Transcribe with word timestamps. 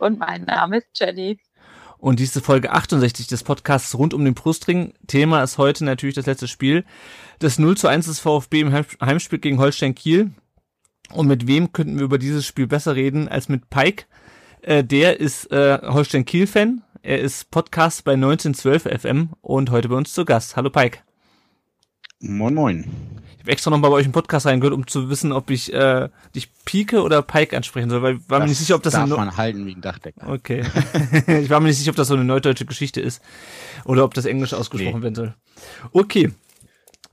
Und 0.00 0.18
mein 0.18 0.44
Name 0.44 0.78
ist 0.78 0.88
Jenny. 0.94 1.38
Und 1.98 2.18
diese 2.18 2.40
Folge 2.40 2.72
68 2.72 3.26
des 3.26 3.44
Podcasts 3.44 3.94
rund 3.96 4.14
um 4.14 4.24
den 4.24 4.32
Brustring. 4.32 4.94
Thema 5.06 5.42
ist 5.42 5.58
heute 5.58 5.84
natürlich 5.84 6.14
das 6.14 6.24
letzte 6.24 6.48
Spiel. 6.48 6.84
Das 7.38 7.58
0 7.58 7.76
zu 7.76 7.88
1 7.88 8.06
des 8.06 8.18
VfB 8.18 8.60
im 8.60 8.72
Heimspiel 8.72 9.38
gegen 9.38 9.58
Holstein 9.58 9.94
Kiel. 9.94 10.30
Und 11.12 11.26
mit 11.26 11.46
wem 11.46 11.72
könnten 11.72 11.98
wir 11.98 12.04
über 12.04 12.18
dieses 12.18 12.46
Spiel 12.46 12.66
besser 12.66 12.96
reden 12.96 13.28
als 13.28 13.50
mit 13.50 13.68
Pike? 13.68 14.06
Äh, 14.62 14.82
der 14.84 15.20
ist 15.20 15.52
äh, 15.52 15.78
Holstein 15.82 16.24
Kiel-Fan. 16.24 16.82
Er 17.02 17.20
ist 17.20 17.50
Podcast 17.50 18.04
bei 18.04 18.12
1912 18.12 18.84
FM 19.02 19.30
und 19.42 19.70
heute 19.70 19.88
bei 19.88 19.96
uns 19.96 20.14
zu 20.14 20.24
Gast. 20.24 20.56
Hallo 20.56 20.70
Pike. 20.70 21.00
Moin 22.20 22.54
Moin. 22.54 22.84
Ich 23.34 23.40
habe 23.44 23.52
extra 23.52 23.70
noch 23.70 23.78
mal 23.78 23.88
bei 23.88 23.94
euch 23.94 24.04
im 24.06 24.12
Podcast 24.12 24.44
reingehört, 24.46 24.74
um 24.74 24.86
zu 24.86 25.08
wissen, 25.08 25.32
ob 25.32 25.48
ich 25.50 25.72
äh, 25.72 26.10
dich 26.34 26.50
Pike 26.66 27.02
oder 27.02 27.22
Pike 27.22 27.56
ansprechen 27.56 27.88
soll, 27.88 28.02
weil 28.02 28.16
ich 28.16 28.28
war 28.28 28.38
das 28.40 28.46
mir 28.46 28.50
nicht 28.50 28.58
sicher, 28.58 28.74
ob 28.74 28.82
das 28.82 28.92
darf 28.92 29.04
eine 29.04 29.16
man 29.16 29.36
halten 29.38 29.64
wie 29.64 29.72
ein 29.74 29.80
Dachdecker. 29.80 30.28
Okay. 30.28 30.60
ich 31.26 31.48
war 31.48 31.60
mir 31.60 31.68
nicht 31.68 31.78
sicher, 31.78 31.90
ob 31.90 31.96
das 31.96 32.08
so 32.08 32.14
eine 32.14 32.24
neudeutsche 32.24 32.66
Geschichte 32.66 33.00
ist 33.00 33.22
oder 33.86 34.04
ob 34.04 34.12
das 34.12 34.26
Englisch 34.26 34.52
ausgesprochen 34.52 34.98
Nee. 34.98 35.02
werden 35.02 35.14
soll. 35.14 35.34
Okay. 35.92 36.30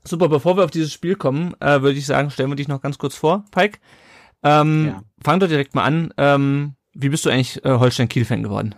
Super, 0.04 0.28
bevor 0.28 0.56
wir 0.58 0.64
auf 0.64 0.70
dieses 0.70 0.92
Spiel 0.92 1.14
kommen, 1.16 1.54
äh, 1.60 1.80
würde 1.80 1.98
ich 1.98 2.04
sagen, 2.06 2.30
stellen 2.30 2.50
wir 2.50 2.56
dich 2.56 2.68
noch 2.68 2.82
ganz 2.82 2.98
kurz 2.98 3.14
vor, 3.14 3.44
Pike. 3.50 3.78
Ähm, 4.42 4.86
Ja. 4.88 5.02
Fang 5.24 5.40
doch 5.40 5.48
direkt 5.48 5.74
mal 5.74 5.84
an. 5.84 6.12
Ähm, 6.18 6.74
wie 6.92 7.08
bist 7.08 7.24
du 7.24 7.30
eigentlich 7.30 7.64
äh, 7.64 7.70
Holstein-Kiel-Fan 7.70 8.42
geworden? 8.42 8.74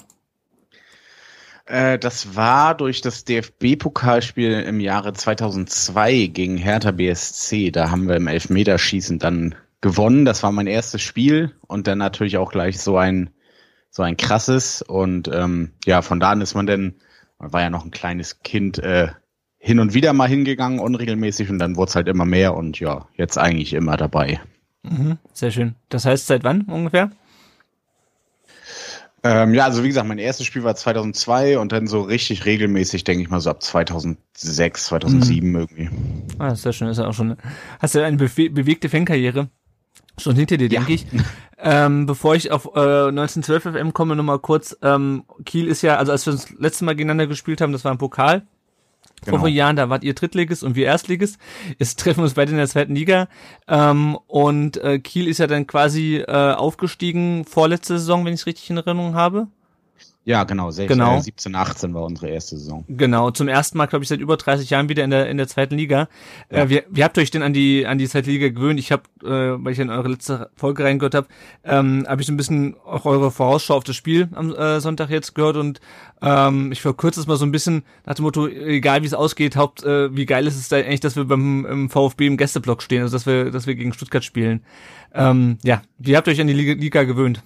Äh, 1.66 1.98
das 1.98 2.36
war 2.36 2.76
durch 2.76 3.00
das 3.00 3.24
DFB-Pokalspiel 3.24 4.60
im 4.62 4.80
Jahre 4.80 5.12
2002 5.12 6.26
gegen 6.26 6.56
Hertha 6.56 6.90
BSC. 6.90 7.70
Da 7.70 7.90
haben 7.90 8.08
wir 8.08 8.16
im 8.16 8.26
Elfmeterschießen 8.26 9.18
dann 9.18 9.54
gewonnen. 9.80 10.24
Das 10.24 10.42
war 10.42 10.52
mein 10.52 10.66
erstes 10.66 11.02
Spiel 11.02 11.54
und 11.66 11.86
dann 11.86 11.98
natürlich 11.98 12.36
auch 12.36 12.52
gleich 12.52 12.80
so 12.80 12.96
ein 12.96 13.30
so 13.90 14.02
ein 14.02 14.16
krasses. 14.16 14.82
Und 14.82 15.28
ähm, 15.32 15.72
ja, 15.84 16.02
von 16.02 16.20
da 16.20 16.30
an 16.30 16.40
ist 16.40 16.54
man 16.54 16.66
dann, 16.66 16.94
man 17.38 17.52
war 17.52 17.60
ja 17.60 17.70
noch 17.70 17.84
ein 17.84 17.90
kleines 17.90 18.42
Kind, 18.42 18.78
äh, 18.78 19.08
hin 19.58 19.78
und 19.78 19.92
wieder 19.92 20.12
mal 20.14 20.28
hingegangen, 20.28 20.78
unregelmäßig 20.78 21.50
und 21.50 21.58
dann 21.58 21.76
wurde 21.76 21.90
es 21.90 21.96
halt 21.96 22.08
immer 22.08 22.24
mehr 22.24 22.54
und 22.54 22.80
ja, 22.80 23.06
jetzt 23.16 23.36
eigentlich 23.36 23.74
immer 23.74 23.98
dabei. 23.98 24.40
Mhm, 24.82 25.18
sehr 25.34 25.50
schön. 25.50 25.74
Das 25.90 26.06
heißt, 26.06 26.26
seit 26.26 26.44
wann 26.44 26.62
ungefähr? 26.62 27.10
Ähm, 29.22 29.52
ja, 29.54 29.64
also 29.64 29.82
wie 29.82 29.88
gesagt, 29.88 30.08
mein 30.08 30.18
erstes 30.18 30.46
Spiel 30.46 30.64
war 30.64 30.74
2002 30.74 31.58
und 31.58 31.72
dann 31.72 31.86
so 31.86 32.00
richtig 32.00 32.46
regelmäßig, 32.46 33.04
denke 33.04 33.22
ich 33.22 33.28
mal, 33.28 33.40
so 33.40 33.50
ab 33.50 33.62
2006, 33.62 34.84
2007 34.84 35.54
irgendwie. 35.54 35.90
Ah, 36.38 36.54
sehr 36.54 36.72
schön. 36.72 36.88
Ist 36.88 36.98
ja 36.98 37.06
auch 37.06 37.14
schon. 37.14 37.36
Hast 37.80 37.94
du 37.94 38.04
eine 38.04 38.16
bewe 38.16 38.50
bewegte 38.50 38.88
Fankarriere 38.88 39.50
schon 40.20 40.36
hinter 40.36 40.56
dir, 40.56 40.68
denke 40.68 40.92
ich. 40.92 41.06
Ähm, 41.62 42.06
bevor 42.06 42.34
ich 42.34 42.52
auf 42.52 42.70
äh, 42.74 43.08
1912 43.08 43.64
FM 43.64 43.92
komme, 43.92 44.16
nochmal 44.16 44.38
kurz. 44.38 44.74
Ähm, 44.80 45.24
Kiel 45.44 45.66
ist 45.66 45.82
ja, 45.82 45.96
also 45.96 46.10
als 46.10 46.24
wir 46.24 46.32
das 46.32 46.50
letzte 46.58 46.86
Mal 46.86 46.94
gegeneinander 46.94 47.26
gespielt 47.26 47.60
haben, 47.60 47.72
das 47.72 47.84
war 47.84 47.92
ein 47.92 47.98
Pokal. 47.98 48.46
Vor 49.24 49.32
Genau. 49.32 49.44
vier 49.44 49.52
Jahren, 49.54 49.76
da 49.76 49.88
wart 49.90 50.02
ihr 50.02 50.14
Drittligist 50.14 50.64
und 50.64 50.74
wir 50.76 50.86
Erstligist. 50.86 51.38
Jetzt 51.78 51.98
treffen 52.00 52.20
wir 52.20 52.24
uns 52.24 52.34
beide 52.34 52.52
in 52.52 52.56
der 52.56 52.68
zweiten 52.68 52.94
Liga. 52.94 53.28
Ähm, 53.68 54.16
und 54.26 54.78
äh, 54.78 54.98
Kiel 54.98 55.28
ist 55.28 55.38
ja 55.38 55.46
dann 55.46 55.66
quasi 55.66 56.16
äh, 56.26 56.54
aufgestiegen 56.54 57.44
vorletzte 57.44 57.98
Saison, 57.98 58.24
wenn 58.24 58.32
ich 58.34 58.40
es 58.40 58.46
richtig 58.46 58.70
in 58.70 58.78
Erinnerung 58.78 59.14
habe. 59.14 59.48
Ja, 60.24 60.44
genau, 60.44 60.70
16, 60.70 60.98
Genau. 60.98 61.16
Äh, 61.16 61.22
17, 61.22 61.54
18 61.54 61.94
war 61.94 62.02
unsere 62.02 62.28
erste 62.28 62.58
Saison. 62.58 62.84
Genau, 62.88 63.30
zum 63.30 63.48
ersten 63.48 63.78
Mal, 63.78 63.86
glaube 63.86 64.02
ich, 64.02 64.08
seit 64.08 64.20
über 64.20 64.36
30 64.36 64.68
Jahren 64.68 64.90
wieder 64.90 65.02
in 65.02 65.10
der 65.10 65.30
in 65.30 65.38
der 65.38 65.48
zweiten 65.48 65.76
Liga. 65.76 66.08
Äh, 66.50 66.68
wie, 66.68 66.82
wie 66.90 67.02
habt 67.02 67.16
ihr 67.16 67.22
euch 67.22 67.30
denn 67.30 67.42
an 67.42 67.54
die 67.54 67.86
an 67.86 67.96
die 67.96 68.06
zweite 68.06 68.30
Liga 68.30 68.48
gewöhnt? 68.48 68.78
Ich 68.78 68.92
habe, 68.92 69.02
äh, 69.24 69.64
weil 69.64 69.72
ich 69.72 69.78
in 69.78 69.88
eure 69.88 70.08
letzte 70.08 70.50
Folge 70.56 70.84
reingehört 70.84 71.14
habe, 71.14 71.28
ähm, 71.64 72.04
habe 72.06 72.20
ich 72.20 72.26
so 72.26 72.34
ein 72.34 72.36
bisschen 72.36 72.76
auch 72.84 73.06
eure 73.06 73.30
Vorausschau 73.30 73.76
auf 73.76 73.84
das 73.84 73.96
Spiel 73.96 74.28
am 74.34 74.54
äh, 74.54 74.80
Sonntag 74.80 75.08
jetzt 75.08 75.34
gehört 75.34 75.56
und 75.56 75.80
ähm, 76.20 76.70
ich 76.70 76.82
verkürze 76.82 77.18
es 77.18 77.26
mal 77.26 77.36
so 77.36 77.46
ein 77.46 77.52
bisschen 77.52 77.82
nach 78.04 78.14
dem 78.14 78.24
Motto, 78.24 78.46
egal 78.46 79.02
wie 79.02 79.06
es 79.06 79.14
ausgeht, 79.14 79.56
Haupt, 79.56 79.82
äh, 79.84 80.14
wie 80.14 80.26
geil 80.26 80.46
ist 80.46 80.56
es 80.56 80.68
da 80.68 80.76
eigentlich, 80.76 81.00
dass 81.00 81.16
wir 81.16 81.24
beim 81.24 81.64
im 81.64 81.88
VfB 81.88 82.26
im 82.26 82.36
Gästeblock 82.36 82.82
stehen, 82.82 83.02
also 83.02 83.16
dass 83.16 83.24
wir 83.24 83.50
dass 83.50 83.66
wir 83.66 83.74
gegen 83.74 83.94
Stuttgart 83.94 84.22
spielen. 84.22 84.62
Ähm, 85.14 85.56
ja, 85.62 85.80
wie 85.98 86.14
habt 86.14 86.28
ihr 86.28 86.32
euch 86.32 86.40
an 86.42 86.46
die 86.46 86.52
Liga, 86.52 86.74
Liga 86.74 87.04
gewöhnt? 87.04 87.42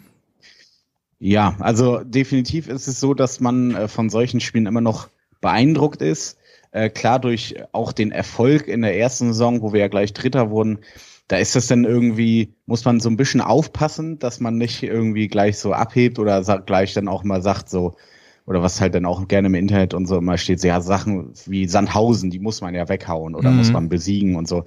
Ja, 1.26 1.56
also 1.58 2.00
definitiv 2.04 2.68
ist 2.68 2.86
es 2.86 3.00
so, 3.00 3.14
dass 3.14 3.40
man 3.40 3.74
äh, 3.74 3.88
von 3.88 4.10
solchen 4.10 4.40
Spielen 4.40 4.66
immer 4.66 4.82
noch 4.82 5.08
beeindruckt 5.40 6.02
ist. 6.02 6.36
Äh, 6.70 6.90
klar 6.90 7.18
durch 7.18 7.54
auch 7.72 7.92
den 7.92 8.12
Erfolg 8.12 8.68
in 8.68 8.82
der 8.82 8.98
ersten 8.98 9.28
Saison, 9.28 9.62
wo 9.62 9.72
wir 9.72 9.80
ja 9.80 9.88
gleich 9.88 10.12
Dritter 10.12 10.50
wurden, 10.50 10.80
da 11.28 11.38
ist 11.38 11.56
es 11.56 11.66
dann 11.66 11.84
irgendwie, 11.84 12.52
muss 12.66 12.84
man 12.84 13.00
so 13.00 13.08
ein 13.08 13.16
bisschen 13.16 13.40
aufpassen, 13.40 14.18
dass 14.18 14.38
man 14.38 14.58
nicht 14.58 14.82
irgendwie 14.82 15.28
gleich 15.28 15.56
so 15.56 15.72
abhebt 15.72 16.18
oder 16.18 16.42
gleich 16.66 16.92
dann 16.92 17.08
auch 17.08 17.24
mal 17.24 17.40
sagt 17.40 17.70
so, 17.70 17.96
oder 18.44 18.60
was 18.60 18.82
halt 18.82 18.94
dann 18.94 19.06
auch 19.06 19.26
gerne 19.26 19.46
im 19.46 19.54
Internet 19.54 19.94
und 19.94 20.04
so 20.04 20.18
immer 20.18 20.36
steht, 20.36 20.60
so, 20.60 20.68
ja, 20.68 20.82
Sachen 20.82 21.32
wie 21.46 21.66
Sandhausen, 21.66 22.28
die 22.28 22.38
muss 22.38 22.60
man 22.60 22.74
ja 22.74 22.86
weghauen 22.90 23.34
oder 23.34 23.50
Mhm. 23.50 23.56
muss 23.56 23.72
man 23.72 23.88
besiegen 23.88 24.36
und 24.36 24.46
so. 24.46 24.64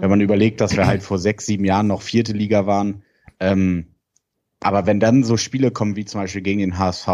Wenn 0.00 0.08
man 0.08 0.22
überlegt, 0.22 0.62
dass 0.62 0.74
wir 0.74 0.86
halt 0.86 1.02
vor 1.02 1.18
sechs, 1.18 1.44
sieben 1.44 1.66
Jahren 1.66 1.88
noch 1.88 2.00
vierte 2.00 2.32
Liga 2.32 2.64
waren, 2.64 3.02
ähm, 3.40 3.88
aber 4.62 4.86
wenn 4.86 5.00
dann 5.00 5.24
so 5.24 5.36
Spiele 5.36 5.70
kommen, 5.70 5.96
wie 5.96 6.04
zum 6.04 6.20
Beispiel 6.20 6.42
gegen 6.42 6.60
den 6.60 6.78
HSV, 6.78 7.08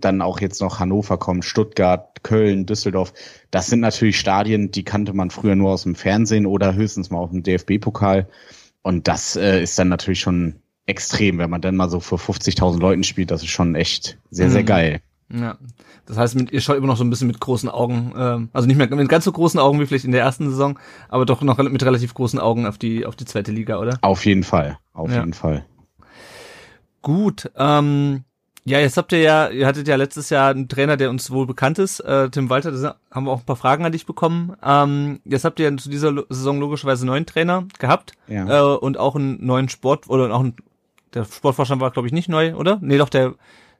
dann 0.00 0.22
auch 0.22 0.40
jetzt 0.40 0.60
noch 0.60 0.80
Hannover 0.80 1.18
kommt, 1.18 1.44
Stuttgart, 1.44 2.22
Köln, 2.22 2.66
Düsseldorf, 2.66 3.12
das 3.50 3.68
sind 3.68 3.80
natürlich 3.80 4.18
Stadien, 4.18 4.70
die 4.70 4.84
kannte 4.84 5.12
man 5.12 5.30
früher 5.30 5.54
nur 5.54 5.70
aus 5.72 5.84
dem 5.84 5.94
Fernsehen 5.94 6.46
oder 6.46 6.74
höchstens 6.74 7.10
mal 7.10 7.18
auf 7.18 7.30
dem 7.30 7.42
DFB-Pokal. 7.42 8.28
Und 8.82 9.08
das 9.08 9.36
äh, 9.36 9.62
ist 9.62 9.78
dann 9.78 9.88
natürlich 9.88 10.20
schon 10.20 10.56
extrem, 10.86 11.38
wenn 11.38 11.50
man 11.50 11.60
dann 11.60 11.76
mal 11.76 11.90
so 11.90 12.00
vor 12.00 12.18
50.000 12.18 12.80
Leuten 12.80 13.04
spielt, 13.04 13.30
das 13.30 13.42
ist 13.42 13.50
schon 13.50 13.74
echt 13.74 14.18
sehr, 14.30 14.50
sehr 14.50 14.62
Mhm. 14.62 14.66
geil. 14.66 15.00
Ja, 15.30 15.58
das 16.06 16.16
heißt, 16.16 16.36
mit, 16.36 16.52
ihr 16.52 16.62
schaut 16.62 16.78
immer 16.78 16.86
noch 16.86 16.96
so 16.96 17.04
ein 17.04 17.10
bisschen 17.10 17.26
mit 17.26 17.38
großen 17.38 17.68
Augen, 17.68 18.14
ähm, 18.16 18.48
also 18.54 18.66
nicht 18.66 18.78
mehr 18.78 18.88
mit 18.88 19.10
ganz 19.10 19.24
so 19.24 19.32
großen 19.32 19.60
Augen 19.60 19.78
wie 19.78 19.84
vielleicht 19.84 20.06
in 20.06 20.12
der 20.12 20.22
ersten 20.22 20.48
Saison, 20.48 20.78
aber 21.10 21.26
doch 21.26 21.42
noch 21.42 21.58
mit 21.58 21.82
relativ 21.84 22.14
großen 22.14 22.38
Augen 22.38 22.64
auf 22.64 22.78
die 22.78 23.04
auf 23.04 23.14
die 23.14 23.26
zweite 23.26 23.52
Liga, 23.52 23.78
oder? 23.78 23.98
Auf 24.00 24.24
jeden 24.24 24.42
Fall, 24.42 24.78
auf 24.94 25.10
Ja. 25.10 25.18
jeden 25.18 25.34
Fall. 25.34 25.66
Gut, 27.02 27.50
ähm, 27.56 28.24
ja, 28.64 28.80
jetzt 28.80 28.96
habt 28.96 29.12
ihr 29.12 29.20
ja, 29.20 29.48
ihr 29.48 29.66
hattet 29.66 29.88
ja 29.88 29.96
letztes 29.96 30.28
Jahr 30.30 30.50
einen 30.50 30.68
Trainer, 30.68 30.96
der 30.96 31.08
uns 31.10 31.30
wohl 31.30 31.46
bekannt 31.46 31.78
ist, 31.78 32.00
äh, 32.00 32.28
Tim 32.28 32.50
Walter, 32.50 32.70
da 32.72 32.96
haben 33.10 33.24
wir 33.24 33.30
auch 33.32 33.40
ein 33.40 33.46
paar 33.46 33.56
Fragen 33.56 33.84
an 33.84 33.92
dich 33.92 34.04
bekommen. 34.04 34.54
Ähm, 34.62 35.20
jetzt 35.24 35.44
habt 35.44 35.58
ihr 35.60 35.74
zu 35.78 35.88
dieser 35.88 36.10
Lo- 36.10 36.26
Saison 36.28 36.60
logischerweise 36.60 37.02
einen 37.02 37.10
neuen 37.10 37.26
Trainer 37.26 37.66
gehabt 37.78 38.12
Ja. 38.26 38.74
äh, 38.74 38.76
und 38.76 38.98
auch 38.98 39.16
einen 39.16 39.44
neuen 39.46 39.68
Sport 39.70 40.10
oder 40.10 40.34
auch 40.34 40.42
ein, 40.42 40.54
der 41.14 41.24
Sportvorstand 41.24 41.80
war 41.80 41.90
glaube 41.92 42.08
ich 42.08 42.12
nicht 42.12 42.28
neu, 42.28 42.54
oder? 42.56 42.78
Nee, 42.82 42.98
doch 42.98 43.08
der 43.08 43.34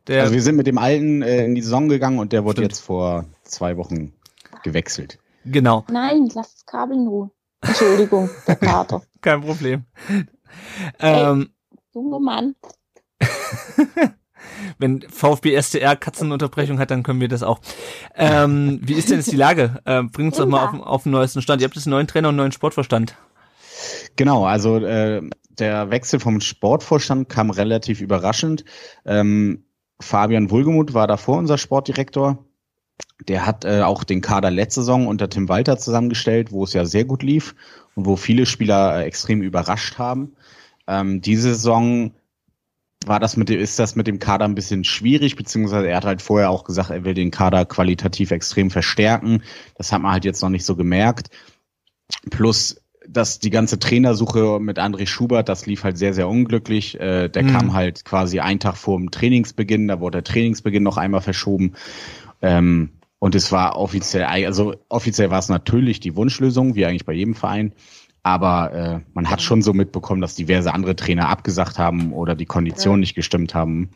der 0.07 0.23
Also 0.23 0.33
wir 0.33 0.41
sind 0.43 0.57
mit 0.57 0.67
dem 0.67 0.79
Alten 0.79 1.21
äh, 1.21 1.45
in 1.45 1.55
die 1.55 1.61
Saison 1.61 1.89
gegangen 1.91 2.19
und 2.19 2.33
der 2.33 2.45
wurde 2.45 2.63
Stimmt. 2.63 2.73
jetzt 2.73 2.81
vor 2.81 3.27
zwei 3.43 3.77
Wochen 3.77 4.15
gewechselt. 4.63 5.19
genau, 5.45 5.85
Nein, 5.91 6.31
lass 6.35 6.55
das 6.55 6.65
Kabel 6.67 6.97
in 6.97 7.09
Ruhe. 7.09 7.31
Entschuldigung, 7.61 8.31
der 8.47 8.57
Kater. 8.57 9.03
kein 9.21 9.43
Problem. 9.43 9.85
Ähm, 11.01 11.51
Junger 11.93 12.21
Mann. 12.21 12.55
wenn 14.79 15.03
VfB 15.03 15.55
SDR 15.55 15.97
Katzenunterbrechung 15.97 16.79
hat, 16.79 16.91
dann 16.91 17.03
können 17.03 17.21
wir 17.21 17.29
das 17.29 17.43
auch. 17.43 17.61
Ähm, 18.15 18.81
wie 18.83 18.95
ist 18.95 19.11
denn 19.11 19.19
jetzt 19.19 19.33
die 19.33 19.37
Lage? 19.37 19.81
Äh, 19.85 20.03
bring 20.05 20.27
uns 20.27 20.37
doch 20.37 20.47
mal 20.47 20.67
auf, 20.67 20.81
auf 20.81 21.03
den 21.05 21.13
neuesten 21.13 21.43
Stand. 21.43 21.61
Ihr 21.61 21.67
habt 21.67 21.77
jetzt 21.77 21.87
einen 21.87 21.93
neuen 21.93 22.07
Trainer 22.07 22.29
und 22.29 22.35
einen 22.35 22.39
neuen 22.39 22.53
Sportverstand. 22.53 23.17
Genau, 24.17 24.45
also 24.45 24.79
äh, 24.79 25.23
der 25.59 25.91
Wechsel 25.91 26.21
vom 26.21 26.41
Sportvorstand 26.41 27.29
kam 27.29 27.51
relativ 27.51 28.01
überraschend. 28.01 28.65
Ähm, 29.05 29.65
Fabian 30.01 30.51
Wohlgemuth 30.51 30.95
war 30.95 31.07
davor 31.07 31.39
unser 31.39 31.59
Sportdirektor. 31.59 32.45
Der 33.27 33.47
hat 33.47 33.65
äh, 33.65 33.83
auch 33.83 34.05
den 34.05 34.21
Kader 34.21 34.51
letzte 34.51 34.81
Saison 34.81 35.07
unter 35.07 35.29
Tim 35.29 35.49
Walter 35.49 35.79
zusammengestellt, 35.79 36.53
wo 36.53 36.65
es 36.65 36.73
ja 36.73 36.85
sehr 36.85 37.05
gut 37.05 37.23
lief 37.23 37.55
und 37.95 38.07
wo 38.07 38.17
viele 38.17 38.47
Spieler 38.47 39.01
äh, 39.01 39.05
extrem 39.05 39.43
überrascht 39.43 39.99
haben. 39.99 40.37
Ähm, 40.87 41.21
diese 41.21 41.55
Saison 41.55 42.13
war 43.07 43.21
das 43.21 43.37
mit 43.37 43.49
dem, 43.49 43.61
ist 43.61 43.79
das 43.79 43.97
mit 43.97 44.07
dem 44.07 44.19
Kader 44.19 44.45
ein 44.45 44.55
bisschen 44.55 44.85
schwierig, 44.85 45.37
beziehungsweise 45.37 45.89
er 45.89 45.97
hat 45.97 46.05
halt 46.05 46.23
vorher 46.23 46.51
auch 46.51 46.65
gesagt, 46.65 46.91
er 46.91 47.05
will 47.05 47.15
den 47.15 47.31
Kader 47.31 47.65
qualitativ 47.65 48.31
extrem 48.31 48.71
verstärken. 48.71 49.43
Das 49.77 49.93
hat 49.93 50.03
man 50.03 50.13
halt 50.13 50.25
jetzt 50.25 50.43
noch 50.43 50.49
nicht 50.51 50.65
so 50.65 50.77
gemerkt. 50.77 51.31
Plus 52.31 52.81
dass 53.11 53.39
die 53.39 53.51
ganze 53.51 53.79
Trainersuche 53.79 54.59
mit 54.61 54.79
André 54.79 55.07
Schubert, 55.07 55.49
das 55.49 55.65
lief 55.65 55.83
halt 55.83 55.97
sehr, 55.97 56.13
sehr 56.13 56.29
unglücklich. 56.29 57.01
Äh, 57.01 57.29
der 57.29 57.43
Mhm. 57.43 57.49
kam 57.49 57.73
halt 57.73 58.05
quasi 58.05 58.41
einen 58.41 58.61
Tag 58.61 58.77
vor 58.77 58.99
dem 58.99 59.11
Trainingsbeginn, 59.11 59.89
da 59.89 60.01
wurde 60.01 60.19
der 60.19 60.25
Trainingsbeginn 60.25 60.83
noch 60.83 60.99
einmal 60.99 61.23
verschoben. 61.23 61.73
Ähm, 62.43 62.91
und 63.19 63.35
es 63.35 63.51
war 63.51 63.77
offiziell, 63.77 64.25
also 64.25 64.75
offiziell 64.89 65.31
war 65.31 65.39
es 65.39 65.49
natürlich 65.49 66.01
die 66.01 66.17
Wunschlösung, 66.17 66.75
wie 66.75 66.85
eigentlich 66.85 67.07
bei 67.07 67.15
jedem 67.15 67.35
Verein. 67.35 67.73
Aber 68.29 68.73
äh, 68.75 69.01
man 69.15 69.31
hat 69.31 69.41
schon 69.41 69.63
so 69.63 69.73
mitbekommen, 69.73 70.21
dass 70.21 70.35
diverse 70.35 70.75
andere 70.75 70.95
Trainer 70.95 71.31
abgesagt 71.31 71.79
haben 71.79 72.13
oder 72.13 72.35
die 72.35 72.45
Konditionen 72.45 73.01
nicht 73.01 73.15
gestimmt 73.15 73.55
haben. 73.55 73.89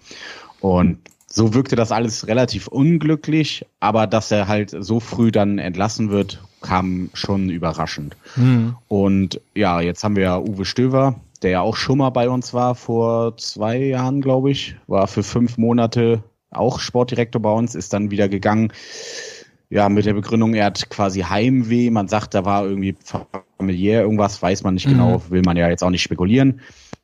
Und 0.60 0.96
so 1.26 1.52
wirkte 1.52 1.76
das 1.76 1.92
alles 1.92 2.26
relativ 2.26 2.66
unglücklich, 2.66 3.66
aber 3.80 4.06
dass 4.06 4.30
er 4.30 4.48
halt 4.48 4.74
so 4.78 5.00
früh 5.00 5.30
dann 5.32 5.58
entlassen 5.58 6.08
wird, 6.08 6.42
kam 6.62 7.10
schon 7.12 7.50
überraschend. 7.50 8.16
Hm. 8.32 8.74
Und 8.88 9.38
ja, 9.54 9.82
jetzt 9.82 10.02
haben 10.02 10.16
wir 10.16 10.42
Uwe 10.48 10.64
Stöver, 10.64 11.16
der 11.42 11.50
ja 11.50 11.60
auch 11.60 11.76
schon 11.76 11.98
mal 11.98 12.08
bei 12.08 12.30
uns 12.30 12.54
war 12.54 12.74
vor 12.74 13.36
zwei 13.36 13.76
Jahren, 13.76 14.22
glaube 14.22 14.50
ich, 14.50 14.76
war 14.86 15.08
für 15.08 15.22
fünf 15.22 15.58
Monate 15.58 16.22
auch 16.50 16.80
Sportdirektor 16.80 17.42
bei 17.42 17.52
uns, 17.52 17.74
ist 17.74 17.92
dann 17.92 18.10
wieder 18.10 18.30
gegangen. 18.30 18.72
Ja, 19.68 19.90
mit 19.90 20.06
der 20.06 20.14
Begründung, 20.14 20.54
er 20.54 20.66
hat 20.66 20.88
quasi 20.88 21.20
Heimweh. 21.20 21.90
Man 21.90 22.08
sagt, 22.08 22.34
da 22.34 22.46
war 22.46 22.64
irgendwie 22.64 22.94
familiär 23.62 24.02
irgendwas, 24.02 24.42
weiß 24.42 24.64
man 24.64 24.74
nicht 24.74 24.86
Mhm. 24.86 24.92
genau, 24.92 25.22
will 25.30 25.42
man 25.44 25.56
ja 25.56 25.68
jetzt 25.68 25.84
auch 25.84 25.90
nicht 25.90 26.02
spekulieren. 26.02 26.60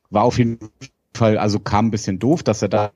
War 0.09 0.23
auf 0.23 0.37
jeden 0.37 0.59
Fall, 1.15 1.37
also 1.37 1.59
kam 1.59 1.87
ein 1.87 1.91
bisschen 1.91 2.19
doof, 2.19 2.43
dass 2.43 2.61
er 2.61 2.67
da 2.67 2.91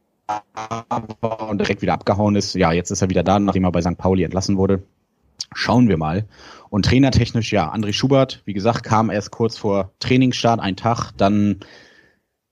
war 1.21 1.49
und 1.49 1.59
direkt 1.59 1.81
wieder 1.81 1.93
abgehauen 1.93 2.35
ist. 2.35 2.55
Ja, 2.55 2.71
jetzt 2.73 2.91
ist 2.91 3.01
er 3.01 3.09
wieder 3.09 3.23
da, 3.23 3.39
nachdem 3.39 3.63
er 3.63 3.71
bei 3.71 3.81
St. 3.81 3.97
Pauli 3.97 4.23
entlassen 4.23 4.57
wurde. 4.57 4.83
Schauen 5.53 5.87
wir 5.87 5.97
mal. 5.97 6.25
Und 6.69 6.85
trainertechnisch, 6.85 7.53
ja, 7.53 7.73
André 7.73 7.93
Schubert, 7.93 8.41
wie 8.45 8.53
gesagt, 8.53 8.83
kam 8.83 9.09
erst 9.09 9.31
kurz 9.31 9.57
vor 9.57 9.91
Trainingsstart, 9.99 10.59
ein 10.59 10.75
Tag, 10.75 11.11
dann 11.17 11.59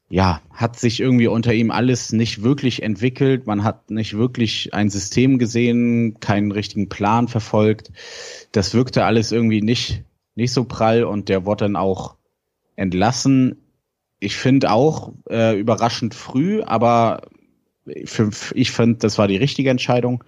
ja, 0.10 0.42
hat 0.52 0.78
sich 0.78 1.00
irgendwie 1.00 1.28
unter 1.28 1.54
ihm 1.54 1.72
alles 1.72 2.12
nicht 2.12 2.44
wirklich 2.44 2.84
entwickelt. 2.84 3.48
Man 3.48 3.64
hat 3.64 3.90
nicht 3.90 4.18
wirklich 4.18 4.74
ein 4.74 4.90
System 4.90 5.40
gesehen, 5.40 6.20
keinen 6.20 6.52
richtigen 6.52 6.90
Plan 6.90 7.30
verfolgt. 7.30 7.92
Das 8.52 8.74
wirkte 8.74 9.06
alles 9.06 9.32
irgendwie 9.32 9.62
nicht, 9.62 10.04
nicht 10.42 10.54
so 10.54 10.66
prall 10.66 11.04
und 11.04 11.30
der 11.30 11.46
wurde 11.46 11.66
dann 11.66 11.76
auch 11.76 12.16
entlassen. 12.76 13.62
Ich 14.20 14.36
finde 14.36 14.72
auch 14.72 15.14
äh, 15.30 15.58
überraschend 15.58 16.14
früh, 16.14 16.62
aber 16.62 17.22
ich 17.86 18.72
finde, 18.72 18.98
das 18.98 19.18
war 19.18 19.28
die 19.28 19.38
richtige 19.38 19.70
Entscheidung. 19.70 20.24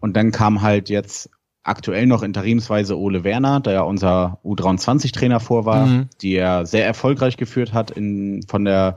Und 0.00 0.16
dann 0.16 0.32
kam 0.32 0.62
halt 0.62 0.88
jetzt 0.88 1.30
aktuell 1.62 2.06
noch 2.06 2.22
interimsweise 2.22 2.98
Ole 2.98 3.22
Werner, 3.22 3.60
der 3.60 3.72
ja 3.74 3.82
unser 3.82 4.38
U23-Trainer 4.44 5.40
vor 5.40 5.66
war, 5.66 5.86
Mhm. 5.86 6.08
die 6.22 6.34
er 6.34 6.64
sehr 6.64 6.86
erfolgreich 6.86 7.36
geführt 7.36 7.74
hat, 7.74 7.90
in, 7.90 8.42
von 8.48 8.64
der 8.64 8.96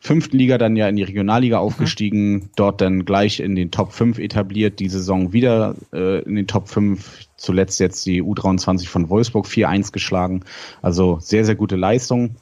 fünften 0.00 0.38
Liga 0.38 0.56
dann 0.56 0.76
ja 0.76 0.88
in 0.88 0.96
die 0.96 1.02
Regionalliga 1.02 1.58
aufgestiegen, 1.58 2.50
dort 2.56 2.80
dann 2.80 3.04
gleich 3.04 3.40
in 3.40 3.56
den 3.56 3.72
Top 3.72 3.92
5 3.92 4.18
etabliert, 4.18 4.78
die 4.78 4.88
Saison 4.88 5.32
wieder 5.32 5.74
äh, 5.92 6.22
in 6.22 6.36
den 6.36 6.46
Top 6.46 6.68
5, 6.68 7.26
zuletzt 7.36 7.80
jetzt 7.80 8.06
die 8.06 8.22
U23 8.22 8.86
von 8.86 9.08
Wolfsburg 9.08 9.46
4-1 9.46 9.92
geschlagen. 9.92 10.44
Also 10.82 11.18
sehr, 11.20 11.44
sehr 11.44 11.56
gute 11.56 11.76
Leistung. 11.76 12.36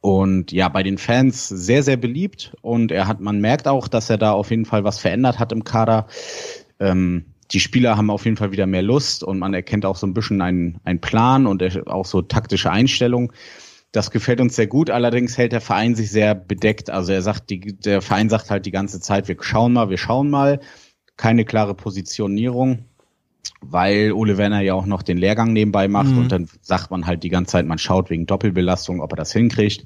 Und 0.00 0.50
ja, 0.52 0.68
bei 0.68 0.82
den 0.82 0.98
Fans 0.98 1.48
sehr, 1.48 1.82
sehr 1.82 1.96
beliebt. 1.96 2.54
Und 2.60 2.90
er 2.90 3.06
hat, 3.06 3.20
man 3.20 3.40
merkt 3.40 3.68
auch, 3.68 3.86
dass 3.88 4.10
er 4.10 4.18
da 4.18 4.32
auf 4.32 4.50
jeden 4.50 4.64
Fall 4.64 4.82
was 4.84 4.98
verändert 4.98 5.38
hat 5.38 5.52
im 5.52 5.64
Kader. 5.64 6.06
Ähm, 6.80 7.26
die 7.54 7.60
Spieler 7.60 7.96
haben 7.96 8.10
auf 8.10 8.24
jeden 8.24 8.36
Fall 8.36 8.50
wieder 8.52 8.66
mehr 8.66 8.82
Lust 8.82 9.22
und 9.22 9.38
man 9.38 9.54
erkennt 9.54 9.86
auch 9.86 9.96
so 9.96 10.06
ein 10.06 10.12
bisschen 10.12 10.42
einen, 10.42 10.80
einen 10.84 11.00
Plan 11.00 11.46
und 11.46 11.86
auch 11.86 12.04
so 12.04 12.20
taktische 12.20 12.70
Einstellung. 12.70 13.32
Das 13.92 14.10
gefällt 14.10 14.40
uns 14.40 14.56
sehr 14.56 14.66
gut. 14.66 14.90
Allerdings 14.90 15.38
hält 15.38 15.52
der 15.52 15.60
Verein 15.60 15.94
sich 15.94 16.10
sehr 16.10 16.34
bedeckt. 16.34 16.90
Also 16.90 17.12
er 17.12 17.22
sagt, 17.22 17.48
die, 17.50 17.60
der 17.60 18.02
Verein 18.02 18.28
sagt 18.28 18.50
halt 18.50 18.66
die 18.66 18.72
ganze 18.72 19.00
Zeit, 19.00 19.28
wir 19.28 19.36
schauen 19.40 19.72
mal, 19.72 19.88
wir 19.88 19.98
schauen 19.98 20.30
mal. 20.30 20.58
Keine 21.16 21.44
klare 21.44 21.76
Positionierung, 21.76 22.86
weil 23.60 24.10
Ole 24.10 24.36
Werner 24.36 24.62
ja 24.62 24.74
auch 24.74 24.86
noch 24.86 25.02
den 25.02 25.16
Lehrgang 25.16 25.52
nebenbei 25.52 25.86
macht 25.86 26.10
Mhm. 26.10 26.18
und 26.18 26.32
dann 26.32 26.48
sagt 26.60 26.90
man 26.90 27.06
halt 27.06 27.22
die 27.22 27.28
ganze 27.28 27.52
Zeit, 27.52 27.66
man 27.66 27.78
schaut 27.78 28.10
wegen 28.10 28.26
Doppelbelastung, 28.26 29.00
ob 29.00 29.12
er 29.12 29.16
das 29.16 29.32
hinkriegt. 29.32 29.84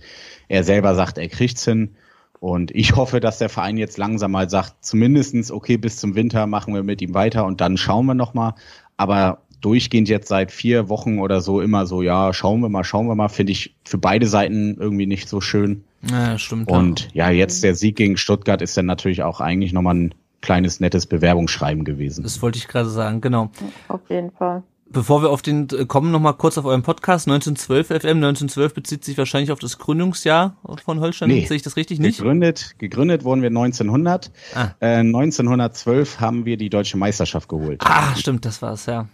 Er 0.48 0.64
selber 0.64 0.94
sagt, 0.94 1.18
er 1.18 1.28
kriegt's 1.28 1.66
hin. 1.66 1.96
Und 2.40 2.70
ich 2.74 2.94
hoffe, 2.96 3.20
dass 3.20 3.38
der 3.38 3.48
Verein 3.48 3.76
jetzt 3.76 3.98
langsam 3.98 4.32
mal 4.32 4.48
sagt, 4.48 4.84
zumindestens 4.84 5.50
okay, 5.50 5.76
bis 5.76 5.96
zum 5.96 6.14
Winter 6.14 6.46
machen 6.46 6.74
wir 6.74 6.82
mit 6.82 7.02
ihm 7.02 7.14
weiter 7.14 7.44
und 7.46 7.60
dann 7.60 7.76
schauen 7.76 8.06
wir 8.06 8.14
nochmal. 8.14 8.54
Aber 8.96 9.42
durchgehend 9.60 10.08
jetzt 10.08 10.28
seit 10.28 10.52
vier 10.52 10.88
Wochen 10.88 11.18
oder 11.18 11.40
so 11.40 11.60
immer 11.60 11.86
so, 11.86 12.02
ja, 12.02 12.32
schauen 12.32 12.60
wir 12.60 12.68
mal, 12.68 12.84
schauen 12.84 13.08
wir 13.08 13.14
mal, 13.14 13.28
finde 13.28 13.52
ich 13.52 13.74
für 13.84 13.98
beide 13.98 14.26
Seiten 14.26 14.76
irgendwie 14.78 15.06
nicht 15.06 15.28
so 15.28 15.40
schön. 15.40 15.84
Ja, 16.08 16.38
stimmt. 16.38 16.70
Und 16.70 17.08
ja, 17.12 17.30
jetzt 17.30 17.64
der 17.64 17.74
Sieg 17.74 17.96
gegen 17.96 18.16
Stuttgart 18.16 18.62
ist 18.62 18.76
dann 18.76 18.86
natürlich 18.86 19.22
auch 19.22 19.40
eigentlich 19.40 19.72
nochmal 19.72 19.96
ein 19.96 20.14
kleines, 20.40 20.78
nettes 20.78 21.06
Bewerbungsschreiben 21.06 21.84
gewesen. 21.84 22.22
Das 22.22 22.40
wollte 22.40 22.58
ich 22.58 22.68
gerade 22.68 22.88
sagen, 22.88 23.20
genau. 23.20 23.50
Auf 23.88 24.08
jeden 24.08 24.30
Fall. 24.30 24.62
Bevor 24.90 25.22
wir 25.22 25.28
auf 25.30 25.42
den 25.42 25.68
äh, 25.70 25.84
kommen, 25.84 26.10
noch 26.10 26.20
mal 26.20 26.32
kurz 26.32 26.56
auf 26.56 26.64
euren 26.64 26.82
Podcast 26.82 27.28
1912 27.28 27.88
FM. 27.88 28.16
1912 28.18 28.72
bezieht 28.74 29.04
sich 29.04 29.18
wahrscheinlich 29.18 29.52
auf 29.52 29.58
das 29.58 29.78
Gründungsjahr 29.78 30.56
von 30.84 31.00
Holstein. 31.00 31.28
Nee. 31.28 31.44
Sehe 31.44 31.56
ich 31.56 31.62
das 31.62 31.76
richtig 31.76 31.98
nicht? 32.00 32.18
Gegründet, 32.18 32.74
gegründet 32.78 33.22
wurden 33.24 33.42
wir 33.42 33.48
1900. 33.48 34.30
Ah. 34.54 34.68
Äh, 34.80 34.96
1912 35.00 36.20
haben 36.20 36.46
wir 36.46 36.56
die 36.56 36.70
deutsche 36.70 36.96
Meisterschaft 36.96 37.48
geholt. 37.48 37.82
Ah, 37.84 38.14
stimmt, 38.16 38.44
das 38.46 38.62
war's, 38.62 38.86
ja. 38.86 39.06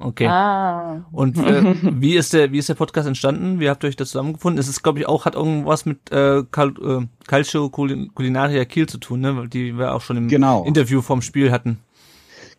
Okay. 0.00 0.26
Ah, 0.26 1.04
Und 1.12 1.38
äh, 1.38 1.74
wie 1.82 2.16
ist 2.16 2.32
der 2.32 2.50
wie 2.50 2.58
ist 2.58 2.68
der 2.68 2.74
Podcast 2.74 3.06
entstanden? 3.06 3.60
Wie 3.60 3.70
habt 3.70 3.84
ihr 3.84 3.88
euch 3.88 3.96
da 3.96 4.04
zusammengefunden? 4.04 4.58
Es 4.58 4.66
ist 4.68 4.82
glaube 4.82 4.98
ich 4.98 5.06
auch 5.06 5.24
hat 5.24 5.36
irgendwas 5.36 5.86
mit 5.86 6.10
äh, 6.10 6.42
Cal 6.50 6.70
äh, 6.82 7.06
Calcio 7.28 7.66
Culin- 7.66 8.10
Culinaria 8.12 8.64
Kiel 8.64 8.88
zu 8.88 8.98
tun, 8.98 9.20
ne? 9.20 9.48
Die 9.48 9.78
wir 9.78 9.94
auch 9.94 10.00
schon 10.00 10.16
im 10.16 10.26
Genau. 10.28 10.64
Interview 10.64 11.00
vom 11.00 11.22
Spiel 11.22 11.52
hatten. 11.52 11.78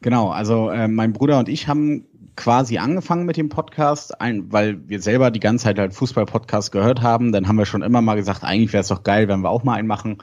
Genau, 0.01 0.29
also 0.29 0.69
äh, 0.69 0.87
mein 0.87 1.13
Bruder 1.13 1.39
und 1.39 1.49
ich 1.49 1.67
haben 1.67 2.05
quasi 2.35 2.77
angefangen 2.77 3.25
mit 3.25 3.37
dem 3.37 3.49
Podcast, 3.49 4.19
ein, 4.19 4.51
weil 4.51 4.87
wir 4.87 5.01
selber 5.01 5.31
die 5.31 5.39
ganze 5.39 5.65
Zeit 5.65 5.79
halt 5.79 5.93
Fußball-Podcast 5.93 6.71
gehört 6.71 7.01
haben. 7.01 7.31
Dann 7.31 7.47
haben 7.47 7.57
wir 7.57 7.65
schon 7.65 7.81
immer 7.81 8.01
mal 8.01 8.15
gesagt, 8.15 8.43
eigentlich 8.43 8.73
wäre 8.73 8.81
es 8.81 8.89
doch 8.89 9.03
geil, 9.03 9.27
wenn 9.27 9.41
wir 9.41 9.49
auch 9.49 9.63
mal 9.63 9.75
einen 9.75 9.87
machen. 9.87 10.17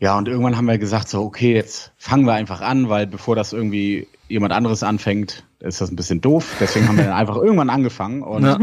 Ja, 0.00 0.18
und 0.18 0.26
irgendwann 0.26 0.56
haben 0.56 0.66
wir 0.66 0.78
gesagt, 0.78 1.08
so, 1.08 1.22
okay, 1.22 1.54
jetzt 1.54 1.92
fangen 1.96 2.26
wir 2.26 2.32
einfach 2.32 2.60
an, 2.60 2.88
weil 2.88 3.06
bevor 3.06 3.36
das 3.36 3.52
irgendwie 3.52 4.08
jemand 4.28 4.52
anderes 4.52 4.82
anfängt, 4.82 5.44
ist 5.60 5.80
das 5.80 5.92
ein 5.92 5.96
bisschen 5.96 6.20
doof. 6.20 6.56
Deswegen 6.58 6.88
haben 6.88 6.96
wir 6.96 7.04
dann 7.04 7.12
einfach 7.16 7.36
irgendwann 7.36 7.70
angefangen. 7.70 8.22
Und 8.22 8.44
Ja. 8.44 8.58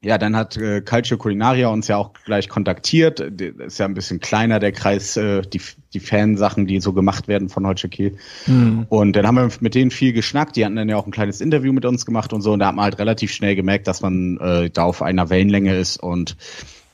Ja, 0.00 0.16
dann 0.16 0.36
hat 0.36 0.56
äh, 0.56 0.80
Calcio 0.80 1.18
Culinaria 1.18 1.68
uns 1.68 1.88
ja 1.88 1.96
auch 1.96 2.12
gleich 2.24 2.48
kontaktiert. 2.48 3.18
Ist 3.18 3.78
ja 3.78 3.86
ein 3.86 3.94
bisschen 3.94 4.20
kleiner, 4.20 4.60
der 4.60 4.70
Kreis, 4.70 5.16
äh, 5.16 5.42
die, 5.42 5.60
die 5.92 5.98
Fansachen, 5.98 6.66
die 6.66 6.80
so 6.80 6.92
gemacht 6.92 7.26
werden 7.26 7.48
von 7.48 7.66
Holstein 7.66 7.90
Kiel. 7.90 8.18
Hm. 8.44 8.86
Und 8.88 9.14
dann 9.16 9.26
haben 9.26 9.34
wir 9.34 9.50
mit 9.60 9.74
denen 9.74 9.90
viel 9.90 10.12
geschnackt. 10.12 10.54
Die 10.54 10.64
hatten 10.64 10.76
dann 10.76 10.88
ja 10.88 10.96
auch 10.96 11.06
ein 11.06 11.12
kleines 11.12 11.40
Interview 11.40 11.72
mit 11.72 11.84
uns 11.84 12.06
gemacht 12.06 12.32
und 12.32 12.42
so. 12.42 12.52
Und 12.52 12.60
da 12.60 12.68
hat 12.68 12.76
man 12.76 12.84
halt 12.84 12.98
relativ 12.98 13.32
schnell 13.32 13.56
gemerkt, 13.56 13.88
dass 13.88 14.02
man 14.02 14.38
äh, 14.38 14.70
da 14.70 14.84
auf 14.84 15.02
einer 15.02 15.30
Wellenlänge 15.30 15.76
ist. 15.76 16.00
Und 16.00 16.36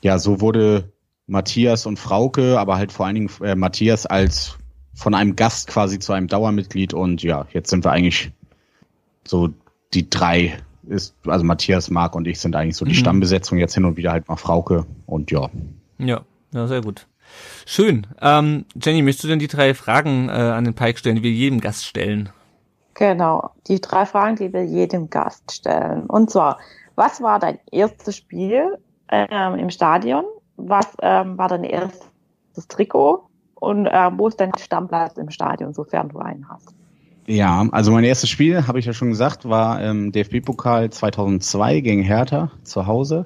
ja, 0.01 0.17
so 0.17 0.41
wurde 0.41 0.91
Matthias 1.27 1.85
und 1.85 1.99
Frauke, 1.99 2.59
aber 2.59 2.77
halt 2.77 2.91
vor 2.91 3.05
allen 3.05 3.15
Dingen 3.15 3.29
äh, 3.43 3.55
Matthias 3.55 4.07
als 4.07 4.57
von 4.95 5.13
einem 5.13 5.35
Gast 5.35 5.67
quasi 5.67 5.99
zu 5.99 6.11
einem 6.13 6.27
Dauermitglied. 6.27 6.95
Und 6.95 7.21
ja, 7.21 7.45
jetzt 7.53 7.69
sind 7.69 7.85
wir 7.85 7.91
eigentlich 7.91 8.31
so 9.27 9.49
die 9.93 10.09
drei. 10.09 10.57
Ist, 10.87 11.15
also 11.27 11.45
Matthias, 11.45 11.89
Marc 11.89 12.15
und 12.15 12.27
ich 12.27 12.39
sind 12.39 12.55
eigentlich 12.55 12.75
so 12.75 12.85
die 12.85 12.91
Mhm. 12.91 12.95
Stammbesetzung. 12.97 13.57
Jetzt 13.57 13.73
hin 13.73 13.85
und 13.85 13.95
wieder 13.97 14.11
halt 14.11 14.27
mal 14.27 14.35
Frauke. 14.35 14.85
Und 15.05 15.31
ja. 15.31 15.49
Ja, 15.97 16.21
ja, 16.51 16.67
sehr 16.67 16.81
gut. 16.81 17.07
Schön. 17.65 18.05
Ähm, 18.21 18.65
Jenny, 18.75 19.01
möchtest 19.01 19.23
du 19.23 19.27
denn 19.29 19.39
die 19.39 19.47
drei 19.47 19.73
Fragen 19.73 20.29
äh, 20.29 20.33
an 20.33 20.65
den 20.65 20.73
Pike 20.73 20.99
stellen, 20.99 21.15
die 21.15 21.23
wir 21.23 21.31
jedem 21.31 21.61
Gast 21.61 21.85
stellen? 21.85 22.29
genau. 22.95 23.49
Die 23.67 23.81
drei 23.81 24.05
Fragen, 24.05 24.35
die 24.35 24.53
wir 24.53 24.63
jedem 24.63 25.09
Gast 25.09 25.51
stellen. 25.51 26.05
Und 26.05 26.29
zwar, 26.29 26.59
was 26.95 27.21
war 27.21 27.39
dein 27.39 27.57
erstes 27.71 28.17
Spiel 28.17 28.77
ähm, 29.09 29.55
im 29.55 29.69
Stadion? 29.71 30.25
Was 30.57 30.85
ähm, 31.01 31.35
war 31.37 31.47
dein 31.47 31.63
erstes 31.63 32.67
Trikot? 32.67 33.23
Und 33.55 33.89
ähm, 33.91 34.19
wo 34.19 34.27
ist 34.27 34.39
dein 34.39 34.51
Stammplatz 34.59 35.17
im 35.17 35.31
Stadion, 35.31 35.73
sofern 35.73 36.09
du 36.09 36.19
einen 36.19 36.47
hast? 36.49 36.75
Ja, 37.25 37.67
also 37.71 37.91
mein 37.91 38.03
erstes 38.03 38.29
Spiel, 38.29 38.67
habe 38.67 38.79
ich 38.79 38.85
ja 38.85 38.93
schon 38.93 39.09
gesagt, 39.09 39.47
war 39.47 39.81
im 39.81 40.11
DFB-Pokal 40.11 40.89
2002 40.89 41.79
gegen 41.79 42.01
Hertha 42.01 42.51
zu 42.63 42.85
Hause, 42.85 43.25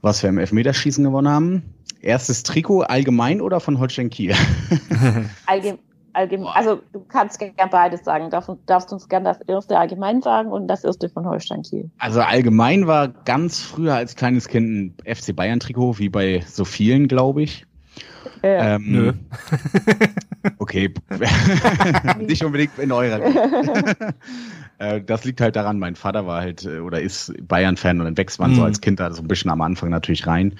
was 0.00 0.22
wir 0.22 0.30
im 0.30 0.38
Elfmeterschießen 0.38 1.02
gewonnen 1.02 1.28
haben. 1.28 1.74
Erstes 2.00 2.44
Trikot 2.44 2.82
allgemein 2.82 3.40
oder 3.40 3.58
von 3.58 3.80
Holstein 3.80 4.10
Kiel? 4.10 4.32
Allgemein, 5.46 5.78
allgemein, 6.12 6.52
also 6.54 6.80
du 6.92 7.00
kannst 7.00 7.40
gerne 7.40 7.54
beides 7.70 8.04
sagen. 8.04 8.30
Darf, 8.30 8.48
darfst 8.66 8.92
uns 8.92 9.08
gerne 9.08 9.24
das 9.24 9.40
erste 9.48 9.76
allgemein 9.76 10.22
sagen 10.22 10.50
und 10.52 10.68
das 10.68 10.84
erste 10.84 11.08
von 11.08 11.26
Holstein 11.26 11.62
Kiel. 11.62 11.90
Also 11.98 12.20
allgemein 12.20 12.86
war 12.86 13.08
ganz 13.08 13.60
früher 13.60 13.94
als 13.94 14.14
kleines 14.14 14.46
Kind 14.46 14.94
ein 15.06 15.14
FC 15.16 15.34
Bayern 15.34 15.58
Trikot, 15.58 15.98
wie 15.98 16.08
bei 16.08 16.44
so 16.46 16.64
vielen, 16.64 17.08
glaube 17.08 17.42
ich. 17.42 17.66
Äh, 18.42 18.76
Ähm, 18.76 18.84
Nö. 18.86 19.12
Okay. 20.68 20.92
Nicht 22.20 22.44
unbedingt 22.44 22.78
in 22.78 22.92
eurer. 22.92 23.20
Äh, 24.80 25.00
das 25.00 25.24
liegt 25.24 25.40
halt 25.40 25.56
daran, 25.56 25.80
mein 25.80 25.96
Vater 25.96 26.24
war 26.28 26.40
halt 26.40 26.64
äh, 26.64 26.78
oder 26.78 27.00
ist 27.00 27.34
Bayern-Fan 27.48 27.98
und 27.98 28.04
dann 28.04 28.16
wächst 28.16 28.38
man 28.38 28.52
mhm. 28.52 28.54
so 28.54 28.62
als 28.62 28.80
Kind 28.80 29.00
da 29.00 29.12
so 29.12 29.22
ein 29.22 29.26
bisschen 29.26 29.50
am 29.50 29.60
Anfang 29.60 29.90
natürlich 29.90 30.28
rein. 30.28 30.56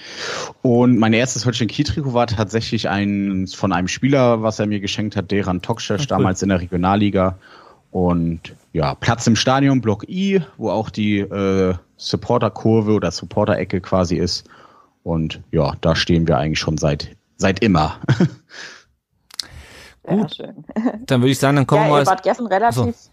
Und 0.60 0.98
mein 0.98 1.12
erstes 1.12 1.46
Holstein 1.46 1.68
Kiel-Trikot 1.68 2.14
war 2.14 2.26
tatsächlich 2.26 2.88
ein 2.88 3.46
von 3.46 3.72
einem 3.72 3.86
Spieler, 3.86 4.42
was 4.42 4.58
er 4.58 4.66
mir 4.66 4.80
geschenkt 4.80 5.14
hat, 5.14 5.30
Deran 5.30 5.62
Tokschef, 5.62 6.04
damals 6.08 6.42
in 6.42 6.48
der 6.48 6.60
Regionalliga. 6.60 7.38
Und 7.92 8.56
ja, 8.72 8.96
Platz 8.96 9.24
im 9.28 9.36
Stadion, 9.36 9.80
Block 9.80 10.08
I, 10.08 10.42
wo 10.56 10.70
auch 10.70 10.90
die 10.90 11.20
äh, 11.20 11.74
Supporter-Kurve 11.96 12.94
oder 12.94 13.12
Supporter-Ecke 13.12 13.80
quasi 13.80 14.16
ist. 14.16 14.48
Und 15.04 15.42
ja, 15.52 15.74
da 15.80 15.94
stehen 15.94 16.26
wir 16.26 16.38
eigentlich 16.38 16.58
schon 16.58 16.76
seit, 16.76 17.16
seit 17.36 17.62
immer. 17.62 18.00
Gut, 20.08 20.36
schön. 20.36 20.64
dann 21.06 21.20
würde 21.20 21.30
ich 21.30 21.38
sagen, 21.38 21.56
dann 21.56 21.66
kommen 21.66 21.82
ja, 21.82 21.88
wir 21.88 21.94
mal. 21.96 22.06
Wart 22.06 22.22
gestern 22.22 22.46
relativ, 22.46 22.96
so. 22.96 23.10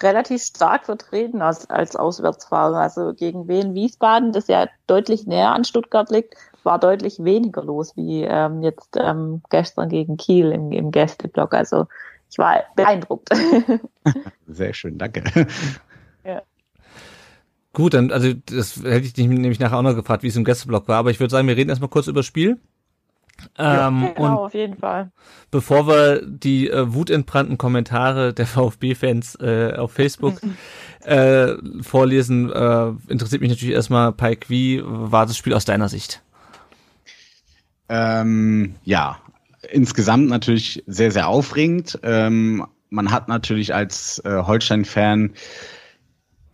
relativ 0.00 0.42
stark 0.42 0.86
vertreten 0.86 1.42
als, 1.42 1.68
als 1.70 1.96
Auswärtsfahrer. 1.96 2.78
Also 2.78 3.14
gegen 3.14 3.48
Wien 3.48 3.74
Wiesbaden, 3.74 4.32
das 4.32 4.48
ja 4.48 4.68
deutlich 4.86 5.26
näher 5.26 5.52
an 5.52 5.64
Stuttgart 5.64 6.10
liegt, 6.10 6.34
war 6.62 6.78
deutlich 6.78 7.22
weniger 7.22 7.62
los 7.62 7.96
wie 7.96 8.22
ähm, 8.22 8.62
jetzt 8.62 8.96
ähm, 8.96 9.42
gestern 9.50 9.88
gegen 9.88 10.16
Kiel 10.16 10.50
im, 10.52 10.72
im 10.72 10.90
Gästeblock. 10.90 11.52
Also 11.54 11.86
ich 12.30 12.38
war 12.38 12.64
beeindruckt. 12.74 13.30
Sehr 14.46 14.74
schön, 14.74 14.98
danke. 14.98 15.22
Ja. 16.24 16.42
Gut, 17.74 17.94
dann, 17.94 18.12
also 18.12 18.32
das 18.32 18.76
hätte 18.76 19.06
ich 19.06 19.12
dich 19.12 19.26
nämlich 19.26 19.58
nachher 19.58 19.78
auch 19.78 19.82
noch 19.82 19.94
gefragt, 19.94 20.22
wie 20.22 20.28
es 20.28 20.36
im 20.36 20.44
Gästeblock 20.44 20.88
war, 20.88 20.96
aber 20.96 21.10
ich 21.10 21.20
würde 21.20 21.30
sagen, 21.30 21.48
wir 21.48 21.56
reden 21.56 21.70
erstmal 21.70 21.90
kurz 21.90 22.06
über 22.06 22.20
das 22.20 22.26
Spiel. 22.26 22.60
Ähm, 23.58 24.02
ja, 24.02 24.12
genau, 24.14 24.44
auf 24.44 24.54
jeden 24.54 24.76
Fall. 24.76 25.10
Bevor 25.50 25.86
wir 25.86 26.22
die 26.26 26.68
äh, 26.68 26.92
wutentbrannten 26.92 27.58
Kommentare 27.58 28.32
der 28.32 28.46
VfB-Fans 28.46 29.36
äh, 29.36 29.74
auf 29.76 29.92
Facebook 29.92 30.40
äh, 31.04 31.54
vorlesen, 31.82 32.50
äh, 32.50 32.92
interessiert 33.08 33.40
mich 33.40 33.50
natürlich 33.50 33.74
erstmal, 33.74 34.12
Pike, 34.12 34.48
wie 34.48 34.82
war 34.84 35.26
das 35.26 35.36
Spiel 35.36 35.54
aus 35.54 35.64
deiner 35.64 35.88
Sicht? 35.88 36.22
Ähm, 37.88 38.74
ja, 38.84 39.18
insgesamt 39.70 40.28
natürlich 40.28 40.82
sehr, 40.86 41.10
sehr 41.10 41.28
aufregend. 41.28 41.98
Ähm, 42.02 42.66
man 42.90 43.10
hat 43.10 43.28
natürlich 43.28 43.74
als 43.74 44.20
äh, 44.24 44.42
Holstein-Fan 44.42 45.34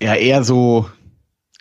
ja 0.02 0.14
eher 0.14 0.42
so 0.42 0.88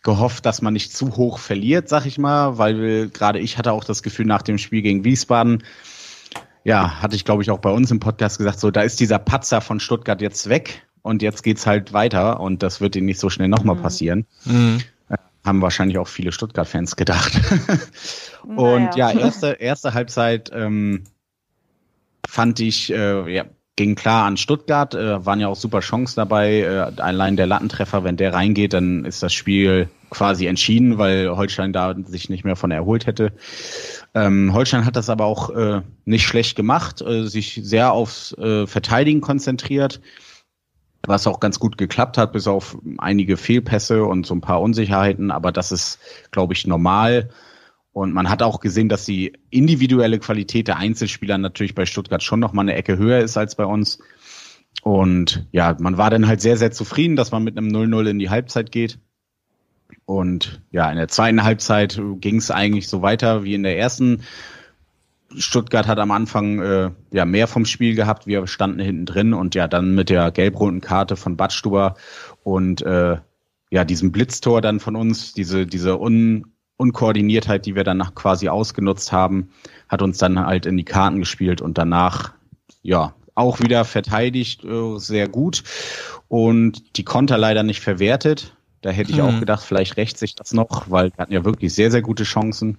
gehofft, 0.04 0.46
dass 0.46 0.62
man 0.62 0.74
nicht 0.74 0.96
zu 0.96 1.16
hoch 1.16 1.40
verliert, 1.40 1.90
sag 1.90 2.06
ich 2.06 2.18
mal, 2.18 2.58
weil 2.58 3.10
gerade 3.10 3.40
ich 3.40 3.58
hatte 3.58 3.72
auch 3.72 3.84
das 3.84 4.04
Gefühl 4.04 4.26
nach 4.26 4.42
dem 4.42 4.58
Spiel 4.58 4.82
gegen 4.82 5.04
Wiesbaden, 5.04 5.64
ja, 6.64 7.02
hatte 7.02 7.16
ich 7.16 7.26
glaube 7.26 7.44
ich 7.44 7.52
auch 7.52 7.60
bei 7.60 7.72
uns 7.72 7.92
im 7.92 8.00
Podcast 8.00 8.38
gesagt, 8.38 8.60
so 8.60 8.72
da 8.72 8.82
ist 8.82 9.00
dieser 9.00 9.20
Patzer 9.20 9.62
von 9.62 9.80
Stuttgart 9.80 10.22
jetzt 10.22 10.50
weg 10.50 10.88
und 11.02 11.22
jetzt 11.22 11.44
geht's 11.44 11.66
halt 11.66 11.94
weiter 11.94 12.40
und 12.40 12.64
das 12.64 12.82
wird 12.82 12.96
ihnen 12.96 13.06
nicht 13.06 13.20
so 13.20 13.30
schnell 13.30 13.48
nochmal 13.48 13.76
mhm. 13.76 13.82
passieren. 13.82 14.26
Mhm. 14.46 14.82
Äh, 15.10 15.18
haben 15.46 15.62
wahrscheinlich 15.62 15.98
auch 15.98 16.08
viele 16.08 16.32
Stuttgart-Fans 16.32 16.96
gedacht. 16.96 17.40
und 18.44 18.58
naja. 18.58 19.12
ja, 19.12 19.20
erste, 19.20 19.48
erste 19.60 19.94
Halbzeit 19.94 20.52
ähm, 20.54 21.04
fand 22.28 22.60
ich, 22.60 22.92
äh, 22.92 23.34
ja, 23.34 23.46
ging 23.80 23.96
klar 23.96 24.26
an 24.26 24.36
Stuttgart, 24.36 24.94
äh, 24.94 25.26
waren 25.26 25.40
ja 25.40 25.48
auch 25.48 25.56
super 25.56 25.80
Chancen 25.80 26.18
dabei. 26.18 26.60
Äh, 26.60 27.02
allein 27.02 27.38
der 27.38 27.48
Lattentreffer, 27.48 28.04
wenn 28.04 28.18
der 28.18 28.34
reingeht, 28.34 28.74
dann 28.74 29.06
ist 29.06 29.24
das 29.24 29.32
Spiel 29.32 29.88
quasi 30.10 30.48
entschieden, 30.48 30.98
weil 30.98 31.30
Holstein 31.30 31.72
da 31.72 31.96
sich 32.06 32.30
nicht 32.30 32.44
mehr 32.44 32.58
von 32.58 32.72
erholt 32.72 33.08
hätte. 33.08 33.32
Ähm, 34.14 34.54
Holstein 34.54 34.84
hat 34.84 34.98
das 34.98 35.10
aber 35.10 35.24
auch 35.24 35.50
äh, 35.52 35.82
nicht 36.04 36.28
schlecht 36.28 36.58
gemacht, 36.58 37.02
äh, 37.02 37.24
sich 37.24 37.62
sehr 37.64 37.94
aufs 37.94 38.34
äh, 38.34 38.68
Verteidigen 38.68 39.22
konzentriert, 39.22 40.02
was 41.04 41.26
auch 41.26 41.40
ganz 41.40 41.58
gut 41.58 41.78
geklappt 41.78 42.18
hat, 42.18 42.34
bis 42.34 42.48
auf 42.48 42.78
einige 42.98 43.38
Fehlpässe 43.38 44.04
und 44.04 44.26
so 44.26 44.36
ein 44.36 44.42
paar 44.42 44.60
Unsicherheiten. 44.60 45.32
Aber 45.32 45.54
das 45.54 45.72
ist, 45.72 46.00
glaube 46.32 46.52
ich, 46.54 46.68
normal. 46.68 47.30
Und 48.00 48.14
man 48.14 48.30
hat 48.30 48.42
auch 48.42 48.62
gesehen, 48.62 48.88
dass 48.88 49.04
die 49.04 49.34
individuelle 49.50 50.20
Qualität 50.20 50.70
der 50.70 50.78
Einzelspieler 50.78 51.38
natürlich 51.38 51.76
bei 51.76 51.86
Stuttgart 51.86 52.24
schon 52.24 52.40
noch 52.40 52.54
mal 52.54 52.62
eine 52.62 52.76
Ecke 52.76 52.98
höher 52.98 53.20
ist 53.20 53.36
als 53.36 53.56
bei 53.56 53.66
uns. 53.66 54.00
Und 54.84 55.46
ja, 55.52 55.76
man 55.82 55.98
war 55.98 56.10
dann 56.10 56.26
halt 56.26 56.40
sehr, 56.40 56.56
sehr 56.56 56.72
zufrieden, 56.72 57.18
dass 57.18 57.34
man 57.34 57.44
mit 57.44 57.58
einem 57.58 57.68
0-0 57.68 58.12
in 58.12 58.18
die 58.18 58.30
Halbzeit 58.30 58.72
geht. 58.72 59.00
Und 60.06 60.62
ja, 60.72 60.90
in 60.90 60.96
der 60.96 61.10
zweiten 61.10 61.44
Halbzeit 61.44 62.02
ging 62.22 62.38
es 62.38 62.52
eigentlich 62.52 62.88
so 62.88 63.02
weiter 63.02 63.44
wie 63.44 63.54
in 63.54 63.64
der 63.64 63.78
ersten. 63.78 64.24
Stuttgart 65.36 65.86
hat 65.86 66.00
am 66.00 66.12
Anfang 66.12 66.62
äh, 66.62 66.92
ja 67.12 67.26
mehr 67.26 67.48
vom 67.48 67.66
Spiel 67.66 67.96
gehabt, 67.96 68.28
wir 68.28 68.48
standen 68.48 68.80
hinten 68.80 69.08
drin 69.08 69.34
und 69.34 69.56
ja 69.56 69.68
dann 69.68 69.94
mit 69.94 70.10
der 70.10 70.32
gelb-roten 70.32 70.80
Karte 70.80 71.18
von 71.18 71.36
Badstuber 71.36 71.96
und 72.44 72.82
äh, 72.82 73.18
ja 73.72 73.84
diesem 73.84 74.14
Blitztor 74.14 74.62
dann 74.62 74.80
von 74.80 74.96
uns, 74.96 75.34
diese 75.34 75.68
diese 75.68 76.00
un, 76.00 76.54
Unkoordiniertheit, 76.80 77.66
die 77.66 77.76
wir 77.76 77.84
danach 77.84 78.16
quasi 78.16 78.48
ausgenutzt 78.48 79.12
haben, 79.12 79.50
hat 79.90 80.02
uns 80.02 80.18
dann 80.18 80.40
halt 80.40 80.66
in 80.66 80.78
die 80.78 80.86
Karten 80.86 81.20
gespielt 81.20 81.62
und 81.62 81.78
danach, 81.78 82.32
ja, 82.82 83.14
auch 83.36 83.60
wieder 83.60 83.84
verteidigt, 83.86 84.64
äh, 84.64 84.98
sehr 84.98 85.28
gut 85.28 85.64
und 86.30 86.98
die 86.98 87.04
Konter 87.04 87.38
leider 87.38 87.64
nicht 87.64 87.82
verwertet. 87.82 88.56
Da 88.82 88.92
hätte 88.92 89.12
ich 89.12 89.18
mhm. 89.18 89.24
auch 89.24 89.40
gedacht, 89.40 89.64
vielleicht 89.64 89.98
rächt 89.98 90.18
sich 90.18 90.36
das 90.36 90.54
noch, 90.54 90.90
weil 90.90 91.12
wir 91.12 91.18
hatten 91.18 91.34
ja 91.34 91.44
wirklich 91.44 91.74
sehr, 91.74 91.92
sehr 91.92 92.02
gute 92.02 92.24
Chancen. 92.24 92.78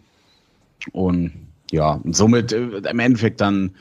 Und 0.92 1.32
ja, 1.70 2.00
somit 2.04 2.52
äh, 2.52 2.78
im 2.78 2.98
Endeffekt 2.98 3.42
dann 3.42 3.74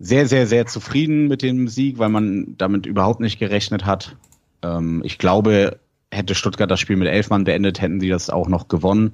sehr, 0.00 0.26
sehr, 0.26 0.48
sehr 0.48 0.66
zufrieden 0.66 1.28
mit 1.28 1.42
dem 1.42 1.68
Sieg, 1.68 1.98
weil 1.98 2.08
man 2.08 2.56
damit 2.58 2.86
überhaupt 2.86 3.20
nicht 3.20 3.38
gerechnet 3.38 3.84
hat. 3.84 4.16
Ähm, 4.62 5.02
ich 5.04 5.18
glaube, 5.18 5.78
hätte 6.10 6.34
Stuttgart 6.34 6.70
das 6.70 6.80
Spiel 6.80 6.96
mit 6.96 7.08
elf 7.08 7.30
Mann 7.30 7.44
beendet, 7.44 7.80
hätten 7.80 8.00
sie 8.00 8.08
das 8.08 8.30
auch 8.30 8.48
noch 8.48 8.68
gewonnen. 8.68 9.12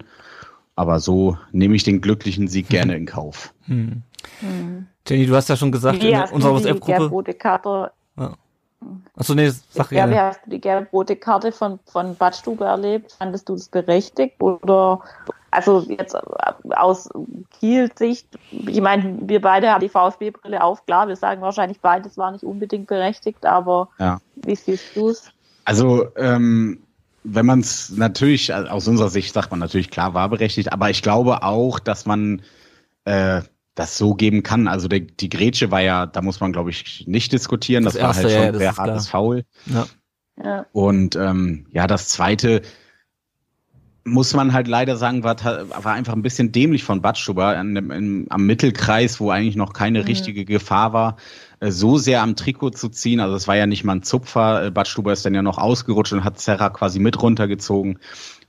Aber 0.77 0.99
so 1.01 1.39
nehme 1.53 1.77
ich 1.77 1.85
den 1.85 2.01
glücklichen 2.01 2.49
Sieg 2.49 2.69
gerne 2.69 2.97
in 2.97 3.07
Kauf. 3.07 3.53
Hm. 3.67 4.03
Hm. 4.41 4.87
Jenny, 5.09 5.27
du 5.27 5.35
hast 5.35 5.49
ja 5.49 5.57
schon 5.57 5.73
gesagt, 5.73 6.03
wie 6.03 6.11
in 6.11 6.21
unserer 6.21 6.53
WhatsApp-Gruppe. 6.53 7.33
Karte. 7.33 7.93
Ja. 8.19 8.35
Achso, 9.17 9.35
nee, 9.35 9.51
sag 9.71 9.93
ja. 9.93 10.11
Wie 10.11 10.19
hast 10.19 10.41
du 10.45 10.51
die 10.51 10.61
gelb-rote 10.61 11.17
Karte 11.17 11.53
von, 11.53 11.79
von 11.87 12.15
Badstube 12.17 12.65
erlebt? 12.65 13.13
Fandest 13.13 13.49
du 13.49 13.55
das 13.55 13.69
berechtigt? 13.69 14.43
Oder, 14.43 15.01
also 15.51 15.81
jetzt 15.89 16.17
aus 16.71 17.09
Kiel-Sicht, 17.59 18.29
ich 18.51 18.81
meine, 18.81 19.19
wir 19.23 19.41
beide 19.41 19.71
haben 19.71 19.81
die 19.81 19.89
VfB-Brille 19.89 20.63
auf, 20.63 20.85
klar, 20.85 21.09
wir 21.09 21.17
sagen 21.17 21.41
wahrscheinlich 21.41 21.81
beides 21.81 22.19
war 22.19 22.31
nicht 22.33 22.45
unbedingt 22.45 22.87
berechtigt, 22.87 23.47
aber 23.47 23.89
ja. 23.99 24.21
wie 24.37 24.57
siehst 24.57 24.97
du 24.97 25.11
es? 25.11 25.31
Also, 25.65 26.09
ähm, 26.17 26.81
wenn 27.25 27.47
man 27.47 27.61
es 27.61 27.91
natürlich, 27.91 28.55
also 28.55 28.69
aus 28.69 28.87
unserer 28.87 29.09
Sicht 29.09 29.33
sagt 29.33 29.51
man 29.51 29.61
natürlich 29.61 29.91
klar 29.91 30.15
war 30.15 30.29
berechtigt, 30.29 30.73
aber 30.73 30.91
ich 30.91 31.03
glaube 31.03 31.43
auch, 31.43 31.79
dass 31.79 32.05
man 32.05 32.43
äh, 33.05 33.41
das 33.75 33.99
so 33.99 34.15
geben 34.15 34.43
kann. 34.43 34.69
Also 34.69 34.89
der, 34.89 35.01
die 35.01 35.31
Grätsche 35.31 35.71
war 35.71 35.81
ja, 35.81 36.07
da 36.07 36.23
muss 36.23 36.41
man 36.41 36.53
glaube 36.53 36.71
ich 36.71 37.05
nicht 37.07 37.33
diskutieren. 37.33 37.85
Das, 37.85 37.95
das 37.95 38.03
war 38.03 38.15
halt 38.15 38.31
schon 38.31 38.43
ja, 38.43 38.59
sehr 38.59 38.77
hartes 38.77 39.09
Foul. 39.09 39.45
Ja. 39.67 39.87
ja. 40.43 40.67
Und 40.73 41.17
ähm, 41.17 41.67
ja, 41.73 41.87
das 41.87 42.09
zweite 42.09 42.63
muss 44.05 44.35
man 44.35 44.53
halt 44.53 44.69
leider 44.69 44.97
sagen, 44.97 45.25
war, 45.25 45.37
war 45.43 45.93
einfach 45.93 46.13
ein 46.13 46.23
bisschen 46.23 46.53
dämlich 46.53 46.85
von 46.85 47.01
Batstuber 47.01 47.57
am 47.57 48.47
Mittelkreis, 48.47 49.19
wo 49.19 49.31
eigentlich 49.31 49.57
noch 49.57 49.73
keine 49.73 50.01
mhm. 50.01 50.05
richtige 50.07 50.45
Gefahr 50.45 50.93
war. 50.93 51.17
Äh, 51.61 51.71
so 51.71 51.97
sehr 51.97 52.23
am 52.23 52.37
Trikot 52.37 52.71
zu 52.71 52.91
ziehen. 52.91 53.21
Also 53.21 53.35
es 53.35 53.49
war 53.49 53.57
ja 53.57 53.67
nicht 53.67 53.85
mal 53.85 53.97
ein 53.97 54.03
Zupfer. 54.03 54.67
Äh, 54.67 54.71
Badstuber 54.71 55.13
ist 55.13 55.25
dann 55.25 55.35
ja 55.35 55.43
noch 55.43 55.59
ausgerutscht 55.59 56.13
und 56.13 56.25
hat 56.25 56.39
Serra 56.39 56.71
quasi 56.71 56.99
mit 56.99 57.21
runtergezogen. 57.21 57.99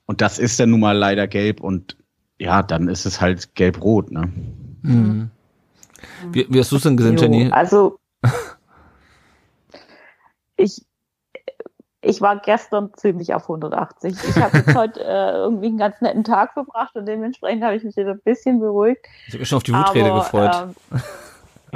Und 0.05 0.21
das 0.21 0.39
ist 0.39 0.59
dann 0.59 0.71
nun 0.71 0.81
mal 0.81 0.97
leider 0.97 1.27
gelb 1.27 1.61
und 1.61 1.97
ja, 2.37 2.61
dann 2.61 2.89
ist 2.89 3.05
es 3.05 3.21
halt 3.21 3.55
gelb-rot, 3.55 4.11
ne? 4.11 4.31
Mhm. 4.81 5.31
Wie, 6.31 6.45
wie 6.49 6.59
hast 6.59 6.71
du 6.71 6.75
es 6.75 6.83
denn 6.83 6.97
gesehen, 6.97 7.17
Jenny? 7.17 7.49
Also 7.51 7.97
ich 10.57 10.84
ich 12.05 12.21
war 12.21 12.39
gestern 12.39 12.91
ziemlich 12.95 13.33
auf 13.33 13.43
180. 13.43 14.15
Ich 14.29 14.35
habe 14.37 14.57
jetzt 14.59 14.75
heute 14.75 15.03
äh, 15.03 15.31
irgendwie 15.31 15.67
einen 15.67 15.77
ganz 15.77 15.99
netten 16.01 16.23
Tag 16.23 16.53
verbracht 16.53 16.95
und 16.95 17.05
dementsprechend 17.05 17.63
habe 17.63 17.75
ich 17.75 17.83
mich 17.83 17.95
jetzt 17.95 18.07
ein 18.07 18.19
bisschen 18.19 18.59
beruhigt. 18.59 19.05
Ich 19.27 19.33
habe 19.33 19.39
mich 19.39 19.49
schon 19.49 19.57
auf 19.57 19.63
die 19.63 19.73
Wutrede 19.73 20.11
aber, 20.11 20.19
gefreut. 20.19 20.67
Ähm, 20.91 21.01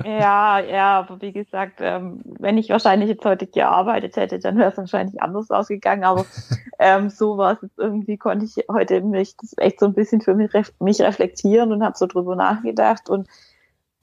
ja, 0.06 0.60
ja, 0.60 1.00
aber 1.00 1.22
wie 1.22 1.34
gesagt, 1.34 1.80
ähm, 1.80 2.22
wenn 2.40 2.58
ich 2.58 2.70
wahrscheinlich 2.70 3.10
jetzt 3.10 3.26
heute 3.26 3.48
gearbeitet 3.48 4.16
hätte, 4.16 4.40
dann 4.40 4.58
wäre 4.58 4.72
es 4.72 4.78
wahrscheinlich 4.78 5.22
anders 5.22 5.50
ausgegangen. 5.50 6.04
Aber 6.04 6.26
ähm, 6.80 7.10
so 7.10 7.38
war 7.38 7.54
es 7.54 7.62
jetzt 7.64 7.78
irgendwie, 7.78 8.18
konnte 8.18 8.46
ich 8.46 8.66
heute 8.72 9.02
mich 9.02 9.36
das 9.38 9.54
echt 9.58 9.80
so 9.80 9.88
ein 9.88 9.94
bisschen 9.94 10.22
für 10.22 10.36
mich, 10.36 10.54
ref 10.54 10.72
mich 10.80 11.02
reflektieren 11.02 11.72
und 11.72 11.84
habe 11.84 11.98
so 11.98 12.06
drüber 12.06 12.36
nachgedacht. 12.36 13.10
Und 13.10 13.28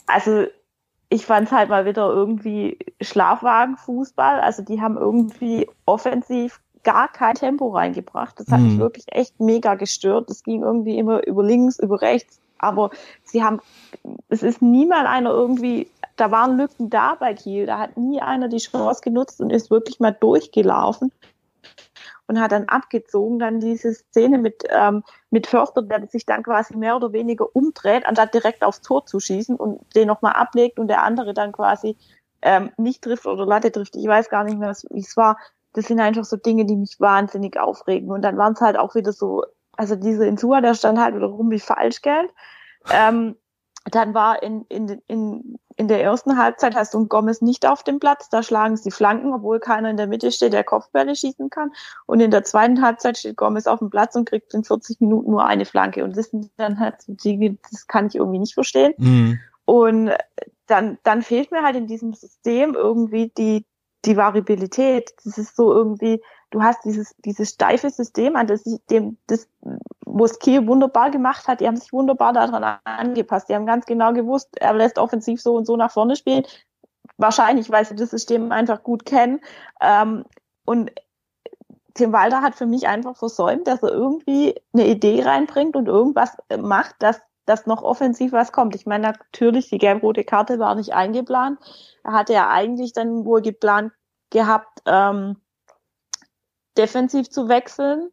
also 0.07 0.47
ich 1.09 1.27
fand 1.27 1.49
es 1.49 1.53
halt 1.53 1.69
mal 1.69 1.87
wieder 1.87 2.09
irgendwie 2.09 2.79
Schlafwagenfußball. 3.01 4.41
Also 4.41 4.63
die 4.63 4.81
haben 4.81 4.97
irgendwie 4.97 5.69
offensiv 5.85 6.61
gar 6.83 7.09
kein 7.09 7.35
Tempo 7.35 7.69
reingebracht. 7.69 8.39
Das 8.39 8.49
hat 8.49 8.61
mhm. 8.61 8.69
mich 8.69 8.79
wirklich 8.79 9.05
echt 9.09 9.41
mega 9.41 9.75
gestört. 9.75 10.31
Das 10.31 10.43
ging 10.43 10.63
irgendwie 10.63 10.99
immer 10.99 11.27
über 11.27 11.45
links, 11.45 11.79
über 11.79 12.01
rechts 12.01 12.41
aber 12.59 12.91
sie 13.25 13.43
haben, 13.43 13.61
es 14.29 14.43
ist 14.43 14.63
nie 14.63 14.87
mal 14.87 15.07
einer 15.07 15.31
irgendwie, 15.31 15.89
da 16.17 16.31
waren 16.31 16.57
Lücken 16.57 16.91
da 16.91 17.15
bei 17.15 17.35
Kiel, 17.35 17.67
da 17.67 17.79
hat 17.79 17.97
nie 17.97 18.21
einer 18.21 18.49
die 18.49 18.59
Chance 18.59 19.01
genutzt 19.03 19.41
und 19.41 19.51
ist 19.51 19.71
wirklich 19.71 20.01
mal 20.01 20.13
durchgelaufen. 20.13 21.13
Und 22.27 22.41
hat 22.41 22.53
dann 22.53 22.65
abgezogen, 22.65 23.39
dann 23.39 23.61
diese 23.61 23.95
Szene 23.95 24.39
mit, 24.39 24.65
ähm, 24.69 25.03
mit 25.31 25.47
Förster, 25.47 25.83
der 25.83 26.07
sich 26.09 26.27
dann 26.27 26.43
quasi 26.43 26.77
mehr 26.77 26.97
oder 26.97 27.13
weniger 27.13 27.55
umdreht, 27.55 28.07
anstatt 28.07 28.35
direkt 28.35 28.65
aufs 28.65 28.81
Tor 28.81 29.07
zu 29.07 29.21
schießen 29.21 29.57
und 29.57 29.81
den 29.95 30.09
nochmal 30.09 30.33
ablegt 30.33 30.79
und 30.79 30.89
der 30.89 31.03
andere 31.03 31.35
dann 31.35 31.53
quasi 31.53 31.97
ähm, 32.43 32.71
nicht 32.77 33.03
trifft 33.03 33.27
oder 33.27 33.47
Latte 33.47 33.73
trifft. 33.73 33.97
Ich 33.97 34.07
weiß 34.07 34.29
gar 34.29 34.45
nicht 34.45 34.59
mehr, 34.59 34.75
wie 34.91 35.01
es 35.01 35.17
war. 35.17 35.39
Das 35.73 35.87
sind 35.87 36.01
einfach 36.01 36.25
so 36.25 36.37
Dinge, 36.37 36.65
die 36.65 36.77
mich 36.77 36.97
wahnsinnig 36.99 37.59
aufregen. 37.59 38.11
Und 38.11 38.23
dann 38.23 38.37
waren 38.39 38.55
es 38.55 38.61
halt 38.61 38.79
auch 38.79 38.95
wieder 38.95 39.13
so, 39.13 39.45
also 39.77 39.95
diese 39.95 40.27
Insua, 40.27 40.61
der 40.61 40.75
stand 40.75 40.99
halt 40.99 41.15
wieder 41.15 41.27
rum 41.27 41.51
wie 41.51 41.61
Falschgeld. 41.61 42.33
Ähm, 42.91 43.37
dann 43.91 44.15
war 44.15 44.43
in, 44.43 44.65
in, 44.69 45.01
in, 45.07 45.59
in 45.77 45.89
der 45.89 46.03
ersten 46.03 46.39
Halbzeit 46.39 46.75
hast 46.75 46.95
du 46.95 47.07
Gomez 47.07 47.41
nicht 47.41 47.67
auf 47.67 47.85
dem 47.85 48.01
Platz, 48.01 48.29
da 48.29 48.43
schlagen 48.43 48.77
sie 48.77 48.91
Flanken, 48.91 49.33
obwohl 49.33 49.61
keiner 49.61 49.91
in 49.91 49.97
der 49.97 50.07
Mitte 50.07 50.33
steht, 50.33 50.53
der 50.53 50.65
Kopfbälle 50.65 51.15
schießen 51.15 51.51
kann. 51.51 51.71
Und 52.07 52.21
in 52.21 52.31
der 52.31 52.45
zweiten 52.45 52.83
Halbzeit 52.83 53.19
steht 53.19 53.37
Gomez 53.37 53.67
auf 53.67 53.79
dem 53.79 53.91
Platz 53.91 54.17
und 54.17 54.29
kriegt 54.29 54.53
in 54.55 54.65
40 54.65 55.01
Minuten 55.01 55.31
nur 55.31 55.45
eine 55.45 55.67
Flanke. 55.67 56.03
Und 56.03 56.17
das 56.17 56.31
sind 56.31 56.51
dann 56.57 56.81
halt 56.81 57.03
so 57.03 57.13
Dinge, 57.13 57.59
das 57.71 57.87
kann 57.87 58.07
ich 58.07 58.17
irgendwie 58.17 58.39
nicht 58.41 58.55
verstehen. 58.55 58.95
Mhm. 58.97 59.39
Und 59.65 60.11
dann, 60.67 60.99
dann 61.05 61.23
fehlt 61.23 61.53
mir 61.53 61.63
halt 61.63 61.77
in 61.77 61.87
diesem 61.87 62.13
System 62.13 62.75
irgendwie 62.75 63.33
die, 63.37 63.67
die 64.05 64.17
Variabilität. 64.17 65.13
Das 65.25 65.39
ist 65.39 65.57
so 65.57 65.73
irgendwie, 65.73 66.23
du 66.51 66.63
hast 66.63 66.85
dieses, 66.85 67.15
dieses 67.25 67.51
steife 67.51 67.91
System, 67.91 68.37
an 68.37 68.47
das 68.47 68.65
sich 68.65 68.81
dem, 68.91 69.19
das, 69.27 69.49
was 70.01 70.39
Kiel 70.39 70.67
wunderbar 70.67 71.11
gemacht 71.11 71.49
hat, 71.49 71.61
die 71.61 71.67
haben 71.67 71.77
sich 71.77 71.93
wunderbar 71.93 72.33
daran 72.33 72.79
angepasst. 72.85 73.49
Die 73.49 73.55
haben 73.55 73.67
ganz 73.67 73.87
genau 73.87 74.13
gewusst, 74.13 74.49
er 74.61 74.75
lässt 74.75 74.99
offensiv 74.99 75.41
so 75.41 75.55
und 75.55 75.67
so 75.67 75.77
nach 75.77 75.91
vorne 75.91 76.17
spielen. 76.17 76.45
Wahrscheinlich, 77.19 77.71
weil 77.71 77.85
sie 77.85 77.97
das 77.97 78.11
System 78.11 78.53
einfach 78.53 78.83
gut 78.83 79.05
kennen. 79.05 79.41
Ähm, 79.81 80.25
und 80.65 80.93
Tim 81.95 82.13
Walter 82.13 82.43
hat 82.43 82.55
für 82.55 82.67
mich 82.67 82.87
einfach 82.89 83.17
versäumt, 83.17 83.67
dass 83.67 83.83
er 83.83 83.91
irgendwie 83.91 84.55
eine 84.75 84.87
Idee 84.87 85.23
reinbringt 85.23 85.77
und 85.77 85.89
irgendwas 85.89 86.37
macht, 86.59 86.97
dass 86.99 87.21
dass 87.47 87.67
noch 87.67 87.83
offensiv 87.83 88.33
was 88.33 88.53
kommt. 88.53 88.75
Ich 88.75 88.87
meine, 88.87 89.13
natürlich, 89.13 89.71
die 89.71 89.79
gelb-rote 89.79 90.25
Karte 90.25 90.59
war 90.59 90.75
nicht 90.75 90.95
eingeplant. 90.95 91.59
Er 92.03 92.13
hatte 92.13 92.33
ja 92.33 92.51
eigentlich 92.51 92.93
dann 92.93 93.25
wohl 93.25 93.41
geplant 93.41 93.93
gehabt, 94.31 94.83
ähm, 94.85 95.37
defensiv 96.77 97.31
zu 97.31 97.49
wechseln. 97.49 98.11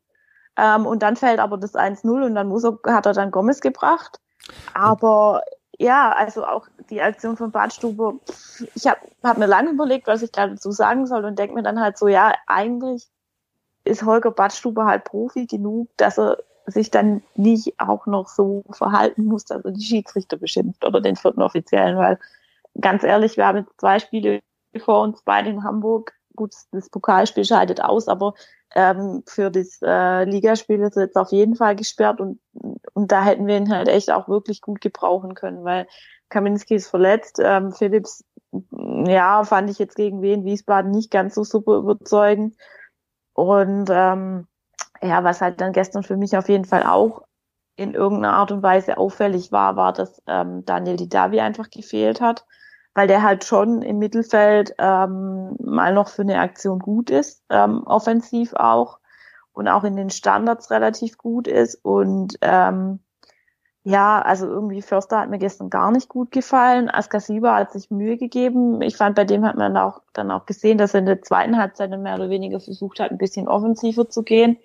Ähm, 0.58 0.86
und 0.86 1.02
dann 1.02 1.16
fällt 1.16 1.40
aber 1.40 1.58
das 1.58 1.74
1-0 1.74 2.26
und 2.26 2.36
dann 2.36 2.48
muss 2.48 2.64
er, 2.64 2.78
hat 2.88 3.06
er 3.06 3.14
dann 3.14 3.32
Gomez 3.32 3.60
gebracht. 3.60 4.20
Aber 4.74 5.42
ja, 5.80 6.12
also 6.12 6.46
auch 6.46 6.68
die 6.90 7.02
Aktion 7.02 7.38
von 7.38 7.52
Badstube, 7.52 8.20
ich 8.76 8.86
habe 8.86 9.00
hab 9.24 9.38
mir 9.38 9.48
lange 9.48 9.72
überlegt, 9.72 10.08
was 10.08 10.22
ich 10.22 10.32
da 10.32 10.48
dazu 10.48 10.72
sagen 10.72 11.08
soll 11.08 11.26
und 11.26 11.40
denke 11.40 11.56
mir 11.56 11.64
dann 11.64 11.80
halt 11.80 11.98
so, 11.98 12.08
ja, 12.08 12.34
eigentlich 12.46 13.08
ist 13.84 14.04
Holger 14.04 14.32
Badstube 14.32 14.86
halt 14.86 15.04
Profi 15.06 15.46
genug, 15.46 15.90
dass 15.98 16.20
er 16.20 16.38
sich 16.66 16.92
dann 16.92 17.24
nicht 17.36 17.80
auch 17.80 18.06
noch 18.06 18.30
so 18.30 18.64
verhalten 18.70 19.26
muss, 19.26 19.46
dass 19.46 19.66
er 19.66 19.72
die 19.72 19.84
Schiedsrichter 19.84 20.38
beschimpft 20.38 20.86
oder 20.86 21.02
den 21.02 21.16
vierten 21.16 21.42
Offiziellen, 21.42 21.98
weil 21.98 22.20
ganz 22.80 23.04
ehrlich, 23.04 23.38
wir 23.38 23.46
haben 23.46 23.60
jetzt 23.60 23.80
zwei 23.80 24.00
Spiele 24.00 24.42
vor 24.80 25.02
uns 25.02 25.22
beide 25.24 25.50
in 25.50 25.64
Hamburg. 25.64 26.14
Gut, 26.36 26.54
das 26.72 26.90
Pokalspiel 26.90 27.46
scheidet 27.46 27.82
aus, 27.82 28.08
aber 28.08 28.34
ähm, 28.76 29.24
für 29.28 29.52
das 29.52 29.80
äh, 29.84 30.24
Ligaspiel 30.24 30.82
ist 30.82 30.98
er 30.98 31.04
jetzt 31.04 31.18
auf 31.18 31.32
jeden 31.32 31.56
Fall 31.56 31.76
gesperrt 31.76 32.20
und, 32.20 32.40
und 32.94 33.12
da 33.12 33.24
hätten 33.24 33.46
wir 33.46 33.58
ihn 33.58 33.74
halt 33.74 33.88
echt 33.88 34.12
auch 34.12 34.28
wirklich 34.28 34.62
gut 34.62 34.82
gebrauchen 34.82 35.36
können, 35.36 35.64
weil 35.64 35.88
Kaminski 36.30 36.76
ist 36.76 36.88
verletzt, 36.88 37.40
ähm, 37.44 37.72
Philips, 37.72 38.24
ja, 39.06 39.44
fand 39.44 39.70
ich 39.70 39.78
jetzt 39.78 39.96
gegen 39.96 40.22
Wien 40.22 40.46
Wiesbaden 40.46 40.92
nicht 40.92 41.12
ganz 41.12 41.36
so 41.36 41.44
super 41.44 41.78
überzeugend 41.78 42.56
und 43.34 43.90
ähm, 43.92 44.48
ja, 45.02 45.24
was 45.24 45.42
halt 45.42 45.62
dann 45.62 45.74
gestern 45.74 46.04
für 46.04 46.18
mich 46.18 46.36
auf 46.38 46.50
jeden 46.50 46.66
Fall 46.66 46.84
auch 46.84 47.24
in 47.76 47.94
irgendeiner 47.94 48.34
Art 48.34 48.52
und 48.52 48.64
Weise 48.64 48.98
auffällig 48.98 49.52
war, 49.52 49.76
war, 49.76 49.94
dass 49.94 50.22
ähm, 50.28 50.64
Daniel 50.66 50.96
Didavi 50.96 51.40
einfach 51.40 51.70
gefehlt 51.70 52.22
hat, 52.22 52.46
weil 52.96 53.08
der 53.08 53.24
halt 53.24 53.44
schon 53.44 53.82
im 53.82 54.00
Mittelfeld 54.00 54.76
ähm, 54.78 55.56
mal 55.60 55.94
noch 55.94 56.10
für 56.10 56.22
eine 56.22 56.40
Aktion 56.40 56.80
gut 56.80 57.10
ist, 57.10 57.44
ähm, 57.50 57.84
offensiv 57.86 58.54
auch 58.54 59.00
und 59.52 59.68
auch 59.68 59.84
in 59.84 59.96
den 59.96 60.10
Standards 60.10 60.72
relativ 60.72 61.18
gut 61.18 61.48
ist 61.48 61.76
und 61.84 62.38
ähm, 62.42 63.00
ja, 63.86 64.22
also 64.22 64.48
irgendwie 64.48 64.82
Förster 64.82 65.20
hat 65.20 65.30
mir 65.30 65.40
gestern 65.40 65.70
gar 65.70 65.92
nicht 65.92 66.08
gut 66.08 66.32
gefallen. 66.32 66.90
Askasiba 66.90 67.56
hat 67.56 67.74
sich 67.74 67.92
Mühe 67.92 68.16
gegeben. 68.16 68.82
Ich 68.82 68.96
fand, 68.96 69.14
bei 69.16 69.26
dem 69.26 69.46
hat 69.46 69.58
man 69.58 69.76
auch 69.76 70.02
dann 70.14 70.32
auch 70.32 70.46
gesehen, 70.46 70.78
dass 70.78 70.94
er 70.94 71.02
in 71.02 71.06
der 71.06 71.22
zweiten 71.22 71.58
Halbzeit 71.58 71.90
mehr 71.90 72.16
oder 72.16 72.30
weniger 72.30 72.62
versucht 72.62 73.02
hat, 73.02 73.12
ein 73.12 73.18
bisschen 73.18 73.50
offensiver 73.50 74.10
zu 74.10 74.24
gehen. 74.24 74.58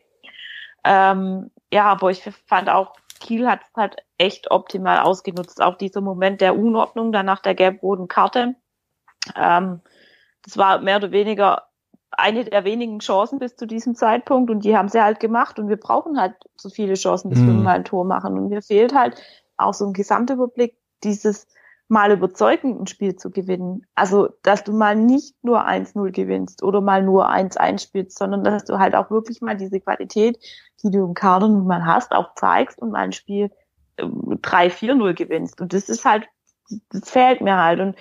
Ähm, 0.84 1.50
ja, 1.72 1.86
aber 1.86 2.10
ich 2.10 2.22
fand 2.46 2.70
auch, 2.70 2.94
Kiel 3.18 3.48
hat 3.48 3.60
es 3.62 3.74
halt 3.74 3.96
echt 4.18 4.50
optimal 4.50 5.00
ausgenutzt. 5.00 5.62
Auch 5.62 5.76
dieser 5.76 6.00
Moment 6.00 6.40
der 6.40 6.56
Unordnung 6.56 7.12
danach 7.12 7.40
der 7.40 7.54
gelb-roten 7.54 8.08
Karte. 8.08 8.54
Ähm, 9.36 9.80
das 10.44 10.56
war 10.56 10.80
mehr 10.80 10.96
oder 10.96 11.10
weniger 11.10 11.68
eine 12.10 12.44
der 12.44 12.64
wenigen 12.64 13.00
Chancen 13.00 13.38
bis 13.38 13.56
zu 13.56 13.66
diesem 13.66 13.94
Zeitpunkt 13.94 14.50
und 14.50 14.64
die 14.64 14.76
haben 14.76 14.88
sie 14.88 15.02
halt 15.02 15.20
gemacht 15.20 15.58
und 15.58 15.68
wir 15.68 15.76
brauchen 15.76 16.18
halt 16.18 16.34
so 16.56 16.70
viele 16.70 16.94
Chancen, 16.94 17.28
bis 17.28 17.38
mhm. 17.40 17.46
wir 17.46 17.54
mal 17.54 17.76
ein 17.76 17.84
Tor 17.84 18.04
machen 18.04 18.38
und 18.38 18.48
mir 18.48 18.62
fehlt 18.62 18.94
halt 18.94 19.22
auch 19.56 19.74
so 19.74 19.86
ein 19.86 19.92
Gesamtüberblick 19.92 20.76
dieses 21.04 21.46
mal 21.88 22.12
überzeugend 22.12 22.80
ein 22.80 22.86
Spiel 22.86 23.16
zu 23.16 23.30
gewinnen. 23.30 23.86
Also, 23.94 24.28
dass 24.42 24.62
du 24.62 24.72
mal 24.72 24.94
nicht 24.94 25.34
nur 25.42 25.66
1-0 25.66 26.10
gewinnst 26.12 26.62
oder 26.62 26.80
mal 26.80 27.02
nur 27.02 27.30
1-1 27.30 27.82
spielst, 27.82 28.18
sondern 28.18 28.44
dass 28.44 28.64
du 28.64 28.78
halt 28.78 28.94
auch 28.94 29.10
wirklich 29.10 29.40
mal 29.40 29.56
diese 29.56 29.80
Qualität, 29.80 30.38
die 30.82 30.90
du 30.90 31.04
im 31.04 31.14
Kader 31.14 31.48
nun 31.48 31.66
mal 31.66 31.84
hast, 31.84 32.12
auch 32.12 32.34
zeigst 32.34 32.80
und 32.80 32.92
mal 32.92 33.00
ein 33.00 33.12
Spiel 33.12 33.50
3-4-0 33.98 35.08
ähm, 35.08 35.14
gewinnst. 35.14 35.60
Und 35.60 35.72
das 35.72 35.88
ist 35.88 36.04
halt, 36.04 36.28
das 36.90 37.10
fehlt 37.10 37.40
mir 37.40 37.56
halt. 37.56 37.80
Und 37.80 37.96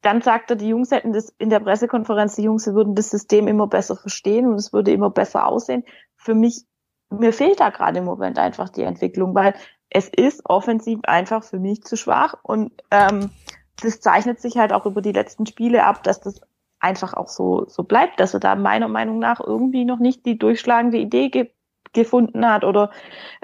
dann 0.00 0.22
sagte, 0.22 0.56
die 0.56 0.68
Jungs 0.68 0.90
hätten 0.90 1.12
das 1.12 1.30
in 1.38 1.50
der 1.50 1.60
Pressekonferenz, 1.60 2.36
die 2.36 2.42
Jungs 2.42 2.66
würden 2.66 2.94
das 2.94 3.10
System 3.10 3.48
immer 3.48 3.66
besser 3.66 3.96
verstehen 3.96 4.46
und 4.46 4.56
es 4.56 4.72
würde 4.72 4.92
immer 4.92 5.10
besser 5.10 5.46
aussehen. 5.46 5.84
Für 6.16 6.34
mich, 6.34 6.64
mir 7.10 7.32
fehlt 7.32 7.60
da 7.60 7.70
gerade 7.70 7.98
im 7.98 8.04
Moment 8.04 8.38
einfach 8.38 8.68
die 8.68 8.82
Entwicklung, 8.82 9.34
weil 9.34 9.54
es 9.90 10.08
ist 10.08 10.42
offensiv 10.44 11.00
einfach 11.04 11.44
für 11.44 11.58
mich 11.58 11.82
zu 11.84 11.96
schwach 11.96 12.34
und 12.42 12.72
ähm, 12.90 13.30
das 13.82 14.00
zeichnet 14.00 14.40
sich 14.40 14.56
halt 14.56 14.72
auch 14.72 14.86
über 14.86 15.02
die 15.02 15.12
letzten 15.12 15.46
Spiele 15.46 15.84
ab, 15.84 16.02
dass 16.02 16.20
das 16.20 16.40
einfach 16.80 17.14
auch 17.14 17.28
so, 17.28 17.64
so 17.66 17.82
bleibt, 17.82 18.20
dass 18.20 18.34
er 18.34 18.40
da 18.40 18.54
meiner 18.56 18.88
Meinung 18.88 19.18
nach 19.18 19.40
irgendwie 19.40 19.84
noch 19.84 19.98
nicht 19.98 20.26
die 20.26 20.38
durchschlagende 20.38 20.98
Idee 20.98 21.30
ge 21.30 21.50
gefunden 21.94 22.46
hat 22.46 22.64
oder 22.64 22.90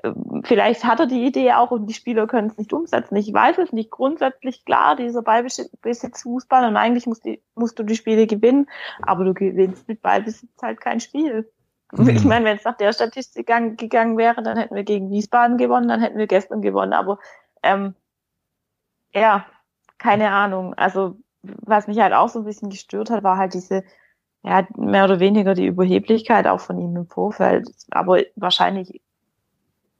äh, 0.02 0.12
vielleicht 0.44 0.84
hat 0.84 1.00
er 1.00 1.06
die 1.06 1.24
Idee 1.24 1.52
auch 1.52 1.70
und 1.70 1.86
die 1.86 1.94
Spieler 1.94 2.26
können 2.26 2.48
es 2.48 2.58
nicht 2.58 2.72
umsetzen. 2.72 3.16
Ich 3.16 3.32
weiß 3.32 3.58
es 3.58 3.72
nicht. 3.72 3.90
Grundsätzlich 3.90 4.64
klar, 4.64 4.96
dieser 4.96 5.22
Ballbesitz 5.22 6.22
Fußball 6.22 6.66
und 6.66 6.76
eigentlich 6.76 7.06
musst, 7.06 7.24
die, 7.24 7.42
musst 7.54 7.78
du 7.78 7.82
die 7.82 7.96
Spiele 7.96 8.26
gewinnen, 8.26 8.68
aber 9.02 9.24
du 9.24 9.34
gewinnst 9.34 9.88
mit 9.88 10.02
Ballbesitz 10.02 10.50
halt 10.62 10.80
kein 10.80 11.00
Spiel. 11.00 11.50
Mhm. 11.92 12.08
Ich 12.10 12.24
meine, 12.24 12.44
wenn 12.44 12.56
es 12.56 12.64
nach 12.64 12.76
der 12.76 12.92
Statistik 12.92 13.46
gegangen, 13.46 13.76
gegangen 13.76 14.18
wäre, 14.18 14.42
dann 14.42 14.58
hätten 14.58 14.74
wir 14.74 14.84
gegen 14.84 15.10
Wiesbaden 15.10 15.56
gewonnen, 15.56 15.88
dann 15.88 16.00
hätten 16.00 16.18
wir 16.18 16.26
gestern 16.26 16.62
gewonnen. 16.62 16.92
Aber 16.92 17.18
ähm, 17.62 17.94
ja, 19.12 19.46
keine 19.98 20.30
Ahnung. 20.30 20.74
Also 20.74 21.16
was 21.42 21.86
mich 21.86 21.98
halt 22.00 22.12
auch 22.12 22.28
so 22.28 22.40
ein 22.40 22.44
bisschen 22.44 22.70
gestört 22.70 23.10
hat, 23.10 23.24
war 23.24 23.36
halt 23.36 23.54
diese, 23.54 23.82
ja, 24.42 24.66
mehr 24.76 25.04
oder 25.04 25.20
weniger 25.20 25.54
die 25.54 25.66
Überheblichkeit 25.66 26.46
auch 26.46 26.60
von 26.60 26.78
ihm 26.78 26.96
im 26.96 27.06
Vorfeld. 27.06 27.68
Aber 27.90 28.22
wahrscheinlich 28.36 29.00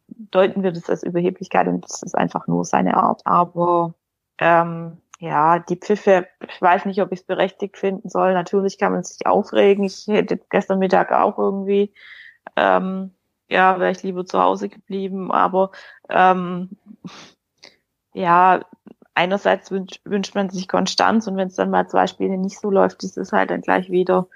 deuten 0.09 0.63
wir 0.63 0.73
das 0.73 0.89
als 0.89 1.03
Überheblichkeit 1.03 1.67
und 1.69 1.85
das 1.85 2.03
ist 2.03 2.17
einfach 2.17 2.47
nur 2.47 2.65
seine 2.65 2.97
Art. 2.97 3.23
Aber 3.25 3.95
ähm, 4.39 4.99
ja, 5.19 5.59
die 5.59 5.77
Pfiffe, 5.77 6.27
ich 6.49 6.63
weiß 6.63 6.87
nicht, 6.87 7.03
ob 7.03 7.13
ich 7.13 7.21
es 7.21 7.27
berechtigt 7.27 7.77
finden 7.77 8.09
soll. 8.09 8.33
Natürlich 8.33 8.79
kann 8.79 8.93
man 8.93 9.05
sich 9.05 9.27
aufregen. 9.27 9.85
Ich 9.85 10.07
hätte 10.07 10.41
gestern 10.51 10.79
Mittag 10.79 11.13
auch 11.13 11.39
irgendwie, 11.39 11.93
ähm, 12.57 13.13
ja, 13.49 13.79
wäre 13.79 13.91
ich 13.91 14.03
lieber 14.03 14.25
zu 14.25 14.41
Hause 14.43 14.71
geblieben. 14.71 15.31
Aber 15.31 15.73
ähm, 16.09 16.71
ja, 18.15 18.65
einerseits 19.21 19.71
wünscht, 19.71 20.01
wünscht 20.05 20.35
man 20.35 20.51
sich 20.51 20.67
Konstanz 20.67 21.27
und 21.27 21.37
wenn 21.37 21.49
es 21.49 21.57
dann 21.57 21.71
mal 21.71 21.89
zwei 21.89 22.07
Spiele 22.07 22.39
nicht 22.39 22.59
so 22.59 22.71
läuft, 22.71 23.05
ist 23.05 23.19
es 23.19 23.33
halt 23.33 23.51
dann 23.51 23.61
gleich 23.61 23.91
wieder, 23.91 24.29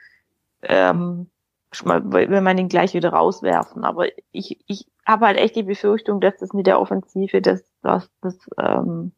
ähm, 0.63 1.31
will 1.73 2.41
man 2.41 2.59
ihn 2.59 2.69
gleich 2.69 2.95
wieder 2.95 3.11
rauswerfen. 3.11 3.85
Aber 3.85 4.07
ich, 4.31 4.61
ich 4.67 4.87
habe 5.07 5.27
halt 5.27 5.39
echt 5.39 5.57
die 5.57 5.63
Befürchtung, 5.63 6.21
dass 6.21 6.37
das 6.37 6.53
mit 6.53 6.67
der 6.67 6.81
Offensive, 6.81 7.41
dass, 7.41 7.65
dass 7.83 8.11
das 8.21 8.39
ähm, 8.59 9.13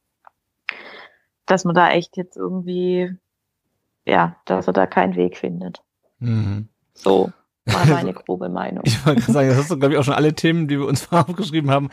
dass 1.46 1.64
man 1.64 1.74
da 1.74 1.90
echt 1.90 2.16
jetzt 2.16 2.36
irgendwie, 2.36 3.12
ja, 4.04 4.36
dass 4.44 4.66
er 4.66 4.72
da 4.72 4.86
keinen 4.86 5.16
Weg 5.16 5.36
findet. 5.36 5.82
Mhm. 6.18 6.68
So 6.94 7.32
war 7.66 7.86
meine 7.86 8.12
grobe 8.12 8.48
Meinung. 8.48 8.82
Ich 8.86 9.04
wollte 9.04 9.20
gerade 9.20 9.32
sagen, 9.32 9.48
das 9.48 9.58
hast 9.58 9.70
du, 9.70 9.78
glaube 9.78 9.94
ich, 9.94 9.98
auch 10.00 10.04
schon 10.04 10.14
alle 10.14 10.34
Themen, 10.34 10.68
die 10.68 10.78
wir 10.78 10.86
uns 10.86 11.08
aufgeschrieben 11.10 11.70
haben, 11.70 11.90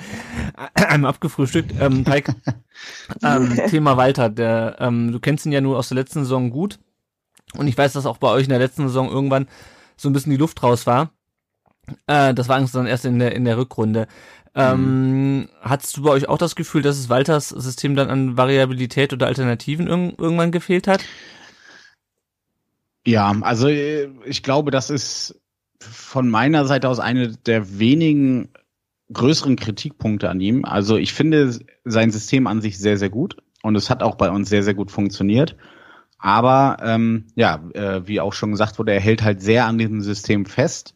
einmal 0.75 1.09
abgefrühstückt. 1.09 1.73
Ähm, 1.79 2.03
Mike, 2.07 2.35
ähm, 3.23 3.59
Thema 3.69 3.97
Walter, 3.97 4.29
der, 4.29 4.77
ähm, 4.79 5.11
du 5.11 5.19
kennst 5.19 5.45
ihn 5.45 5.51
ja 5.51 5.61
nur 5.61 5.77
aus 5.77 5.89
der 5.89 5.95
letzten 5.95 6.19
Saison 6.19 6.51
gut. 6.51 6.79
Und 7.55 7.67
ich 7.67 7.77
weiß, 7.77 7.93
dass 7.93 8.05
auch 8.05 8.17
bei 8.17 8.29
euch 8.29 8.43
in 8.43 8.49
der 8.49 8.59
letzten 8.59 8.87
Saison 8.87 9.09
irgendwann 9.09 9.47
so 9.97 10.09
ein 10.09 10.13
bisschen 10.13 10.31
die 10.31 10.37
Luft 10.37 10.61
raus 10.63 10.87
war. 10.87 11.11
Äh, 12.07 12.33
das 12.33 12.49
war 12.49 12.57
eigentlich 12.57 12.71
dann 12.71 12.87
erst 12.87 13.05
in 13.05 13.19
der, 13.19 13.35
in 13.35 13.45
der 13.45 13.57
Rückrunde. 13.57 14.07
Ähm, 14.55 15.37
mhm. 15.37 15.49
Hattest 15.61 15.97
du 15.97 16.03
bei 16.03 16.11
euch 16.11 16.29
auch 16.29 16.37
das 16.37 16.55
Gefühl, 16.55 16.83
dass 16.83 16.97
es 16.97 17.09
Walters 17.09 17.49
System 17.49 17.95
dann 17.95 18.09
an 18.09 18.37
Variabilität 18.37 19.11
oder 19.11 19.27
Alternativen 19.27 19.87
irg 19.87 20.19
irgendwann 20.19 20.51
gefehlt 20.51 20.87
hat? 20.87 21.03
Ja, 23.05 23.35
also 23.41 23.67
äh, 23.67 24.09
ich 24.25 24.43
glaube, 24.43 24.71
das 24.71 24.89
ist 24.89 25.41
von 25.91 26.29
meiner 26.29 26.65
Seite 26.65 26.89
aus 26.89 26.99
eine 26.99 27.29
der 27.29 27.79
wenigen 27.79 28.49
größeren 29.11 29.55
Kritikpunkte 29.55 30.29
an 30.29 30.39
ihm. 30.39 30.65
Also 30.65 30.97
ich 30.97 31.13
finde 31.13 31.59
sein 31.83 32.11
System 32.11 32.47
an 32.47 32.61
sich 32.61 32.77
sehr, 32.77 32.97
sehr 32.97 33.09
gut 33.09 33.37
und 33.61 33.75
es 33.75 33.89
hat 33.89 34.03
auch 34.03 34.15
bei 34.15 34.29
uns 34.29 34.49
sehr, 34.49 34.63
sehr 34.63 34.73
gut 34.73 34.91
funktioniert. 34.91 35.55
Aber 36.17 36.77
ähm, 36.81 37.25
ja, 37.35 37.61
äh, 37.73 38.07
wie 38.07 38.21
auch 38.21 38.33
schon 38.33 38.51
gesagt 38.51 38.79
wurde, 38.79 38.93
er 38.93 39.01
hält 39.01 39.23
halt 39.23 39.41
sehr 39.41 39.65
an 39.65 39.77
diesem 39.77 40.01
System 40.01 40.45
fest. 40.45 40.95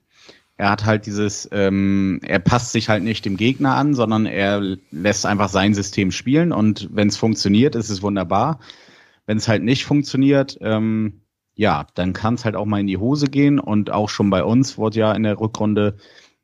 Er 0.56 0.72
hat 0.72 0.86
halt 0.86 1.06
dieses, 1.06 1.48
ähm, 1.52 2.20
er 2.24 2.40
passt 2.40 2.72
sich 2.72 2.90
halt 2.90 3.04
nicht 3.04 3.26
dem 3.26 3.38
Gegner 3.38 3.76
an, 3.76 3.94
sondern 3.94 4.26
er 4.26 4.78
lässt 4.90 5.26
einfach 5.26 5.50
sein 5.50 5.74
System 5.74 6.12
spielen 6.12 6.52
und 6.52 6.90
wenn 6.92 7.10
es 7.10 7.18
funktioniert, 7.18 7.76
ist 7.76 7.90
es 7.90 8.02
wunderbar. 8.02 8.60
Wenn 9.28 9.38
es 9.38 9.48
halt 9.48 9.64
nicht 9.64 9.86
funktioniert, 9.86 10.58
ähm, 10.62 11.22
ja, 11.58 11.88
dann 11.96 12.14
kann 12.14 12.36
es 12.36 12.46
halt 12.46 12.56
auch 12.56 12.66
mal 12.66 12.80
in 12.80 12.88
die 12.88 12.98
Hose 12.98 13.28
gehen 13.28 13.60
und 13.60 13.92
auch 13.92 14.10
schon 14.10 14.30
bei 14.30 14.44
uns 14.44 14.78
wurde 14.78 15.00
ja 15.00 15.12
in 15.12 15.24
der 15.24 15.40
Rückrunde 15.40 15.98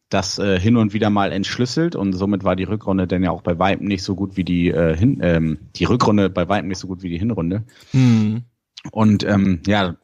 das 0.09 0.39
äh, 0.39 0.59
hin 0.59 0.75
und 0.75 0.93
wieder 0.93 1.09
mal 1.09 1.31
entschlüsselt 1.31 1.95
und 1.95 2.13
somit 2.13 2.43
war 2.43 2.55
die 2.55 2.65
Rückrunde 2.65 3.07
dann 3.07 3.23
ja 3.23 3.31
auch 3.31 3.43
bei 3.43 3.57
Weitem 3.57 3.87
nicht 3.87 4.03
so 4.03 4.15
gut 4.15 4.37
wie 4.37 4.43
die 4.43 4.69
äh, 4.69 4.97
hin, 4.97 5.19
ähm, 5.21 5.59
die 5.75 5.85
Rückrunde 5.85 6.29
bei 6.29 6.49
Weitem 6.49 6.67
nicht 6.67 6.79
so 6.79 6.87
gut 6.87 7.03
wie 7.03 7.09
die 7.09 7.17
Hinrunde. 7.17 7.63
Mhm. 7.93 8.43
Und 8.91 9.23
ähm, 9.23 9.61
ja, 9.65 9.95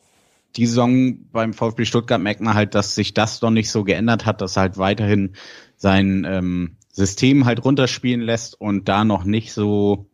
die 0.56 0.66
Saison 0.68 1.30
beim 1.32 1.54
VfB 1.54 1.86
Stuttgart 1.86 2.22
merkt 2.22 2.42
man 2.42 2.54
halt, 2.54 2.76
dass 2.76 2.96
sich 2.96 3.14
das 3.14 3.42
noch 3.42 3.52
nicht 3.52 3.70
so 3.70 3.84
geändert 3.84 4.26
hat, 4.26 4.42
dass 4.42 4.58
er 4.58 4.62
halt 4.62 4.78
weiterhin 4.78 5.34
sein 5.76 6.26
ähm, 6.28 6.78
System 6.92 7.46
halt 7.46 7.64
runterspielen 7.66 8.22
lässt 8.22 8.60
und 8.60 8.90
da 8.90 9.04
noch 9.04 9.24
nicht 9.24 9.54
so 9.54 10.08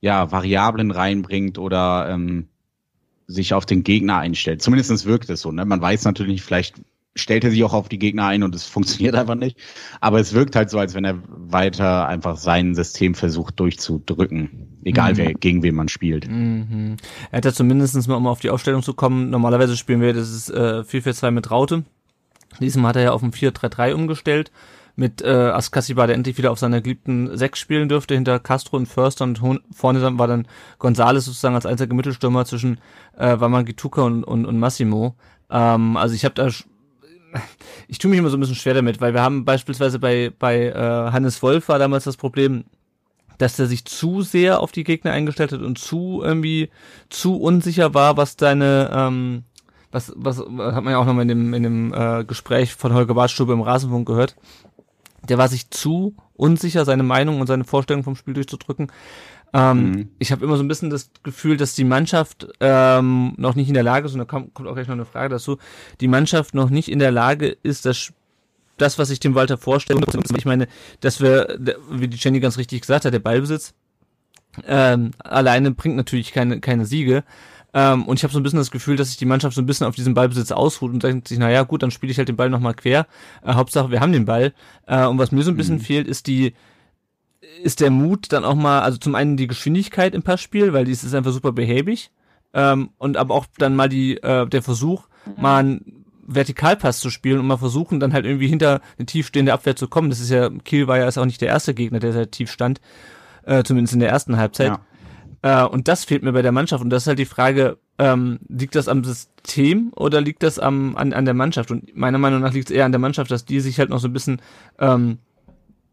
ja 0.00 0.30
Variablen 0.30 0.92
reinbringt 0.92 1.58
oder 1.58 2.08
ähm, 2.10 2.48
sich 3.26 3.54
auf 3.54 3.66
den 3.66 3.82
Gegner 3.82 4.18
einstellt. 4.18 4.62
Zumindestens 4.62 5.04
wirkt 5.04 5.30
es 5.30 5.40
so. 5.40 5.52
Ne? 5.52 5.64
Man 5.64 5.80
weiß 5.80 6.04
natürlich, 6.04 6.42
vielleicht 6.42 6.80
stellt 7.14 7.44
er 7.44 7.50
sich 7.50 7.64
auch 7.64 7.72
auf 7.72 7.88
die 7.88 7.98
Gegner 7.98 8.26
ein 8.26 8.42
und 8.42 8.54
es 8.54 8.64
funktioniert 8.66 9.14
einfach 9.14 9.34
nicht. 9.34 9.58
Aber 10.00 10.20
es 10.20 10.32
wirkt 10.32 10.54
halt 10.54 10.70
so, 10.70 10.78
als 10.78 10.94
wenn 10.94 11.04
er 11.04 11.22
weiter 11.26 12.06
einfach 12.06 12.36
sein 12.36 12.74
System 12.74 13.14
versucht 13.14 13.58
durchzudrücken. 13.58 14.78
Egal 14.84 15.14
mhm. 15.14 15.16
wer, 15.16 15.34
gegen 15.34 15.62
wen 15.62 15.74
man 15.74 15.88
spielt. 15.88 16.28
Mhm. 16.28 16.96
Er 17.30 17.38
hat 17.38 17.44
ja 17.44 17.52
zumindestens 17.52 18.06
mal, 18.06 18.16
um 18.16 18.26
auf 18.26 18.40
die 18.40 18.50
Aufstellung 18.50 18.82
zu 18.82 18.94
kommen, 18.94 19.30
normalerweise 19.30 19.76
spielen 19.76 20.00
wir 20.00 20.12
das 20.12 20.30
ist 20.30 20.50
äh, 20.50 20.82
4-4-2 20.82 21.30
mit 21.30 21.50
Raute. 21.50 21.84
Diesmal 22.60 22.90
hat 22.90 22.96
er 22.96 23.02
ja 23.02 23.12
auf 23.12 23.22
ein 23.22 23.32
4-3-3 23.32 23.92
umgestellt 23.92 24.50
mit 24.96 25.22
äh, 25.22 25.28
Askasiba, 25.28 26.06
der 26.06 26.16
endlich 26.16 26.38
wieder 26.38 26.50
auf 26.50 26.58
seiner 26.58 26.80
geliebten 26.80 27.36
Sechs 27.36 27.58
spielen 27.58 27.88
dürfte, 27.88 28.14
hinter 28.14 28.40
Castro 28.40 28.78
und 28.78 28.86
Förster 28.86 29.24
und 29.24 29.40
vorne 29.70 30.18
war 30.18 30.26
dann 30.26 30.48
Gonzales 30.78 31.26
sozusagen 31.26 31.54
als 31.54 31.66
einziger 31.66 31.94
Mittelstürmer 31.94 32.46
zwischen 32.46 32.78
äh, 33.16 33.38
Wamangituka 33.38 34.02
und, 34.02 34.24
und, 34.24 34.46
und 34.46 34.58
Massimo. 34.58 35.14
Ähm, 35.50 35.96
also 35.98 36.14
ich 36.14 36.24
habe 36.24 36.34
da 36.34 36.48
ich 37.88 37.98
tue 37.98 38.10
mich 38.10 38.18
immer 38.18 38.30
so 38.30 38.36
ein 38.36 38.40
bisschen 38.40 38.56
schwer 38.56 38.74
damit, 38.74 39.00
weil 39.00 39.12
wir 39.12 39.22
haben 39.22 39.44
beispielsweise 39.44 39.98
bei, 39.98 40.32
bei 40.38 40.68
äh, 40.68 41.12
Hannes 41.12 41.42
Wolf 41.42 41.68
war 41.68 41.78
damals 41.78 42.04
das 42.04 42.16
Problem, 42.16 42.64
dass 43.38 43.58
er 43.58 43.66
sich 43.66 43.84
zu 43.84 44.22
sehr 44.22 44.60
auf 44.60 44.72
die 44.72 44.84
Gegner 44.84 45.12
eingestellt 45.12 45.52
hat 45.52 45.60
und 45.60 45.78
zu 45.78 46.22
irgendwie 46.24 46.70
zu 47.10 47.36
unsicher 47.36 47.92
war, 47.92 48.16
was 48.16 48.36
deine 48.36 48.90
ähm, 48.92 49.44
was, 49.92 50.12
was 50.16 50.38
hat 50.38 50.84
man 50.84 50.88
ja 50.88 50.98
auch 50.98 51.06
nochmal 51.06 51.22
in 51.22 51.28
dem, 51.28 51.54
in 51.54 51.62
dem 51.62 51.94
äh, 51.94 52.24
Gespräch 52.24 52.74
von 52.74 52.92
Holger 52.92 53.14
Bartstube 53.14 53.52
im 53.52 53.60
Rasenfunk 53.60 54.06
gehört, 54.06 54.36
der 55.26 55.38
war 55.38 55.48
sich 55.48 55.70
zu 55.70 56.16
unsicher, 56.34 56.84
seine 56.84 57.02
Meinung 57.02 57.40
und 57.40 57.46
seine 57.46 57.64
Vorstellung 57.64 58.04
vom 58.04 58.16
Spiel 58.16 58.34
durchzudrücken. 58.34 58.92
Ähm, 59.52 59.90
mhm. 59.90 60.08
Ich 60.18 60.32
habe 60.32 60.44
immer 60.44 60.56
so 60.56 60.62
ein 60.62 60.68
bisschen 60.68 60.90
das 60.90 61.10
Gefühl, 61.22 61.56
dass 61.56 61.74
die 61.74 61.84
Mannschaft 61.84 62.48
ähm, 62.60 63.34
noch 63.36 63.54
nicht 63.54 63.68
in 63.68 63.74
der 63.74 63.82
Lage 63.82 64.06
ist, 64.06 64.12
und 64.12 64.18
da 64.18 64.24
kommt, 64.24 64.54
kommt 64.54 64.68
auch 64.68 64.74
gleich 64.74 64.88
noch 64.88 64.94
eine 64.94 65.04
Frage 65.04 65.30
dazu, 65.30 65.58
die 66.00 66.08
Mannschaft 66.08 66.54
noch 66.54 66.70
nicht 66.70 66.90
in 66.90 66.98
der 66.98 67.12
Lage 67.12 67.56
ist, 67.62 67.86
das 67.86 68.12
das, 68.78 68.98
was 68.98 69.08
ich 69.08 69.20
dem 69.20 69.34
Walter 69.34 69.56
vorstelle, 69.56 70.02
ich 70.36 70.44
meine, 70.44 70.68
dass 71.00 71.22
wir, 71.22 71.58
wie 71.90 72.08
die 72.08 72.18
Jenny 72.18 72.40
ganz 72.40 72.58
richtig 72.58 72.82
gesagt 72.82 73.06
hat, 73.06 73.14
der 73.14 73.20
Ballbesitz 73.20 73.72
ähm, 74.66 75.12
alleine 75.18 75.70
bringt 75.72 75.96
natürlich 75.96 76.32
keine, 76.32 76.60
keine 76.60 76.86
Siege. 76.86 77.24
Ähm, 77.76 78.06
und 78.06 78.18
ich 78.18 78.24
habe 78.24 78.32
so 78.32 78.40
ein 78.40 78.42
bisschen 78.42 78.58
das 78.58 78.70
Gefühl, 78.70 78.96
dass 78.96 79.08
sich 79.08 79.18
die 79.18 79.26
Mannschaft 79.26 79.54
so 79.54 79.60
ein 79.60 79.66
bisschen 79.66 79.86
auf 79.86 79.94
diesen 79.94 80.14
Ballbesitz 80.14 80.50
ausruht 80.50 80.94
und 80.94 81.02
denkt 81.02 81.28
sich, 81.28 81.38
naja, 81.38 81.62
gut, 81.62 81.82
dann 81.82 81.90
spiele 81.90 82.10
ich 82.10 82.16
halt 82.16 82.26
den 82.26 82.36
Ball 82.36 82.48
nochmal 82.48 82.72
quer. 82.72 83.06
Äh, 83.44 83.52
Hauptsache, 83.52 83.90
wir 83.90 84.00
haben 84.00 84.12
den 84.12 84.24
Ball. 84.24 84.54
Äh, 84.86 85.04
und 85.04 85.18
was 85.18 85.30
mir 85.30 85.42
so 85.42 85.50
ein 85.50 85.58
bisschen 85.58 85.74
mhm. 85.74 85.80
fehlt, 85.80 86.08
ist 86.08 86.26
die, 86.26 86.54
ist 87.62 87.80
der 87.80 87.90
Mut 87.90 88.32
dann 88.32 88.46
auch 88.46 88.54
mal, 88.54 88.80
also 88.80 88.96
zum 88.96 89.14
einen 89.14 89.36
die 89.36 89.46
Geschwindigkeit 89.46 90.14
im 90.14 90.22
Passspiel, 90.22 90.72
weil 90.72 90.86
die 90.86 90.92
ist 90.92 91.14
einfach 91.14 91.32
super 91.32 91.52
behäbig. 91.52 92.10
Ähm, 92.54 92.92
und 92.96 93.18
aber 93.18 93.34
auch 93.34 93.44
dann 93.58 93.76
mal 93.76 93.90
die, 93.90 94.16
äh, 94.22 94.46
der 94.46 94.62
Versuch, 94.62 95.06
mhm. 95.26 95.42
mal 95.42 95.58
einen 95.58 96.04
Vertikalpass 96.26 96.98
zu 97.00 97.10
spielen 97.10 97.40
und 97.40 97.46
mal 97.46 97.58
versuchen, 97.58 98.00
dann 98.00 98.14
halt 98.14 98.24
irgendwie 98.24 98.48
hinter 98.48 98.80
eine 98.96 99.04
tiefstehende 99.04 99.52
Abwehr 99.52 99.76
zu 99.76 99.86
kommen. 99.86 100.08
Das 100.08 100.20
ist 100.20 100.30
ja, 100.30 100.48
Kiel 100.64 100.88
war 100.88 100.96
ja 100.96 101.06
ist 101.06 101.18
auch 101.18 101.26
nicht 101.26 101.42
der 101.42 101.48
erste 101.48 101.74
Gegner, 101.74 101.98
der 101.98 102.14
sehr 102.14 102.30
tief 102.30 102.50
stand, 102.50 102.80
äh, 103.44 103.64
zumindest 103.64 103.92
in 103.92 104.00
der 104.00 104.08
ersten 104.08 104.38
Halbzeit. 104.38 104.68
Ja. 104.68 104.80
Äh, 105.42 105.64
und 105.64 105.88
das 105.88 106.04
fehlt 106.04 106.22
mir 106.22 106.32
bei 106.32 106.42
der 106.42 106.52
Mannschaft. 106.52 106.82
Und 106.82 106.90
das 106.90 107.04
ist 107.04 107.06
halt 107.08 107.18
die 107.18 107.24
Frage, 107.24 107.78
ähm, 107.98 108.38
liegt 108.48 108.74
das 108.74 108.88
am 108.88 109.04
System 109.04 109.92
oder 109.94 110.20
liegt 110.20 110.42
das 110.42 110.58
am, 110.58 110.96
an, 110.96 111.12
an 111.12 111.24
der 111.24 111.34
Mannschaft? 111.34 111.70
Und 111.70 111.96
meiner 111.96 112.18
Meinung 112.18 112.40
nach 112.40 112.52
liegt 112.52 112.70
es 112.70 112.76
eher 112.76 112.84
an 112.84 112.92
der 112.92 112.98
Mannschaft, 112.98 113.30
dass 113.30 113.44
die 113.44 113.60
sich 113.60 113.78
halt 113.78 113.90
noch 113.90 113.98
so 113.98 114.08
ein 114.08 114.12
bisschen 114.12 114.40
ähm, 114.78 115.18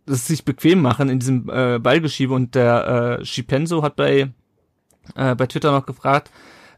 das 0.06 0.28
sich 0.28 0.44
bequem 0.44 0.82
machen 0.82 1.10
in 1.10 1.20
diesem 1.20 1.50
äh, 1.50 1.80
Ballgeschiebe. 1.80 2.34
Und 2.34 2.56
der 2.56 3.20
äh, 3.20 3.26
Schipenso 3.26 3.84
hat 3.84 3.96
bei, 3.96 4.32
äh, 5.16 5.36
bei 5.36 5.48
Twitter 5.48 5.72
noch 5.72 5.86
gefragt, 5.86 6.32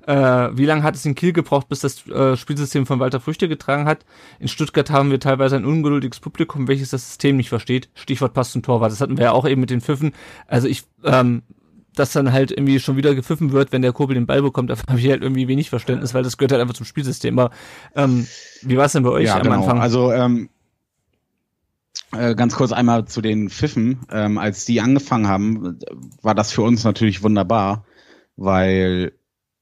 äh, 0.08 0.50
wie 0.54 0.66
lange 0.66 0.84
hat 0.84 0.96
es 0.96 1.06
in 1.06 1.16
Kiel 1.16 1.34
gebraucht, 1.34 1.68
bis 1.68 1.80
das 1.80 2.08
äh, 2.08 2.38
Spielsystem 2.38 2.86
von 2.86 3.00
Walter 3.00 3.20
Früchte 3.20 3.48
getragen 3.48 3.86
hat? 3.86 4.06
In 4.40 4.48
Stuttgart 4.48 4.92
haben 4.92 5.10
wir 5.10 5.20
teilweise 5.20 5.56
ein 5.56 5.66
ungeduldiges 5.66 6.20
Publikum, 6.20 6.68
welches 6.68 6.92
das 6.92 7.08
System 7.08 7.38
nicht 7.38 7.50
versteht. 7.50 7.90
Stichwort 7.96 8.34
Pass 8.34 8.52
zum 8.52 8.62
Torwart. 8.62 8.92
Das 8.92 9.02
hatten 9.02 9.18
wir 9.18 9.26
ja 9.26 9.32
auch 9.32 9.48
eben 9.48 9.62
mit 9.62 9.72
den 9.72 9.82
Pfiffen. 9.82 10.14
Also 10.48 10.68
ich 10.68 10.84
ähm, 11.04 11.42
dass 11.96 12.12
dann 12.12 12.32
halt 12.32 12.52
irgendwie 12.52 12.80
schon 12.80 12.98
wieder 12.98 13.16
gepfiffen 13.16 13.52
wird, 13.52 13.72
wenn 13.72 13.82
der 13.82 13.94
Kurbel 13.94 14.16
den 14.16 14.28
Ball 14.28 14.42
bekommt, 14.42 14.70
da 14.70 14.76
habe 14.88 15.00
ich 15.00 15.10
halt 15.10 15.22
irgendwie 15.22 15.48
wenig 15.48 15.70
Verständnis, 15.70 16.14
weil 16.14 16.24
das 16.24 16.38
gehört 16.38 16.52
halt 16.52 16.62
einfach 16.62 16.76
zum 16.76 16.86
Spielsystem. 16.86 17.38
Aber 17.40 17.54
ähm, 17.96 18.28
wie 18.62 18.78
war 18.78 18.86
es 18.86 18.94
denn 18.94 19.04
bei 19.04 19.10
euch 19.10 19.26
ja, 19.26 19.36
am 19.36 19.44
genau. 19.44 19.56
Anfang? 19.56 19.82
Also 19.82 20.12
ähm, 20.12 20.50
äh, 22.12 22.36
ganz 22.36 22.56
kurz 22.56 22.72
einmal 22.72 23.06
zu 23.06 23.22
den 23.22 23.50
Pfiffen. 23.50 24.00
Ähm, 24.12 24.38
als 24.38 24.66
die 24.66 24.82
angefangen 24.82 25.28
haben, 25.28 25.80
war 26.22 26.36
das 26.36 26.52
für 26.52 26.62
uns 26.62 26.84
natürlich 26.84 27.24
wunderbar, 27.24 27.86
weil 28.36 29.14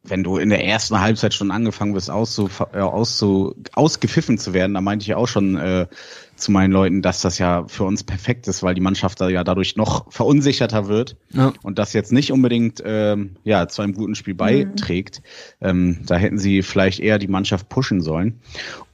wenn 0.03 0.23
du 0.23 0.37
in 0.37 0.49
der 0.49 0.65
ersten 0.65 0.99
Halbzeit 0.99 1.33
schon 1.33 1.49
angefangen 1.49 1.95
wirst, 1.95 2.11
auszu, 2.11 2.49
äh, 2.73 2.79
auszu, 2.79 3.55
ausgepfiffen 3.73 4.37
zu 4.37 4.53
werden, 4.53 4.73
da 4.73 4.81
meinte 4.81 5.03
ich 5.03 5.15
auch 5.15 5.27
schon 5.27 5.55
äh, 5.55 5.87
zu 6.35 6.51
meinen 6.51 6.71
Leuten, 6.71 7.01
dass 7.01 7.21
das 7.21 7.37
ja 7.37 7.65
für 7.67 7.85
uns 7.85 8.03
perfekt 8.03 8.47
ist, 8.49 8.63
weil 8.63 8.75
die 8.75 8.81
Mannschaft 8.81 9.21
da 9.21 9.29
ja 9.29 9.45
dadurch 9.45 9.77
noch 9.77 10.11
verunsicherter 10.11 10.87
wird 10.87 11.15
ja. 11.29 11.53
und 11.63 11.79
das 11.79 11.93
jetzt 11.93 12.11
nicht 12.11 12.33
unbedingt 12.33 12.83
ähm, 12.85 13.37
ja 13.43 13.67
zu 13.69 13.81
einem 13.81 13.93
guten 13.93 14.15
Spiel 14.15 14.35
beiträgt. 14.35 15.21
Mhm. 15.61 15.67
Ähm, 15.67 15.99
da 16.05 16.15
hätten 16.15 16.37
sie 16.37 16.63
vielleicht 16.63 16.99
eher 16.99 17.17
die 17.17 17.27
Mannschaft 17.27 17.69
pushen 17.69 18.01
sollen. 18.01 18.41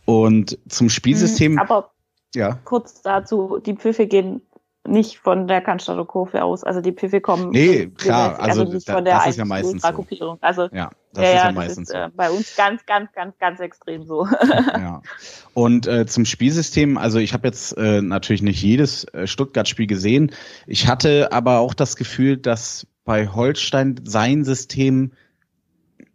Und 0.05 0.57
zum 0.67 0.89
Spielsystem. 0.89 1.53
Mhm, 1.53 1.59
aber 1.59 1.91
ja. 2.35 2.59
kurz 2.65 3.01
dazu, 3.01 3.59
die 3.63 3.75
Pfiffe 3.75 4.05
gehen 4.07 4.41
nicht 4.89 5.19
von 5.19 5.47
der 5.47 5.61
Cannstatter 5.61 6.05
Kurve 6.05 6.43
aus. 6.43 6.63
Also 6.63 6.81
die 6.81 6.91
Pfiffe 6.91 7.21
kommen. 7.21 7.51
Nee, 7.51 7.87
klar, 7.87 8.39
also, 8.39 8.61
also 8.61 8.73
nicht 8.73 8.89
da, 8.89 8.93
von 8.93 9.05
der 9.05 9.17
das 9.17 9.27
ist 9.27 9.37
ja 9.37 9.45
meistens 9.45 9.83
so. 10.17 10.37
Also 10.41 10.69
ja, 10.71 10.89
das 11.13 11.23
ja, 11.23 11.29
ist 11.29 11.43
ja, 11.43 11.51
meistens 11.51 11.89
ist, 11.89 11.93
so. 11.93 11.97
Äh, 11.97 12.09
bei 12.15 12.29
uns 12.29 12.55
ganz, 12.55 12.85
ganz, 12.85 13.11
ganz, 13.13 13.37
ganz 13.39 13.59
extrem 13.59 14.05
so. 14.05 14.27
ja. 14.73 15.01
Und 15.53 15.87
äh, 15.87 16.05
zum 16.05 16.25
Spielsystem, 16.25 16.97
also 16.97 17.19
ich 17.19 17.33
habe 17.33 17.47
jetzt 17.47 17.77
äh, 17.77 18.01
natürlich 18.01 18.41
nicht 18.41 18.61
jedes 18.61 19.05
äh, 19.05 19.27
Stuttgart-Spiel 19.27 19.87
gesehen. 19.87 20.31
Ich 20.67 20.87
hatte 20.87 21.31
aber 21.31 21.59
auch 21.59 21.73
das 21.73 21.95
Gefühl, 21.95 22.37
dass 22.37 22.87
bei 23.05 23.27
Holstein 23.27 23.99
sein 24.03 24.43
System 24.43 25.11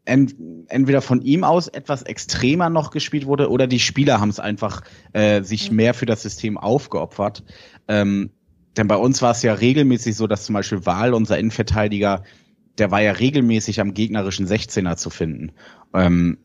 ent 0.05 0.35
entweder 0.69 1.01
von 1.01 1.23
ihm 1.23 1.45
aus 1.45 1.69
etwas 1.69 2.03
extremer 2.03 2.71
noch 2.71 2.91
gespielt 2.91 3.27
wurde 3.27 3.51
oder 3.51 3.67
die 3.67 3.81
Spieler 3.81 4.21
haben 4.21 4.29
es 4.29 4.41
einfach 4.41 4.83
äh, 5.13 5.43
sich 5.43 5.71
mhm. 5.71 5.77
mehr 5.77 5.95
für 5.95 6.07
das 6.07 6.23
System 6.23 6.59
aufgeopfert. 6.59 7.43
Ähm, 7.89 8.31
denn 8.77 8.89
bei 8.89 8.97
uns 8.97 9.23
war 9.23 9.33
es 9.33 9.43
ja 9.43 9.55
regelmäßig 9.55 10.17
so, 10.17 10.27
dass 10.27 10.45
zum 10.45 10.55
Beispiel 10.55 10.85
Wahl, 10.87 11.15
unser 11.15 11.39
Innenverteidiger, 11.39 12.25
der 12.79 12.91
war 12.91 13.01
ja 13.01 13.13
regelmäßig 13.13 13.81
am 13.81 13.95
gegnerischen 13.95 14.47
16er 14.47 14.97
zu 14.97 15.11
finden. 15.11 15.53
Ähm, 15.93 16.39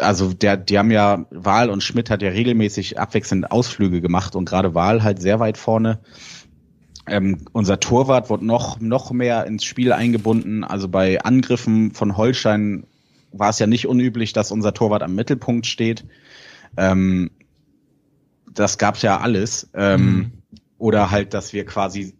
also 0.00 0.32
der, 0.32 0.56
die 0.56 0.78
haben 0.78 0.90
ja, 0.90 1.26
Wahl 1.30 1.70
und 1.70 1.82
Schmidt 1.82 2.10
hat 2.10 2.22
ja 2.22 2.30
regelmäßig 2.30 2.98
abwechselnd 2.98 3.50
Ausflüge 3.50 4.00
gemacht 4.00 4.36
und 4.36 4.44
gerade 4.44 4.74
Wahl 4.74 5.02
halt 5.02 5.20
sehr 5.20 5.40
weit 5.40 5.56
vorne. 5.56 6.00
Ähm, 7.06 7.38
unser 7.52 7.80
Torwart 7.80 8.28
wurde 8.28 8.44
noch, 8.44 8.80
noch 8.80 9.10
mehr 9.12 9.46
ins 9.46 9.64
Spiel 9.64 9.92
eingebunden. 9.92 10.64
Also 10.64 10.88
bei 10.88 11.20
Angriffen 11.22 11.92
von 11.92 12.16
Holstein 12.16 12.84
war 13.32 13.50
es 13.50 13.58
ja 13.58 13.66
nicht 13.66 13.86
unüblich, 13.86 14.32
dass 14.32 14.52
unser 14.52 14.74
Torwart 14.74 15.02
am 15.02 15.14
Mittelpunkt 15.14 15.66
steht. 15.66 16.04
Ähm, 16.76 17.30
das 18.52 18.78
gab's 18.78 19.02
ja 19.02 19.18
alles. 19.18 19.70
Ähm, 19.74 20.00
mhm. 20.00 20.32
Oder 20.78 21.10
halt, 21.10 21.34
dass 21.34 21.52
wir 21.52 21.64
quasi 21.64 22.14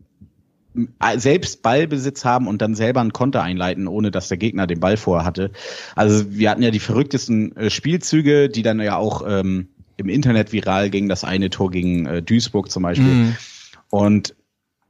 selbst 1.16 1.62
Ballbesitz 1.62 2.24
haben 2.24 2.46
und 2.46 2.62
dann 2.62 2.74
selber 2.74 3.00
ein 3.00 3.12
Konter 3.12 3.42
einleiten, 3.42 3.88
ohne 3.88 4.10
dass 4.10 4.28
der 4.28 4.36
Gegner 4.36 4.66
den 4.66 4.80
Ball 4.80 4.96
vorher 4.96 5.24
hatte. 5.24 5.50
Also 5.96 6.30
wir 6.32 6.50
hatten 6.50 6.62
ja 6.62 6.70
die 6.70 6.78
verrücktesten 6.78 7.56
äh, 7.56 7.70
Spielzüge, 7.70 8.48
die 8.48 8.62
dann 8.62 8.80
ja 8.80 8.96
auch 8.96 9.22
ähm, 9.26 9.68
im 9.96 10.08
Internet 10.08 10.52
viral 10.52 10.90
gingen. 10.90 11.08
Das 11.08 11.24
eine 11.24 11.50
Tor 11.50 11.70
gegen 11.70 12.06
äh, 12.06 12.22
Duisburg 12.22 12.70
zum 12.70 12.82
Beispiel. 12.82 13.06
Mhm. 13.06 13.36
Und 13.90 14.36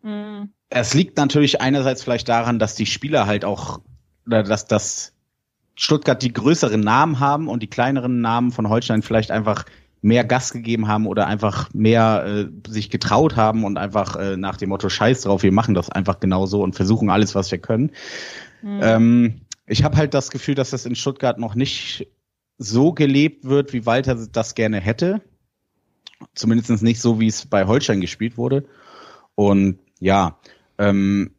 mhm. 0.03 0.51
es 0.69 0.95
liegt 0.95 1.17
natürlich 1.17 1.61
einerseits 1.61 2.03
vielleicht 2.03 2.29
daran, 2.29 2.59
dass 2.59 2.75
die 2.75 2.87
Spieler 2.87 3.27
halt 3.27 3.45
auch, 3.45 3.81
oder 4.27 4.43
dass 4.43 4.67
das 4.67 5.15
Stuttgart 5.75 6.21
die 6.23 6.33
größeren 6.33 6.81
Namen 6.81 7.21
haben 7.21 7.49
und 7.49 7.63
die 7.63 7.71
kleineren 7.71 8.21
Namen 8.21 8.51
von 8.51 8.69
Holstein 8.69 9.03
vielleicht 9.03 9.31
einfach 9.31 9.65
mehr 10.01 10.25
Gas 10.25 10.53
gegeben 10.53 10.89
haben 10.89 11.07
oder 11.07 11.27
einfach 11.27 11.73
mehr 11.75 12.25
äh, 12.27 12.71
sich 12.71 12.91
getraut 12.91 13.37
haben 13.37 13.65
und 13.65 13.79
einfach 13.79 14.17
äh, 14.17 14.37
nach 14.37 14.57
dem 14.57 14.69
Motto 14.69 14.89
Scheiß 14.89 15.23
drauf, 15.23 15.43
wir 15.43 15.53
machen 15.53 15.75
das 15.75 15.91
einfach 15.91 16.21
genauso 16.21 16.63
und 16.63 16.77
versuchen 16.77 17.11
alles, 17.11 17.35
was 17.35 17.51
wir 17.51 17.59
können. 17.59 17.91
Mhm. 18.63 18.81
Ähm, 18.83 19.41
ich 19.67 19.85
habe 19.85 19.97
halt 19.97 20.15
das 20.15 20.31
Gefühl, 20.31 20.55
dass 20.55 20.71
das 20.71 20.87
in 20.87 20.95
Stuttgart 20.95 21.39
noch 21.39 21.55
nicht 21.55 22.09
so 22.59 22.93
gelebt 22.93 23.45
wird, 23.45 23.73
wie 23.73 23.87
Walter 23.87 24.15
das 24.15 24.55
gerne 24.55 24.81
hätte. 24.81 25.21
Zumindest 26.35 26.83
nicht 26.83 27.01
so, 27.01 27.21
wie 27.21 27.29
es 27.29 27.47
bei 27.47 27.67
Holstein 27.67 28.01
gespielt 28.01 28.37
wurde. 28.37 28.65
Und 29.35 29.79
ja, 30.01 30.39
ähm, 30.79 31.31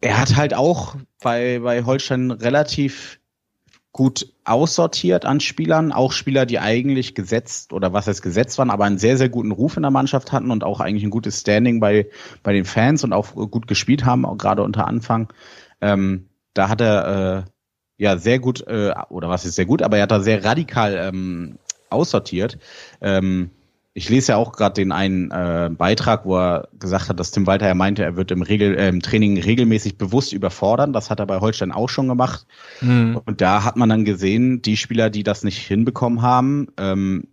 er 0.00 0.20
hat 0.20 0.36
halt 0.36 0.54
auch 0.54 0.96
bei, 1.20 1.58
bei 1.58 1.84
Holstein 1.84 2.30
relativ 2.30 3.17
gut 3.98 4.32
aussortiert 4.44 5.24
an 5.24 5.40
Spielern, 5.40 5.90
auch 5.90 6.12
Spieler, 6.12 6.46
die 6.46 6.60
eigentlich 6.60 7.16
gesetzt 7.16 7.72
oder 7.72 7.92
was 7.92 8.06
heißt 8.06 8.22
gesetzt 8.22 8.56
waren, 8.56 8.70
aber 8.70 8.84
einen 8.84 8.98
sehr, 8.98 9.16
sehr 9.16 9.28
guten 9.28 9.50
Ruf 9.50 9.76
in 9.76 9.82
der 9.82 9.90
Mannschaft 9.90 10.30
hatten 10.30 10.52
und 10.52 10.62
auch 10.62 10.78
eigentlich 10.78 11.02
ein 11.02 11.10
gutes 11.10 11.40
Standing 11.40 11.80
bei, 11.80 12.06
bei 12.44 12.52
den 12.52 12.64
Fans 12.64 13.02
und 13.02 13.12
auch 13.12 13.34
gut 13.34 13.66
gespielt 13.66 14.04
haben, 14.04 14.24
auch 14.24 14.38
gerade 14.38 14.62
unter 14.62 14.86
Anfang. 14.86 15.32
Ähm, 15.80 16.28
da 16.54 16.68
hat 16.68 16.80
er 16.80 17.46
äh, 17.48 17.50
ja 17.96 18.18
sehr 18.18 18.38
gut, 18.38 18.64
äh, 18.68 18.94
oder 19.08 19.30
was 19.30 19.44
ist 19.44 19.56
sehr 19.56 19.66
gut, 19.66 19.82
aber 19.82 19.96
er 19.96 20.04
hat 20.04 20.12
da 20.12 20.20
sehr 20.20 20.44
radikal 20.44 20.94
ähm, 20.96 21.58
aussortiert. 21.90 22.56
Ähm, 23.00 23.50
ich 23.98 24.08
lese 24.08 24.32
ja 24.32 24.36
auch 24.36 24.52
gerade 24.52 24.74
den 24.74 24.92
einen 24.92 25.32
äh, 25.32 25.70
Beitrag, 25.76 26.24
wo 26.24 26.38
er 26.38 26.68
gesagt 26.78 27.08
hat, 27.08 27.18
dass 27.18 27.32
Tim 27.32 27.48
Walter 27.48 27.66
ja 27.66 27.74
meinte, 27.74 28.04
er 28.04 28.14
wird 28.14 28.30
im, 28.30 28.42
Regel, 28.42 28.78
äh, 28.78 28.88
im 28.88 29.02
Training 29.02 29.42
regelmäßig 29.42 29.98
bewusst 29.98 30.32
überfordern. 30.32 30.92
Das 30.92 31.10
hat 31.10 31.18
er 31.18 31.26
bei 31.26 31.40
Holstein 31.40 31.72
auch 31.72 31.88
schon 31.88 32.06
gemacht. 32.06 32.46
Mhm. 32.80 33.20
Und 33.24 33.40
da 33.40 33.64
hat 33.64 33.76
man 33.76 33.88
dann 33.88 34.04
gesehen, 34.04 34.62
die 34.62 34.76
Spieler, 34.76 35.10
die 35.10 35.24
das 35.24 35.42
nicht 35.42 35.58
hinbekommen 35.58 36.22
haben, 36.22 36.68
ähm, 36.78 37.26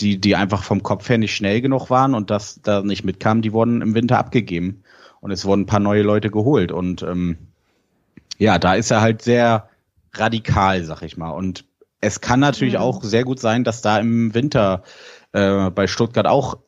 die, 0.00 0.18
die 0.18 0.36
einfach 0.36 0.62
vom 0.62 0.82
Kopf 0.82 1.06
her 1.10 1.18
nicht 1.18 1.36
schnell 1.36 1.60
genug 1.60 1.90
waren 1.90 2.14
und 2.14 2.30
das 2.30 2.60
da 2.62 2.80
nicht 2.80 3.04
mitkamen, 3.04 3.42
die 3.42 3.52
wurden 3.52 3.82
im 3.82 3.94
Winter 3.94 4.18
abgegeben. 4.18 4.84
Und 5.20 5.32
es 5.32 5.44
wurden 5.44 5.62
ein 5.62 5.66
paar 5.66 5.80
neue 5.80 6.02
Leute 6.02 6.30
geholt. 6.30 6.72
Und 6.72 7.02
ähm, 7.02 7.36
ja, 8.38 8.58
da 8.58 8.72
ist 8.72 8.90
er 8.90 9.02
halt 9.02 9.20
sehr 9.20 9.68
radikal, 10.14 10.82
sag 10.84 11.02
ich 11.02 11.18
mal. 11.18 11.32
Und 11.32 11.66
es 12.00 12.20
kann 12.20 12.40
natürlich 12.40 12.74
mhm. 12.74 12.80
auch 12.80 13.02
sehr 13.02 13.24
gut 13.24 13.40
sein, 13.40 13.64
dass 13.64 13.82
da 13.82 13.98
im 13.98 14.34
Winter 14.34 14.82
äh, 15.32 15.70
bei 15.70 15.86
Stuttgart 15.86 16.26
auch 16.26 16.58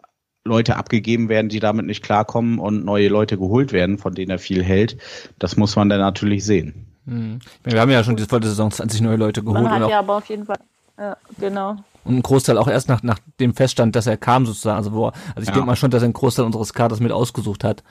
Leute 0.45 0.77
abgegeben 0.77 1.29
werden, 1.29 1.49
die 1.49 1.61
damit 1.61 1.87
nicht 1.87 2.03
klarkommen 2.03 2.59
und 2.59 2.85
neue 2.85 3.09
Leute 3.09 3.37
geholt 3.37 3.73
werden, 3.73 3.99
von 3.99 4.15
denen 4.15 4.31
er 4.31 4.39
viel 4.39 4.65
hält. 4.65 4.97
Das 5.39 5.57
muss 5.57 5.77
man 5.77 5.89
dann 5.89 6.01
natürlich 6.01 6.45
sehen. 6.45 6.87
Mhm. 7.05 7.41
Wir 7.65 7.81
haben 7.81 7.91
ja 7.91 8.03
schon 8.03 8.17
die 8.17 8.25
volle 8.25 8.47
Saison 8.47 8.71
20 8.71 9.03
neue 9.03 9.17
Leute 9.17 9.43
geholt. 9.43 9.63
Man 9.63 9.83
hat 9.83 9.91
ja 9.91 9.99
aber 9.99 10.17
auf 10.17 10.27
jeden 10.27 10.47
Fall, 10.47 10.59
ja, 10.99 11.17
genau. 11.39 11.77
Und 12.05 12.17
ein 12.17 12.23
Großteil 12.23 12.57
auch 12.57 12.69
erst 12.69 12.89
nach, 12.89 13.03
nach 13.03 13.19
dem 13.39 13.55
Feststand, 13.55 13.95
dass 13.95 14.07
er 14.07 14.17
kam 14.17 14.47
sozusagen. 14.47 14.79
Also, 14.79 14.93
wo, 14.93 15.07
also 15.09 15.17
ich 15.41 15.49
ja. 15.49 15.53
denke 15.53 15.67
mal 15.67 15.77
schon, 15.77 15.91
dass 15.91 16.03
er 16.03 16.07
einen 16.07 16.15
Großteil 16.15 16.47
unseres 16.47 16.73
Kaders 16.73 17.01
mit 17.01 17.13
ausgesucht 17.13 17.63
hat. 17.63 17.83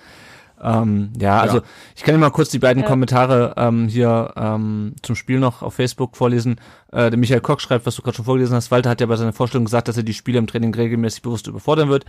Ähm, 0.62 1.12
ja, 1.20 1.40
also 1.40 1.58
ja. 1.58 1.64
ich 1.96 2.04
kann 2.04 2.16
dir 2.16 2.20
mal 2.20 2.30
kurz 2.32 2.50
die 2.50 2.60
beiden 2.60 2.84
ja. 2.84 2.90
Kommentare 2.90 3.54
ähm, 3.58 3.88
hier 3.88 4.34
ähm, 4.36 4.94
zum 5.02 5.16
Spiel 5.16 5.40
noch 5.40 5.62
auf 5.62 5.74
Facebook 5.74 6.18
vorlesen. 6.18 6.60
Äh, 6.92 7.10
der 7.10 7.18
Michael 7.18 7.42
Koch 7.42 7.60
schreibt, 7.60 7.86
was 7.86 7.96
du 7.96 8.02
gerade 8.02 8.18
schon 8.18 8.26
vorgelesen 8.26 8.56
hast. 8.56 8.72
Walter 8.72 8.90
hat 8.90 9.02
ja 9.02 9.08
bei 9.08 9.16
seiner 9.16 9.34
Vorstellung 9.34 9.66
gesagt, 9.66 9.88
dass 9.88 9.98
er 9.98 10.04
die 10.04 10.14
Spieler 10.14 10.40
im 10.40 10.48
Training 10.48 10.74
regelmäßig 10.74 11.22
bewusst 11.22 11.48
überfordern 11.48 11.90
wird. 11.90 12.06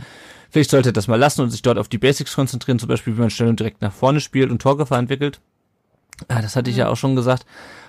Vielleicht 0.50 0.70
sollte 0.70 0.90
er 0.90 0.92
das 0.92 1.06
mal 1.06 1.18
lassen 1.18 1.42
und 1.42 1.50
sich 1.50 1.62
dort 1.62 1.78
auf 1.78 1.88
die 1.88 1.98
Basics 1.98 2.34
konzentrieren, 2.34 2.78
zum 2.78 2.88
Beispiel 2.88 3.16
wie 3.16 3.20
man 3.20 3.30
schnell 3.30 3.48
und 3.48 3.60
direkt 3.60 3.82
nach 3.82 3.92
vorne 3.92 4.20
spielt 4.20 4.50
und 4.50 4.60
Torgefahr 4.60 4.98
entwickelt. 4.98 5.40
Ah, 6.28 6.42
das 6.42 6.56
hatte 6.56 6.70
ich 6.70 6.76
ja 6.76 6.86
mhm. 6.86 6.92
auch 6.92 6.96
schon 6.96 7.16
gesagt. 7.16 7.46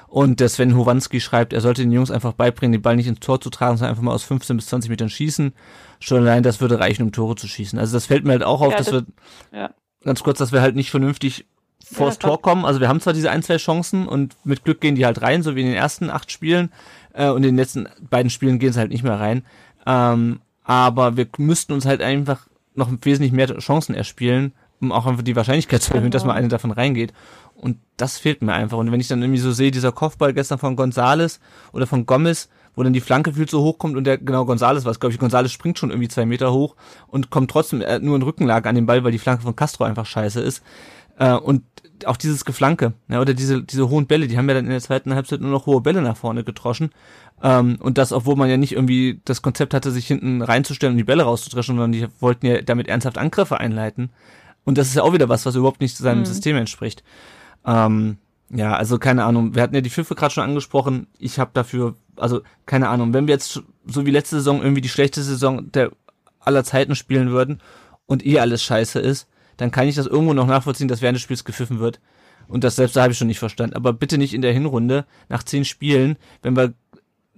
Und 0.07 0.41
der 0.41 0.49
Sven 0.49 0.75
Howanski 0.75 1.21
schreibt, 1.21 1.53
er 1.53 1.61
sollte 1.61 1.83
den 1.83 1.91
Jungs 1.91 2.11
einfach 2.11 2.33
beibringen, 2.33 2.73
den 2.73 2.81
Ball 2.81 2.97
nicht 2.97 3.07
ins 3.07 3.21
Tor 3.21 3.39
zu 3.39 3.49
tragen, 3.49 3.77
sondern 3.77 3.91
einfach 3.91 4.03
mal 4.03 4.13
aus 4.13 4.23
15 4.23 4.57
bis 4.57 4.67
20 4.67 4.89
Metern 4.89 5.09
schießen. 5.09 5.53
Schon 6.01 6.17
allein 6.17 6.43
das 6.43 6.59
würde 6.59 6.79
reichen, 6.79 7.03
um 7.03 7.11
Tore 7.13 7.35
zu 7.35 7.47
schießen. 7.47 7.79
Also 7.79 7.93
das 7.93 8.07
fällt 8.07 8.25
mir 8.25 8.33
halt 8.33 8.43
auch 8.43 8.59
auf, 8.59 8.71
ja, 8.71 8.77
das, 8.77 8.87
dass 8.87 9.05
wir 9.51 9.57
ja 9.57 9.69
ganz 10.03 10.23
kurz, 10.23 10.39
dass 10.39 10.51
wir 10.51 10.61
halt 10.61 10.75
nicht 10.75 10.91
vernünftig 10.91 11.45
vors 11.83 12.15
ja, 12.15 12.27
Tor 12.27 12.41
kommen. 12.41 12.65
Also 12.65 12.79
wir 12.79 12.87
haben 12.87 13.01
zwar 13.01 13.13
diese 13.13 13.31
ein, 13.31 13.43
zwei 13.43 13.57
Chancen 13.57 14.07
und 14.07 14.35
mit 14.43 14.63
Glück 14.63 14.81
gehen 14.81 14.95
die 14.95 15.05
halt 15.05 15.21
rein, 15.21 15.43
so 15.43 15.55
wie 15.55 15.61
in 15.61 15.67
den 15.67 15.75
ersten 15.75 16.09
acht 16.09 16.31
Spielen. 16.31 16.71
Äh, 17.13 17.29
und 17.29 17.37
in 17.37 17.49
den 17.49 17.57
letzten 17.57 17.87
beiden 18.09 18.29
Spielen 18.29 18.59
gehen 18.59 18.73
sie 18.73 18.79
halt 18.79 18.91
nicht 18.91 19.03
mehr 19.03 19.19
rein. 19.19 19.43
Ähm, 19.85 20.41
aber 20.63 21.17
wir 21.17 21.27
müssten 21.37 21.73
uns 21.73 21.85
halt 21.85 22.01
einfach 22.01 22.47
noch 22.75 22.89
wesentlich 23.01 23.31
mehr 23.31 23.57
Chancen 23.57 23.95
erspielen, 23.95 24.53
um 24.79 24.91
auch 24.91 25.05
einfach 25.05 25.23
die 25.23 25.35
Wahrscheinlichkeit 25.35 25.81
zu 25.81 25.93
erhöhen, 25.93 26.11
genau. 26.11 26.13
dass 26.13 26.25
mal 26.25 26.33
eine 26.33 26.47
davon 26.47 26.71
reingeht. 26.71 27.13
Und 27.55 27.77
das 27.97 28.17
fehlt 28.17 28.41
mir 28.41 28.53
einfach. 28.53 28.77
Und 28.77 28.91
wenn 28.91 28.99
ich 28.99 29.07
dann 29.07 29.21
irgendwie 29.21 29.39
so 29.39 29.51
sehe, 29.51 29.71
dieser 29.71 29.91
Kopfball 29.91 30.33
gestern 30.33 30.57
von 30.57 30.75
Gonzales 30.75 31.39
oder 31.73 31.85
von 31.85 32.05
Gomez, 32.05 32.49
wo 32.75 32.83
dann 32.83 32.93
die 32.93 33.01
Flanke 33.01 33.33
viel 33.33 33.47
zu 33.47 33.61
hoch 33.61 33.77
kommt 33.77 33.97
und 33.97 34.05
der, 34.05 34.17
genau, 34.17 34.45
Gonzales 34.45 34.85
was, 34.85 34.99
glaube 34.99 35.13
ich, 35.13 35.19
Gonzales 35.19 35.51
springt 35.51 35.77
schon 35.77 35.89
irgendwie 35.89 36.07
zwei 36.07 36.25
Meter 36.25 36.53
hoch 36.53 36.75
und 37.07 37.29
kommt 37.29 37.51
trotzdem 37.51 37.81
äh, 37.81 37.99
nur 37.99 38.15
in 38.15 38.21
Rückenlage 38.21 38.69
an 38.69 38.75
den 38.75 38.85
Ball, 38.85 39.03
weil 39.03 39.11
die 39.11 39.19
Flanke 39.19 39.43
von 39.43 39.55
Castro 39.55 39.83
einfach 39.83 40.05
scheiße 40.05 40.41
ist. 40.41 40.63
Äh, 41.17 41.33
und 41.33 41.63
auch 42.05 42.17
dieses 42.17 42.45
Geflanke, 42.45 42.93
ja, 43.09 43.21
oder 43.21 43.33
diese, 43.33 43.61
diese 43.61 43.89
hohen 43.89 44.07
Bälle, 44.07 44.27
die 44.27 44.37
haben 44.37 44.47
ja 44.47 44.55
dann 44.55 44.65
in 44.65 44.71
der 44.71 44.81
zweiten 44.81 45.13
Halbzeit 45.13 45.41
nur 45.41 45.51
noch 45.51 45.65
hohe 45.65 45.81
Bälle 45.81 46.01
nach 46.01 46.17
vorne 46.17 46.43
getroschen. 46.43 46.91
Ähm, 47.43 47.77
und 47.79 47.97
das, 47.97 48.11
obwohl 48.11 48.35
man 48.35 48.49
ja 48.49 48.57
nicht 48.57 48.73
irgendwie 48.73 49.21
das 49.25 49.41
Konzept 49.41 49.73
hatte, 49.73 49.91
sich 49.91 50.07
hinten 50.07 50.41
reinzustellen 50.41 50.93
und 50.93 50.97
die 50.97 51.03
Bälle 51.03 51.23
rauszudreschen, 51.23 51.75
sondern 51.75 51.91
die 51.91 52.07
wollten 52.19 52.45
ja 52.45 52.61
damit 52.61 52.87
ernsthaft 52.87 53.17
Angriffe 53.17 53.59
einleiten. 53.59 54.09
Und 54.63 54.77
das 54.77 54.87
ist 54.87 54.95
ja 54.95 55.03
auch 55.03 55.13
wieder 55.13 55.29
was, 55.29 55.45
was 55.45 55.55
überhaupt 55.55 55.81
nicht 55.81 55.95
zu 55.95 56.03
seinem 56.03 56.19
mhm. 56.19 56.25
System 56.25 56.55
entspricht. 56.55 57.03
Ähm, 57.65 58.17
ja, 58.53 58.75
also 58.75 58.99
keine 58.99 59.23
Ahnung. 59.23 59.55
Wir 59.55 59.63
hatten 59.63 59.75
ja 59.75 59.81
die 59.81 59.89
Pfiffe 59.89 60.15
gerade 60.15 60.33
schon 60.33 60.43
angesprochen. 60.43 61.07
Ich 61.17 61.39
habe 61.39 61.51
dafür, 61.53 61.95
also 62.17 62.41
keine 62.65 62.89
Ahnung, 62.89 63.13
wenn 63.13 63.27
wir 63.27 63.33
jetzt 63.33 63.61
so 63.85 64.05
wie 64.05 64.11
letzte 64.11 64.37
Saison 64.37 64.61
irgendwie 64.61 64.81
die 64.81 64.89
schlechteste 64.89 65.31
Saison 65.31 65.71
der 65.71 65.91
aller 66.39 66.63
Zeiten 66.63 66.95
spielen 66.95 67.31
würden 67.31 67.61
und 68.07 68.25
eh 68.25 68.39
alles 68.39 68.61
scheiße 68.63 68.99
ist, 68.99 69.27
dann 69.57 69.71
kann 69.71 69.87
ich 69.87 69.95
das 69.95 70.07
irgendwo 70.07 70.33
noch 70.33 70.47
nachvollziehen, 70.47 70.87
dass 70.87 71.01
während 71.01 71.15
des 71.15 71.23
Spiels 71.23 71.45
gepfiffen 71.45 71.79
wird. 71.79 71.99
Und 72.47 72.63
das 72.65 72.75
selbst 72.75 72.95
da 72.95 73.03
habe 73.03 73.13
ich 73.13 73.17
schon 73.17 73.27
nicht 73.27 73.39
verstanden. 73.39 73.75
Aber 73.75 73.93
bitte 73.93 74.17
nicht 74.17 74.33
in 74.33 74.41
der 74.41 74.51
Hinrunde 74.51 75.05
nach 75.29 75.43
zehn 75.43 75.63
Spielen, 75.63 76.17
wenn 76.41 76.57
wir 76.57 76.73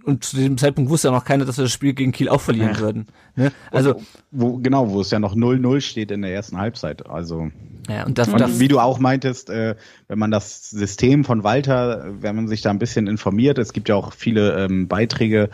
und 0.03 0.23
zu 0.23 0.37
dem 0.37 0.57
Zeitpunkt 0.57 0.89
wusste 0.89 1.07
ja 1.07 1.13
noch 1.13 1.25
keiner, 1.25 1.45
dass 1.45 1.57
wir 1.57 1.63
das 1.63 1.71
Spiel 1.71 1.93
gegen 1.93 2.11
Kiel 2.11 2.29
auch 2.29 2.41
verlieren 2.41 2.73
ja. 2.73 2.79
würden. 2.79 3.07
Ne? 3.35 3.51
Also 3.71 4.01
wo, 4.31 4.57
genau, 4.57 4.89
wo 4.89 5.01
es 5.01 5.11
ja 5.11 5.19
noch 5.19 5.35
0-0 5.35 5.81
steht 5.81 6.11
in 6.11 6.21
der 6.21 6.33
ersten 6.33 6.57
Halbzeit. 6.57 7.09
Also 7.09 7.49
ja, 7.89 8.05
und, 8.05 8.17
das, 8.17 8.27
und 8.27 8.39
das, 8.39 8.59
wie 8.59 8.67
du 8.67 8.79
auch 8.79 8.99
meintest, 8.99 9.49
äh, 9.49 9.75
wenn 10.07 10.19
man 10.19 10.31
das 10.31 10.69
System 10.69 11.23
von 11.23 11.43
Walter, 11.43 12.13
wenn 12.21 12.35
man 12.35 12.47
sich 12.47 12.61
da 12.61 12.69
ein 12.69 12.79
bisschen 12.79 13.07
informiert, 13.07 13.57
es 13.57 13.73
gibt 13.73 13.89
ja 13.89 13.95
auch 13.95 14.13
viele 14.13 14.65
ähm, 14.65 14.87
Beiträge 14.87 15.49